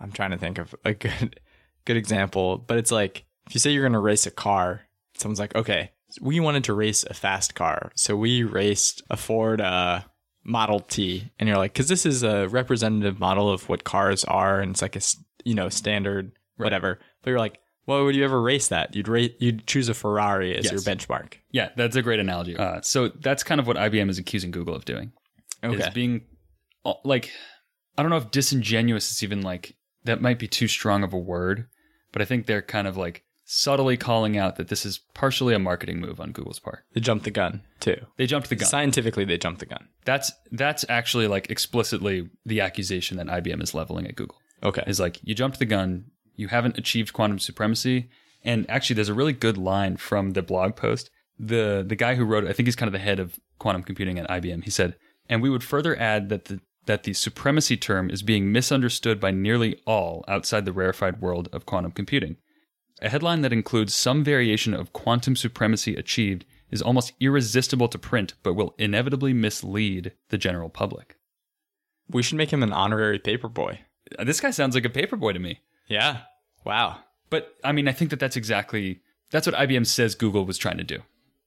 I'm 0.00 0.12
trying 0.12 0.32
to 0.32 0.38
think 0.38 0.58
of 0.58 0.74
a 0.84 0.92
good, 0.92 1.40
good 1.84 1.96
example, 1.96 2.58
but 2.58 2.78
it's 2.78 2.90
like 2.90 3.24
if 3.46 3.54
you 3.54 3.60
say 3.60 3.70
you're 3.70 3.82
going 3.82 3.92
to 3.92 3.98
race 3.98 4.26
a 4.26 4.30
car, 4.30 4.82
someone's 5.16 5.40
like, 5.40 5.54
okay, 5.54 5.90
we 6.20 6.40
wanted 6.40 6.64
to 6.64 6.74
race 6.74 7.04
a 7.04 7.14
fast 7.14 7.54
car, 7.54 7.90
so 7.94 8.16
we 8.16 8.42
raced 8.42 9.02
a 9.10 9.16
Ford 9.16 9.60
uh, 9.60 10.00
Model 10.44 10.80
T, 10.80 11.32
and 11.38 11.48
you're 11.48 11.58
like, 11.58 11.72
because 11.72 11.88
this 11.88 12.06
is 12.06 12.22
a 12.22 12.48
representative 12.48 13.18
model 13.18 13.50
of 13.50 13.68
what 13.68 13.84
cars 13.84 14.24
are, 14.24 14.60
and 14.60 14.72
it's 14.72 14.82
like 14.82 14.96
a, 14.96 15.00
you 15.44 15.54
know 15.54 15.68
standard 15.68 16.32
whatever. 16.56 17.00
But 17.22 17.30
you're 17.30 17.38
like, 17.38 17.58
why 17.84 18.00
would 18.00 18.14
you 18.14 18.24
ever 18.24 18.40
race 18.40 18.68
that? 18.68 18.94
You'd 18.94 19.08
rate, 19.08 19.36
you'd 19.40 19.66
choose 19.66 19.88
a 19.88 19.94
Ferrari 19.94 20.56
as 20.56 20.64
Yes. 20.64 20.72
your 20.72 20.80
benchmark. 20.82 21.34
Yeah, 21.50 21.70
that's 21.76 21.96
a 21.96 22.02
great 22.02 22.20
analogy. 22.20 22.56
Uh, 22.56 22.80
so 22.80 23.08
that's 23.08 23.42
kind 23.42 23.60
of 23.60 23.66
what 23.66 23.76
IBM 23.76 24.08
is 24.08 24.18
accusing 24.18 24.50
Google 24.52 24.74
of 24.74 24.84
doing. 24.84 25.12
Is 25.62 25.88
being 25.94 26.22
uh, 26.84 26.94
like, 27.04 27.30
I 27.98 28.02
don't 28.02 28.10
know 28.10 28.18
if 28.18 28.30
disingenuous 28.30 29.10
is 29.10 29.22
even 29.22 29.40
like, 29.40 29.76
that 30.04 30.20
might 30.20 30.38
be 30.38 30.46
too 30.46 30.68
strong 30.68 31.02
of 31.02 31.12
a 31.12 31.18
word, 31.18 31.66
but 32.12 32.20
I 32.22 32.26
think 32.26 32.46
they're 32.46 32.62
kind 32.62 32.86
of 32.86 32.96
like 32.96 33.23
subtly 33.44 33.96
calling 33.96 34.36
out 34.36 34.56
that 34.56 34.68
this 34.68 34.86
is 34.86 34.98
partially 35.12 35.54
a 35.54 35.58
marketing 35.58 36.00
move 36.00 36.20
on 36.20 36.32
Google's 36.32 36.58
part. 36.58 36.84
They 36.92 37.00
jumped 37.00 37.24
the 37.24 37.30
gun 37.30 37.62
too. 37.80 37.96
They 38.16 38.26
jumped 38.26 38.48
the 38.48 38.56
gun. 38.56 38.68
Scientifically, 38.68 39.24
they 39.24 39.38
jumped 39.38 39.60
the 39.60 39.66
gun. 39.66 39.88
That's 40.04 40.32
that's 40.50 40.84
actually 40.88 41.26
like 41.28 41.50
explicitly 41.50 42.30
the 42.44 42.60
accusation 42.60 43.18
that 43.18 43.26
IBM 43.26 43.62
is 43.62 43.74
leveling 43.74 44.06
at 44.06 44.16
Google. 44.16 44.36
Okay. 44.62 44.82
is 44.86 44.98
like 44.98 45.20
you 45.22 45.34
jumped 45.34 45.58
the 45.58 45.66
gun, 45.66 46.06
you 46.36 46.48
haven't 46.48 46.78
achieved 46.78 47.12
quantum 47.12 47.38
supremacy. 47.38 48.08
And 48.42 48.68
actually, 48.68 48.94
there's 48.94 49.08
a 49.08 49.14
really 49.14 49.32
good 49.32 49.56
line 49.56 49.96
from 49.96 50.32
the 50.32 50.42
blog 50.42 50.76
post. 50.76 51.10
The 51.38 51.84
the 51.86 51.96
guy 51.96 52.14
who 52.14 52.24
wrote 52.24 52.44
it, 52.44 52.50
I 52.50 52.52
think 52.52 52.66
he's 52.66 52.76
kind 52.76 52.88
of 52.88 52.92
the 52.92 52.98
head 52.98 53.18
of 53.18 53.38
quantum 53.58 53.82
computing 53.82 54.18
at 54.18 54.28
IBM. 54.28 54.64
He 54.64 54.70
said, 54.70 54.96
and 55.28 55.42
we 55.42 55.50
would 55.50 55.64
further 55.64 55.98
add 55.98 56.28
that 56.28 56.46
the 56.46 56.60
that 56.86 57.04
the 57.04 57.14
supremacy 57.14 57.76
term 57.76 58.10
is 58.10 58.22
being 58.22 58.52
misunderstood 58.52 59.18
by 59.18 59.30
nearly 59.30 59.80
all 59.86 60.24
outside 60.28 60.64
the 60.64 60.72
rarefied 60.72 61.20
world 61.20 61.48
of 61.52 61.64
quantum 61.64 61.92
computing. 61.92 62.36
A 63.02 63.08
headline 63.08 63.42
that 63.42 63.52
includes 63.52 63.94
some 63.94 64.22
variation 64.24 64.72
of 64.74 64.92
quantum 64.92 65.36
supremacy 65.36 65.94
achieved 65.96 66.44
is 66.70 66.80
almost 66.82 67.12
irresistible 67.20 67.88
to 67.88 67.98
print, 67.98 68.34
but 68.42 68.54
will 68.54 68.74
inevitably 68.78 69.32
mislead 69.32 70.12
the 70.30 70.38
general 70.38 70.68
public. 70.68 71.16
we 72.08 72.22
should 72.22 72.36
make 72.36 72.52
him 72.52 72.62
an 72.62 72.72
honorary 72.72 73.18
paperboy. 73.18 73.78
This 74.24 74.40
guy 74.40 74.50
sounds 74.50 74.74
like 74.74 74.84
a 74.84 74.90
paperboy 74.90 75.32
to 75.32 75.38
me. 75.38 75.60
Yeah. 75.88 76.22
Wow. 76.64 76.98
But 77.30 77.54
I 77.64 77.72
mean, 77.72 77.88
I 77.88 77.92
think 77.92 78.10
that 78.10 78.20
that's 78.20 78.36
exactly 78.36 79.00
that's 79.30 79.46
what 79.46 79.56
IBM 79.56 79.86
says 79.86 80.14
Google 80.14 80.44
was 80.44 80.58
trying 80.58 80.76
to 80.78 80.84
do. 80.84 80.98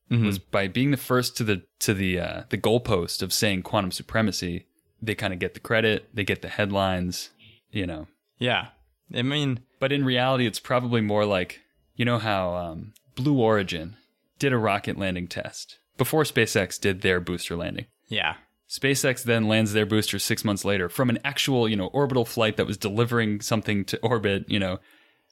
Was 0.09 0.39
by 0.39 0.67
being 0.67 0.91
the 0.91 0.97
first 0.97 1.35
to 1.37 1.43
the 1.43 1.63
to 1.79 1.93
the 1.93 2.19
uh, 2.19 2.43
the 2.49 2.57
goalpost 2.57 3.21
of 3.21 3.33
saying 3.33 3.63
quantum 3.63 3.91
supremacy, 3.91 4.65
they 5.01 5.15
kind 5.15 5.33
of 5.33 5.39
get 5.39 5.53
the 5.53 5.59
credit, 5.59 6.09
they 6.13 6.23
get 6.23 6.41
the 6.41 6.47
headlines, 6.49 7.29
you 7.71 7.85
know. 7.85 8.07
Yeah. 8.39 8.69
I 9.13 9.21
mean, 9.21 9.59
But 9.79 9.91
in 9.91 10.05
reality, 10.05 10.47
it's 10.47 10.59
probably 10.59 11.01
more 11.01 11.25
like 11.25 11.61
you 11.95 12.05
know 12.05 12.17
how 12.19 12.55
um, 12.55 12.93
Blue 13.15 13.39
Origin 13.39 13.95
did 14.39 14.53
a 14.53 14.57
rocket 14.57 14.97
landing 14.97 15.27
test 15.27 15.79
before 15.97 16.23
SpaceX 16.23 16.79
did 16.79 17.01
their 17.01 17.19
booster 17.19 17.55
landing. 17.55 17.85
yeah. 18.07 18.35
SpaceX 18.69 19.23
then 19.23 19.47
lands 19.47 19.71
their 19.71 19.85
booster 19.85 20.19
six 20.19 20.43
months 20.43 20.65
later 20.65 20.89
from 20.89 21.09
an 21.09 21.19
actual, 21.23 21.69
you 21.69 21.77
know, 21.77 21.87
orbital 21.87 22.25
flight 22.25 22.57
that 22.57 22.67
was 22.67 22.75
delivering 22.75 23.39
something 23.39 23.85
to 23.85 23.97
orbit, 24.01 24.43
you 24.49 24.59
know. 24.59 24.79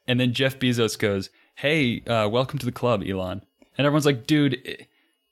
And 0.08 0.22
then 0.22 0.32
Jeff 0.32 0.58
Bezos 0.58 0.98
goes, 0.98 1.30
"Hey, 1.56 2.02
uh, 2.08 2.30
welcome 2.32 2.60
to 2.60 2.66
the 2.66 2.72
club, 2.72 3.04
Elon." 3.06 3.42
And 3.78 3.86
everyone's 3.86 4.06
like, 4.06 4.26
"Dude, 4.26 4.88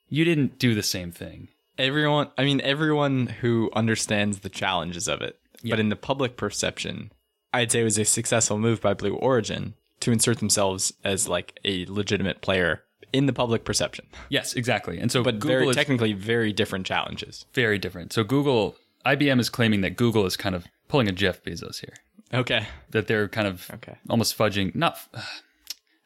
you 0.09 0.25
didn't 0.25 0.59
do 0.59 0.75
the 0.75 0.83
same 0.83 1.11
thing." 1.11 1.47
Everyone, 1.77 2.29
I 2.37 2.43
mean, 2.43 2.59
everyone 2.59 3.27
who 3.27 3.71
understands 3.73 4.39
the 4.39 4.49
challenges 4.49 5.07
of 5.07 5.21
it, 5.21 5.39
but 5.63 5.79
in 5.79 5.87
the 5.87 5.95
public 5.95 6.35
perception, 6.35 7.11
I'd 7.53 7.71
say 7.71 7.81
it 7.81 7.83
was 7.83 7.97
a 7.99 8.05
successful 8.05 8.57
move 8.57 8.81
by 8.81 8.93
Blue 8.93 9.13
Origin 9.15 9.75
to 9.99 10.11
insert 10.11 10.39
themselves 10.39 10.91
as 11.03 11.27
like 11.27 11.59
a 11.63 11.85
legitimate 11.85 12.41
player 12.41 12.83
in 13.13 13.27
the 13.27 13.33
public 13.33 13.63
perception. 13.63 14.05
Yes, 14.29 14.53
exactly. 14.53 14.97
And 14.99 15.11
so 15.11 15.23
But 15.23 15.35
Google 15.39 15.49
very 15.49 15.67
is 15.69 15.75
technically 15.75 16.13
very 16.13 16.51
different 16.51 16.85
challenges. 16.85 17.45
very 17.53 17.77
different. 17.77 18.11
So 18.11 18.23
Google, 18.23 18.75
IBM 19.05 19.39
is 19.39 19.49
claiming 19.49 19.81
that 19.81 19.95
Google 19.97 20.25
is 20.25 20.35
kind 20.35 20.55
of 20.55 20.65
pulling 20.87 21.07
a 21.07 21.11
Jeff 21.11 21.43
Bezos 21.43 21.79
here. 21.79 21.93
Okay. 22.33 22.65
That 22.89 23.05
they're 23.07 23.27
kind 23.29 23.47
of 23.47 23.69
Okay. 23.75 23.95
almost 24.09 24.35
fudging. 24.37 24.73
Not. 24.73 24.97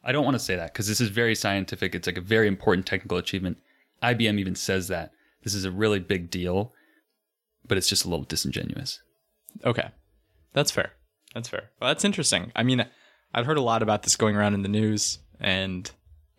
I 0.04 0.12
don't 0.12 0.26
want 0.26 0.36
to 0.36 0.40
say 0.40 0.56
that 0.58 0.74
because 0.74 0.88
this 0.88 1.00
is 1.00 1.10
very 1.10 1.34
scientific. 1.36 1.96
It's 1.96 2.08
like 2.08 2.18
a 2.18 2.22
very 2.22 2.48
important 2.48 2.86
technical 2.86 3.18
achievement. 3.18 3.58
IBM 4.04 4.38
even 4.40 4.56
says 4.56 4.90
that 4.90 5.12
this 5.44 5.54
is 5.56 5.64
a 5.66 5.72
really 5.72 6.00
big 6.00 6.30
deal, 6.30 6.74
but 7.68 7.78
it's 7.78 7.88
just 7.88 8.04
a 8.06 8.10
little 8.10 8.26
disingenuous. 8.26 9.02
Okay. 9.66 9.90
That's 10.54 10.72
fair. 10.72 10.92
That's 11.34 11.50
fair. 11.50 11.70
Well, 11.80 11.90
that's 11.90 12.06
interesting. 12.06 12.52
I 12.56 12.64
mean, 12.64 12.86
I've 13.34 13.46
heard 13.46 13.58
a 13.58 13.62
lot 13.62 13.84
about 13.84 14.04
this 14.04 14.16
going 14.16 14.36
around 14.36 14.54
in 14.54 14.62
the 14.64 14.70
news, 14.70 15.20
and 15.40 15.90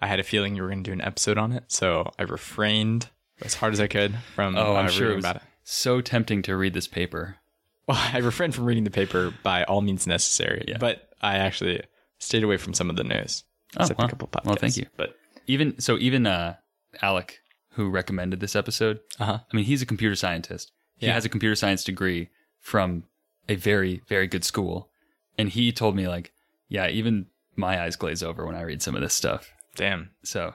I 0.01 0.07
had 0.07 0.19
a 0.21 0.25
feeling 0.25 0.57
you 0.57 0.63
were 0.63 0.69
going 0.69 0.83
to 0.83 0.89
do 0.89 0.93
an 0.93 1.01
episode 1.01 1.39
on 1.39 1.53
it, 1.53 1.65
so 1.69 2.11
I 2.19 2.23
refrained 2.25 3.09
as 3.43 3.55
hard 3.55 3.73
as 3.73 3.81
I 3.81 3.87
could 3.87 4.17
from 4.35 4.57
Oh, 4.57 4.75
I'm 4.77 4.87
uh, 4.87 4.89
sure 4.89 5.07
it 5.07 5.09
reading 5.11 5.23
about 5.25 5.37
it. 5.37 5.43
so 5.63 6.01
tempting 6.01 6.43
to 6.43 6.57
read 6.57 6.75
this 6.75 6.89
paper. 6.89 7.37
Well, 7.89 7.97
I 8.13 8.19
refrained 8.19 8.55
from 8.55 8.67
reading 8.67 8.85
the 8.85 8.91
paper 8.91 9.33
by 9.43 9.65
all 9.65 9.81
means 9.81 10.07
necessary, 10.07 10.63
Yeah. 10.69 10.77
but 10.77 11.09
I 11.23 11.37
actually 11.39 11.83
stayed 12.19 12.43
away 12.45 12.59
from 12.59 12.75
some 12.75 12.91
of 12.91 12.97
the 12.97 13.03
news. 13.05 13.45
Oh, 13.79 13.81
except 13.85 13.99
a 14.03 14.09
couple 14.09 14.29
podcasts. 14.29 14.45
Well, 14.45 14.57
thank 14.57 14.77
you. 14.77 14.85
But 14.99 15.15
Even 15.47 15.81
so, 15.81 15.97
even 15.97 16.27
uh, 16.27 16.57
Alec, 17.01 17.39
who 17.71 17.89
recommended 17.89 18.41
this 18.41 18.55
episode, 18.55 19.01
uh-huh. 19.19 19.39
I 19.51 19.57
mean, 19.57 19.65
he's 19.65 19.81
a 19.81 19.87
computer 19.87 20.15
scientist. 20.17 20.71
He 20.99 21.07
Yeah. 21.07 21.15
has 21.15 21.25
a 21.25 21.31
computer 21.31 21.55
science 21.55 21.83
degree 21.83 22.29
from 22.61 23.05
a 23.49 23.55
very, 23.57 24.03
very 24.09 24.27
good 24.27 24.45
school. 24.45 24.89
And 25.37 25.49
he 25.49 25.73
told 25.73 25.95
me, 25.97 26.09
like, 26.09 26.33
yeah, 26.69 26.89
even 26.89 27.27
my 27.57 27.83
eyes 27.83 27.97
glaze 27.97 28.23
over 28.23 28.45
when 28.47 28.55
I 28.55 28.63
read 28.63 28.83
some 28.83 28.95
of 28.95 29.01
this 29.01 29.15
stuff. 29.15 29.53
damn. 29.77 30.11
So, 30.25 30.55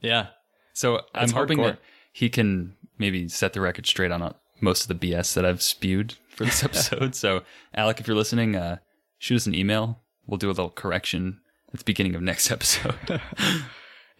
Yeah. 0.00 0.28
so 0.72 1.00
I'm 1.14 1.30
hoping 1.30 1.58
hardcore. 1.58 1.64
that 1.66 1.78
he 2.12 2.28
can 2.28 2.74
maybe 2.98 3.28
set 3.28 3.52
the 3.52 3.60
record 3.60 3.86
straight 3.86 4.10
on 4.12 4.34
most 4.60 4.82
of 4.82 4.88
the 4.88 4.94
BS 5.12 5.34
that 5.34 5.44
I've 5.44 5.62
spewed 5.62 6.14
for 6.28 6.44
this 6.44 6.62
episode. 6.68 7.14
so, 7.14 7.42
Alec, 7.74 8.00
if 8.00 8.06
you're 8.06 8.16
listening, 8.16 8.56
uh, 8.56 8.78
shoot 9.18 9.36
us 9.36 9.46
an 9.46 9.54
email. 9.54 10.00
We'll 10.26 10.38
do 10.38 10.48
a 10.48 10.52
little 10.52 10.70
correction 10.70 11.40
at 11.72 11.78
the 11.80 11.84
beginning 11.84 12.14
of 12.14 12.22
next 12.22 12.50
episode. 12.52 12.94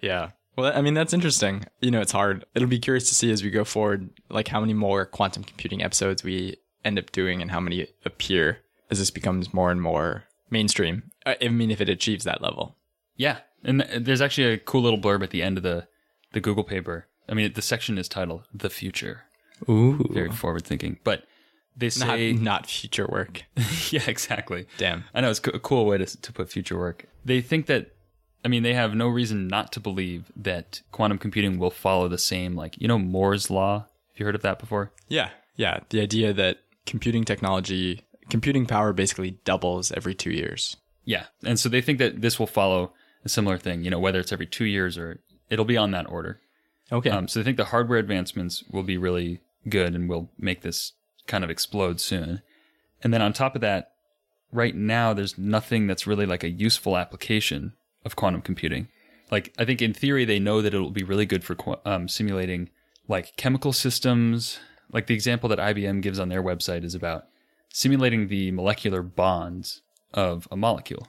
Yeah. 0.00 0.30
Well, 0.56 0.72
I 0.76 0.82
mean, 0.82 0.94
that's 0.94 1.12
interesting. 1.14 1.64
You 1.80 1.90
know, 1.90 2.00
it's 2.00 2.12
hard. 2.12 2.44
It'll 2.54 2.68
be 2.68 2.78
curious 2.78 3.08
to 3.08 3.14
see 3.14 3.30
as 3.32 3.42
we 3.42 3.50
go 3.50 3.64
forward, 3.64 4.10
like 4.28 4.48
how 4.48 4.60
many 4.60 4.72
more 4.74 5.06
quantum 5.06 5.42
computing 5.44 5.82
episodes 5.82 6.22
we 6.22 6.56
end 6.84 6.98
up 6.98 7.12
doing 7.12 7.40
and 7.42 7.50
how 7.50 7.60
many 7.60 7.86
appear 8.04 8.58
as 8.90 8.98
this 8.98 9.10
becomes 9.10 9.54
more 9.54 9.70
and 9.70 9.80
more 9.80 10.24
mainstream. 10.50 11.10
I 11.26 11.36
I 11.42 11.48
mean, 11.48 11.70
if 11.70 11.80
it 11.80 11.88
achieves 11.88 12.24
that 12.24 12.42
level. 12.42 12.76
Yeah, 13.16 13.38
and 13.62 13.80
there's 13.98 14.20
actually 14.20 14.52
a 14.52 14.58
cool 14.58 14.82
little 14.82 14.98
blurb 14.98 15.22
at 15.22 15.30
the 15.30 15.42
end 15.42 15.56
of 15.56 15.62
the 15.62 15.88
the 16.32 16.40
Google 16.40 16.64
paper. 16.64 17.06
I 17.28 17.34
mean, 17.34 17.52
the 17.52 17.62
section 17.62 17.98
is 17.98 18.08
titled 18.08 18.46
"The 18.52 18.70
Future." 18.70 19.22
Ooh. 19.68 20.04
Very 20.10 20.30
forward 20.30 20.64
thinking, 20.64 20.98
but 21.04 21.24
they 21.76 21.86
Not, 21.86 21.92
say, 21.92 22.32
not 22.32 22.66
future 22.66 23.06
work. 23.06 23.44
yeah, 23.90 24.02
exactly. 24.06 24.66
Damn. 24.78 25.04
I 25.14 25.20
know 25.20 25.30
it's 25.30 25.40
a 25.40 25.58
cool 25.58 25.86
way 25.86 25.98
to 25.98 26.06
to 26.06 26.32
put 26.32 26.50
future 26.50 26.78
work. 26.78 27.06
They 27.24 27.40
think 27.40 27.66
that, 27.66 27.94
I 28.44 28.48
mean, 28.48 28.62
they 28.62 28.74
have 28.74 28.94
no 28.94 29.08
reason 29.08 29.48
not 29.48 29.72
to 29.72 29.80
believe 29.80 30.30
that 30.36 30.82
quantum 30.92 31.18
computing 31.18 31.58
will 31.58 31.70
follow 31.70 32.08
the 32.08 32.18
same, 32.18 32.54
like 32.54 32.80
you 32.80 32.88
know, 32.88 32.98
Moore's 32.98 33.50
law. 33.50 33.78
Have 33.78 34.20
you 34.20 34.26
heard 34.26 34.34
of 34.34 34.42
that 34.42 34.58
before? 34.58 34.92
Yeah. 35.08 35.30
Yeah. 35.56 35.80
The 35.88 36.00
idea 36.00 36.32
that 36.32 36.58
computing 36.86 37.24
technology, 37.24 38.02
computing 38.30 38.66
power 38.66 38.92
basically 38.92 39.32
doubles 39.44 39.92
every 39.92 40.14
two 40.14 40.30
years. 40.30 40.76
Yeah, 41.04 41.26
and 41.44 41.58
so 41.58 41.68
they 41.68 41.80
think 41.80 41.98
that 41.98 42.20
this 42.20 42.38
will 42.38 42.46
follow 42.46 42.92
a 43.24 43.28
similar 43.28 43.58
thing. 43.58 43.84
You 43.84 43.90
know, 43.90 43.98
whether 43.98 44.20
it's 44.20 44.32
every 44.32 44.46
two 44.46 44.64
years 44.64 44.96
or 44.96 45.20
it'll 45.50 45.64
be 45.64 45.76
on 45.76 45.90
that 45.92 46.08
order. 46.08 46.40
Okay. 46.92 47.10
Um, 47.10 47.28
so 47.28 47.40
they 47.40 47.44
think 47.44 47.56
the 47.56 47.66
hardware 47.66 47.98
advancements 47.98 48.64
will 48.70 48.82
be 48.82 48.98
really 48.98 49.40
good 49.68 49.94
and 49.94 50.08
will 50.08 50.30
make 50.38 50.62
this 50.62 50.92
kind 51.26 51.44
of 51.44 51.50
explode 51.50 52.00
soon. 52.00 52.42
And 53.02 53.12
then 53.12 53.22
on 53.22 53.32
top 53.32 53.54
of 53.54 53.60
that, 53.62 53.92
right 54.52 54.74
now 54.74 55.12
there's 55.14 55.38
nothing 55.38 55.86
that's 55.86 56.06
really 56.06 56.26
like 56.26 56.44
a 56.44 56.50
useful 56.50 56.96
application 56.96 57.72
of 58.04 58.16
quantum 58.16 58.42
computing. 58.42 58.88
Like 59.30 59.52
I 59.58 59.64
think 59.64 59.80
in 59.80 59.94
theory 59.94 60.24
they 60.24 60.38
know 60.38 60.60
that 60.62 60.74
it 60.74 60.78
will 60.78 60.90
be 60.90 61.02
really 61.02 61.26
good 61.26 61.44
for 61.44 61.54
qu- 61.54 61.76
um, 61.84 62.08
simulating 62.08 62.70
like 63.08 63.36
chemical 63.36 63.72
systems. 63.72 64.58
Like 64.92 65.06
the 65.06 65.14
example 65.14 65.48
that 65.50 65.58
IBM 65.58 66.02
gives 66.02 66.18
on 66.18 66.28
their 66.28 66.42
website 66.42 66.84
is 66.84 66.94
about 66.94 67.26
simulating 67.72 68.28
the 68.28 68.50
molecular 68.52 69.02
bonds 69.02 69.82
of 70.12 70.46
a 70.50 70.56
molecule. 70.56 71.08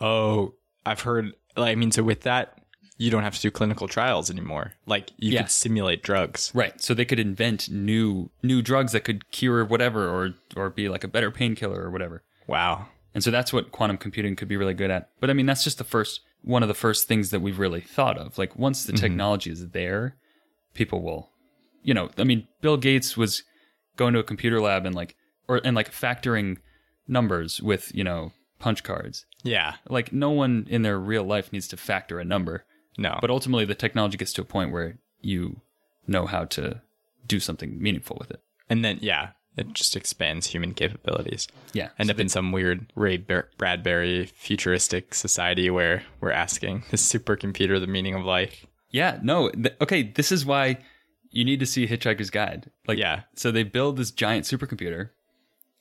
Oh, 0.00 0.54
I've 0.84 1.00
heard. 1.00 1.32
Like, 1.56 1.72
I 1.72 1.74
mean, 1.74 1.90
so 1.90 2.02
with 2.02 2.22
that, 2.22 2.58
you 2.98 3.10
don't 3.10 3.22
have 3.22 3.34
to 3.34 3.40
do 3.40 3.50
clinical 3.50 3.88
trials 3.88 4.30
anymore. 4.30 4.72
Like, 4.86 5.10
you 5.16 5.32
Yeah. 5.32 5.42
could 5.42 5.50
simulate 5.50 6.02
drugs. 6.02 6.50
Right. 6.54 6.80
So 6.80 6.94
they 6.94 7.04
could 7.04 7.18
invent 7.18 7.70
new 7.70 8.30
new 8.42 8.62
drugs 8.62 8.92
that 8.92 9.00
could 9.00 9.30
cure 9.30 9.64
whatever 9.64 10.08
or 10.08 10.34
or 10.54 10.70
be 10.70 10.88
like 10.88 11.04
a 11.04 11.08
better 11.08 11.30
painkiller 11.30 11.82
or 11.82 11.90
whatever. 11.90 12.22
Wow. 12.46 12.88
And 13.14 13.24
so 13.24 13.30
that's 13.30 13.52
what 13.52 13.72
quantum 13.72 13.96
computing 13.96 14.36
could 14.36 14.48
be 14.48 14.56
really 14.56 14.74
good 14.74 14.90
at. 14.90 15.08
But 15.20 15.30
I 15.30 15.32
mean, 15.32 15.46
that's 15.46 15.64
just 15.64 15.78
the 15.78 15.84
first 15.84 16.20
one 16.42 16.62
of 16.62 16.68
the 16.68 16.74
first 16.74 17.08
things 17.08 17.30
that 17.30 17.40
we've 17.40 17.58
really 17.58 17.80
thought 17.80 18.18
of. 18.18 18.38
Like 18.38 18.56
once 18.56 18.84
the 18.84 18.92
mm-hmm. 18.92 19.00
technology 19.00 19.50
is 19.50 19.68
there, 19.70 20.16
people 20.74 21.02
will, 21.02 21.30
you 21.86 21.94
know, 21.94 22.10
I 22.18 22.24
mean, 22.24 22.46
Bill 22.60 22.76
Gates 22.76 23.16
was 23.16 23.42
going 23.96 24.12
to 24.14 24.18
a 24.20 24.24
computer 24.24 24.60
lab 24.60 24.84
and 24.84 24.94
like, 24.94 25.14
or 25.48 25.60
and 25.64 25.74
like 25.76 25.90
factoring 25.92 26.58
numbers 27.08 27.62
with 27.62 27.94
you 27.94 28.04
know 28.04 28.32
punch 28.58 28.82
cards. 28.82 29.24
Yeah. 29.44 29.74
Like 29.88 30.12
no 30.12 30.30
one 30.30 30.66
in 30.68 30.82
their 30.82 30.98
real 30.98 31.24
life 31.24 31.52
needs 31.52 31.68
to 31.68 31.76
factor 31.76 32.18
a 32.18 32.24
number, 32.24 32.64
No. 32.98 33.18
but 33.20 33.30
ultimately 33.30 33.64
the 33.64 33.74
technology 33.74 34.16
gets 34.18 34.32
to 34.34 34.42
a 34.42 34.44
point 34.44 34.72
where 34.72 34.98
you 35.20 35.60
know 36.06 36.26
how 36.26 36.44
to 36.56 36.80
do 37.26 37.38
something 37.40 37.80
meaningful 37.80 38.16
with 38.18 38.30
it. 38.30 38.40
and 38.68 38.84
then, 38.84 38.98
yeah, 39.00 39.30
it 39.56 39.72
just 39.72 39.94
expands 39.96 40.48
human 40.48 40.74
capabilities. 40.74 41.46
Yeah. 41.72 41.88
End 41.98 42.08
So 42.08 42.14
up 42.14 42.20
in 42.20 42.28
some 42.28 42.50
weird 42.52 42.92
Ray 42.96 43.16
Bradbury 43.58 44.26
futuristic 44.26 45.14
society 45.14 45.70
where 45.70 46.02
we're 46.20 46.32
asking 46.32 46.84
the 46.90 46.96
supercomputer 46.96 47.78
the 47.80 47.86
meaning 47.86 48.14
of 48.14 48.24
life. 48.24 48.66
Yeah, 48.90 49.18
no. 49.22 49.50
Th- 49.50 49.74
okay, 49.80 50.02
this 50.02 50.30
is 50.32 50.44
why 50.44 50.78
you 51.30 51.44
need 51.44 51.60
to 51.60 51.66
see 51.66 51.86
Hitchhiker's 51.86 52.30
Guide. 52.30 52.70
Like, 52.86 52.98
Yeah. 52.98 53.22
So 53.34 53.50
they 53.50 53.62
build 53.62 53.96
this 53.96 54.10
giant 54.10 54.44
supercomputer, 54.44 55.10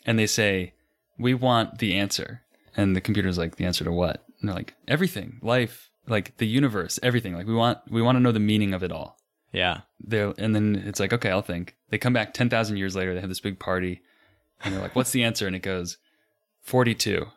and 0.05 0.17
they 0.19 0.27
say, 0.27 0.73
"We 1.17 1.33
want 1.33 1.79
the 1.79 1.95
answer," 1.95 2.41
and 2.75 2.95
the 2.95 3.01
computer's 3.01 3.37
like, 3.37 3.55
"The 3.55 3.65
answer 3.65 3.83
to 3.83 3.91
what?" 3.91 4.25
And 4.39 4.49
they're 4.49 4.55
like, 4.55 4.75
"Everything, 4.87 5.39
life, 5.41 5.89
like 6.07 6.37
the 6.37 6.47
universe, 6.47 6.99
everything. 7.01 7.33
Like 7.33 7.47
we 7.47 7.55
want, 7.55 7.79
we 7.89 8.01
want 8.01 8.15
to 8.17 8.19
know 8.19 8.31
the 8.31 8.39
meaning 8.39 8.73
of 8.73 8.83
it 8.83 8.91
all." 8.91 9.17
Yeah. 9.51 9.81
They're, 9.99 10.33
and 10.37 10.53
then 10.53 10.75
it's 10.85 10.99
like, 10.99 11.13
"Okay, 11.13 11.29
I'll 11.29 11.41
think." 11.41 11.75
They 11.89 11.97
come 11.97 12.13
back 12.13 12.33
ten 12.33 12.49
thousand 12.49 12.77
years 12.77 12.95
later. 12.95 13.13
They 13.13 13.21
have 13.21 13.29
this 13.29 13.39
big 13.39 13.59
party, 13.59 14.01
and 14.63 14.73
they're 14.73 14.81
like, 14.81 14.95
"What's 14.95 15.11
the 15.11 15.23
answer?" 15.23 15.47
And 15.47 15.55
it 15.55 15.59
goes, 15.61 15.97
42. 16.61 17.27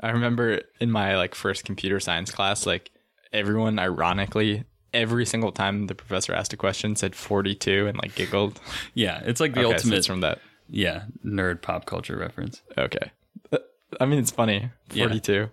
I 0.00 0.10
remember 0.10 0.62
in 0.80 0.90
my 0.90 1.16
like 1.16 1.34
first 1.34 1.64
computer 1.64 2.00
science 2.00 2.30
class, 2.30 2.66
like 2.66 2.90
everyone 3.32 3.78
ironically 3.78 4.64
every 4.94 5.26
single 5.26 5.52
time 5.52 5.86
the 5.88 5.94
professor 5.94 6.32
asked 6.32 6.52
a 6.52 6.56
question 6.56 6.96
said 6.96 7.14
42 7.14 7.86
and 7.86 7.98
like 7.98 8.14
giggled. 8.14 8.60
Yeah, 8.94 9.20
it's 9.24 9.40
like 9.40 9.52
the 9.54 9.60
Okay, 9.60 9.68
so 9.70 9.74
ultimate, 9.74 9.96
it's 9.98 10.06
from 10.06 10.20
that. 10.20 10.40
yeah, 10.68 11.04
nerd 11.24 11.60
pop 11.62 11.84
culture 11.86 12.16
reference. 12.16 12.62
Okay. 12.78 13.10
Uh, 13.52 13.58
I 14.00 14.06
mean, 14.06 14.18
it's 14.18 14.30
funny. 14.30 14.70
42. 14.90 15.50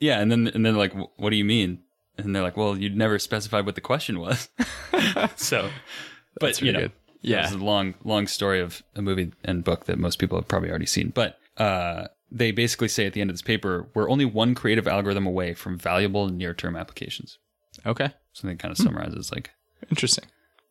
Yeah, 0.00 0.20
and 0.20 0.30
then 0.32 0.48
and 0.48 0.64
then 0.66 0.74
like, 0.76 0.92
what 1.16 1.30
do 1.30 1.36
you 1.36 1.44
mean? 1.44 1.80
And 2.18 2.34
they're 2.34 2.42
like, 2.42 2.56
well, 2.56 2.76
you 2.76 2.90
never 2.90 3.18
specified 3.18 3.66
what 3.66 3.74
the 3.74 3.80
question 3.80 4.18
was. 4.20 4.48
so, 5.36 5.68
but 6.40 6.46
That's 6.46 6.60
you 6.60 6.66
really 6.66 6.72
know, 6.72 6.80
good. 6.88 6.92
yeah, 7.22 7.36
Yeah. 7.38 7.44
it's 7.44 7.52
a 7.54 7.58
long, 7.58 7.94
long 8.04 8.26
story 8.26 8.60
of 8.60 8.82
a 8.94 9.02
movie 9.02 9.32
and 9.44 9.64
book 9.64 9.86
that 9.86 9.98
most 9.98 10.18
people 10.18 10.38
have 10.38 10.46
probably 10.48 10.70
already 10.70 10.86
seen. 10.86 11.08
But 11.14 11.38
uh, 11.56 12.08
they 12.30 12.50
basically 12.52 12.88
say 12.88 13.06
at 13.06 13.12
the 13.14 13.20
end 13.20 13.30
of 13.30 13.34
this 13.34 13.42
paper, 13.42 13.88
we're 13.94 14.08
only 14.10 14.24
one 14.24 14.54
creative 14.54 14.86
algorithm 14.86 15.26
away 15.26 15.54
from 15.54 15.78
valuable 15.78 16.28
near-term 16.28 16.76
applications. 16.76 17.38
Okay. 17.86 18.12
So 18.34 18.46
kind 18.48 18.60
Hmm. 18.62 18.70
of 18.72 18.76
summarizes 18.76 19.32
like, 19.32 19.50
Interesting. 19.90 20.24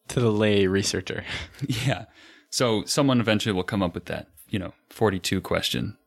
To 0.10 0.20
the 0.20 0.32
lay 0.32 0.68
researcher. 0.68 1.24
yeah. 1.68 2.06
So 2.50 2.84
someone 2.86 3.20
eventually 3.20 3.54
will 3.54 3.64
come 3.64 3.82
up 3.82 3.94
with 3.96 4.06
that, 4.06 4.28
you 4.50 4.60
know, 4.60 4.74
42 4.92 5.42
question 5.42 5.98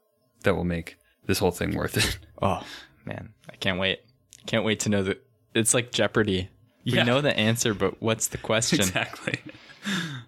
that 0.45 0.55
will 0.55 0.65
make 0.65 0.97
this 1.27 1.39
whole 1.41 1.51
thing 1.51 1.75
worth 1.75 1.97
it. 1.97 2.19
Oh 2.43 2.63
man, 3.07 3.33
I 3.51 3.57
can't 3.57 3.79
wait. 3.81 4.01
Can't 4.47 4.65
wait 4.65 4.81
to 4.81 4.89
know 4.91 5.03
that 5.05 5.25
it's 5.55 5.73
like 5.75 5.91
Jeopardy. 5.91 6.51
Yeah. 6.85 7.01
We 7.03 7.07
know 7.07 7.21
the 7.23 7.37
answer, 7.37 7.73
but 7.75 8.01
what's 8.03 8.29
the 8.29 8.39
question? 8.39 8.79
exactly. 8.81 9.41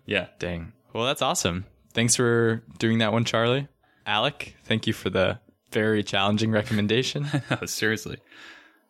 yeah. 0.07 0.29
Dang. 0.39 0.73
Well, 0.95 1.05
that's 1.05 1.23
awesome. 1.23 1.67
Thanks 1.93 2.17
for 2.17 2.63
doing 2.79 2.99
that 2.99 3.13
one, 3.13 3.25
Charlie. 3.25 3.69
Alec, 4.07 4.57
thank 4.65 4.87
you 4.87 4.93
for 4.95 5.11
the 5.11 5.39
very 5.71 6.03
challenging 6.03 6.51
recommendation. 6.51 7.27
No, 7.51 7.67
seriously. 7.67 8.17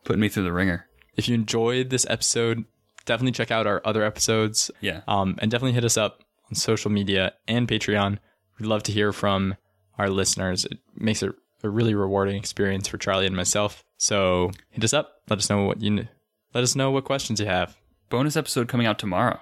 Putting 0.05 0.21
me 0.21 0.29
through 0.29 0.45
the 0.45 0.53
ringer. 0.53 0.87
If 1.19 1.29
you 1.29 1.35
enjoyed 1.35 1.91
this 1.91 2.07
episode, 2.09 2.65
definitely 3.05 3.33
check 3.33 3.51
out 3.51 3.67
our 3.67 3.83
other 3.85 4.05
episodes. 4.05 4.71
Yeah. 4.81 5.03
Um, 5.09 5.37
and 5.41 5.51
definitely 5.51 5.73
hit 5.73 5.85
us 5.85 5.97
up 5.99 6.23
on 6.49 6.55
social 6.55 6.91
media 6.91 7.35
and 7.49 7.67
Patreon. 7.69 8.19
We'd 8.59 8.67
love 8.67 8.85
to 8.85 8.93
hear 8.93 9.13
from 9.13 9.57
our 9.99 10.09
listeners. 10.09 10.65
It 10.65 10.79
makes 10.97 11.23
it 11.23 11.35
a 11.63 11.69
really 11.69 11.95
rewarding 11.95 12.37
experience 12.37 12.87
for 12.87 12.99
Charlie 12.99 13.27
and 13.27 13.37
myself. 13.37 13.85
So 13.99 14.53
hit 14.71 14.85
us 14.85 14.95
up. 14.95 15.23
Let 15.29 15.41
us 15.41 15.51
know 15.51 15.65
what 15.65 15.83
you 15.83 16.07
let 16.55 16.65
us 16.65 16.77
know 16.77 16.91
what 16.93 17.05
questions 17.05 17.41
you 17.41 17.47
have. 17.47 17.77
Bonus 18.09 18.37
episode 18.37 18.69
coming 18.69 18.87
out 18.87 18.99
tomorrow. 18.99 19.41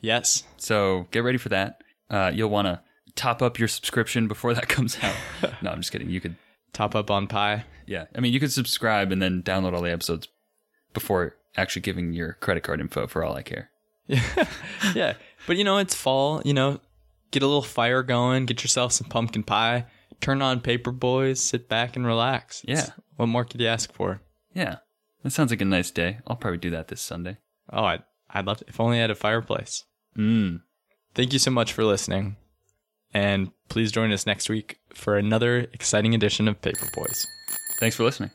Yes. 0.00 0.42
So 0.56 1.06
get 1.12 1.20
ready 1.20 1.38
for 1.38 1.48
that. 1.50 1.82
Uh, 2.10 2.30
you'll 2.34 2.50
want 2.50 2.66
to 2.66 2.80
top 3.14 3.40
up 3.40 3.58
your 3.58 3.68
subscription 3.68 4.26
before 4.26 4.54
that 4.54 4.68
comes 4.68 4.98
out. 5.02 5.14
no, 5.62 5.70
I'm 5.70 5.80
just 5.80 5.92
kidding. 5.92 6.10
You 6.10 6.20
could, 6.20 6.36
Top 6.72 6.94
up 6.94 7.10
on 7.10 7.26
pie. 7.26 7.64
yeah. 7.86 8.06
I 8.16 8.20
mean, 8.20 8.32
you 8.32 8.40
could 8.40 8.50
subscribe 8.52 9.12
and 9.12 9.20
then 9.20 9.42
download 9.42 9.74
all 9.74 9.82
the 9.82 9.92
episodes 9.92 10.26
before 10.92 11.36
actually 11.56 11.82
giving 11.82 12.12
your 12.12 12.34
credit 12.34 12.62
card 12.62 12.80
info 12.80 13.06
for 13.06 13.24
all 13.24 13.34
I 13.34 13.42
care. 13.42 13.70
yeah. 14.06 14.48
yeah. 14.94 15.12
But 15.46 15.56
you 15.56 15.64
know, 15.64 15.78
it's 15.78 15.94
fall, 15.94 16.42
you 16.44 16.54
know, 16.54 16.80
get 17.30 17.42
a 17.42 17.46
little 17.46 17.62
fire 17.62 18.02
going, 18.02 18.46
get 18.46 18.62
yourself 18.62 18.92
some 18.92 19.08
pumpkin 19.08 19.42
pie, 19.42 19.86
turn 20.20 20.42
on 20.42 20.60
Paper 20.60 20.92
Boys, 20.92 21.40
sit 21.40 21.68
back 21.68 21.96
and 21.96 22.06
relax. 22.06 22.62
Yeah. 22.66 22.86
What 23.16 23.26
more 23.26 23.44
could 23.44 23.60
you 23.60 23.66
ask 23.66 23.92
for? 23.92 24.20
Yeah. 24.54 24.76
That 25.22 25.30
sounds 25.30 25.50
like 25.50 25.60
a 25.60 25.64
nice 25.64 25.90
day. 25.90 26.18
I'll 26.26 26.36
probably 26.36 26.58
do 26.58 26.70
that 26.70 26.88
this 26.88 27.00
Sunday. 27.00 27.38
Oh, 27.72 27.84
I'd, 27.84 28.02
I'd 28.30 28.46
love 28.46 28.58
to, 28.58 28.64
if 28.68 28.80
only 28.80 28.98
I 28.98 29.02
had 29.02 29.10
a 29.10 29.14
fireplace. 29.14 29.84
Mm. 30.16 30.62
Thank 31.14 31.32
you 31.32 31.38
so 31.38 31.50
much 31.50 31.72
for 31.72 31.84
listening. 31.84 32.36
And 33.14 33.50
please 33.68 33.92
join 33.92 34.10
us 34.10 34.26
next 34.26 34.48
week 34.48 34.78
for 34.94 35.16
another 35.16 35.66
exciting 35.72 36.14
edition 36.14 36.48
of 36.48 36.60
Paper 36.60 36.86
Boys. 36.94 37.26
Thanks 37.78 37.96
for 37.96 38.04
listening. 38.04 38.30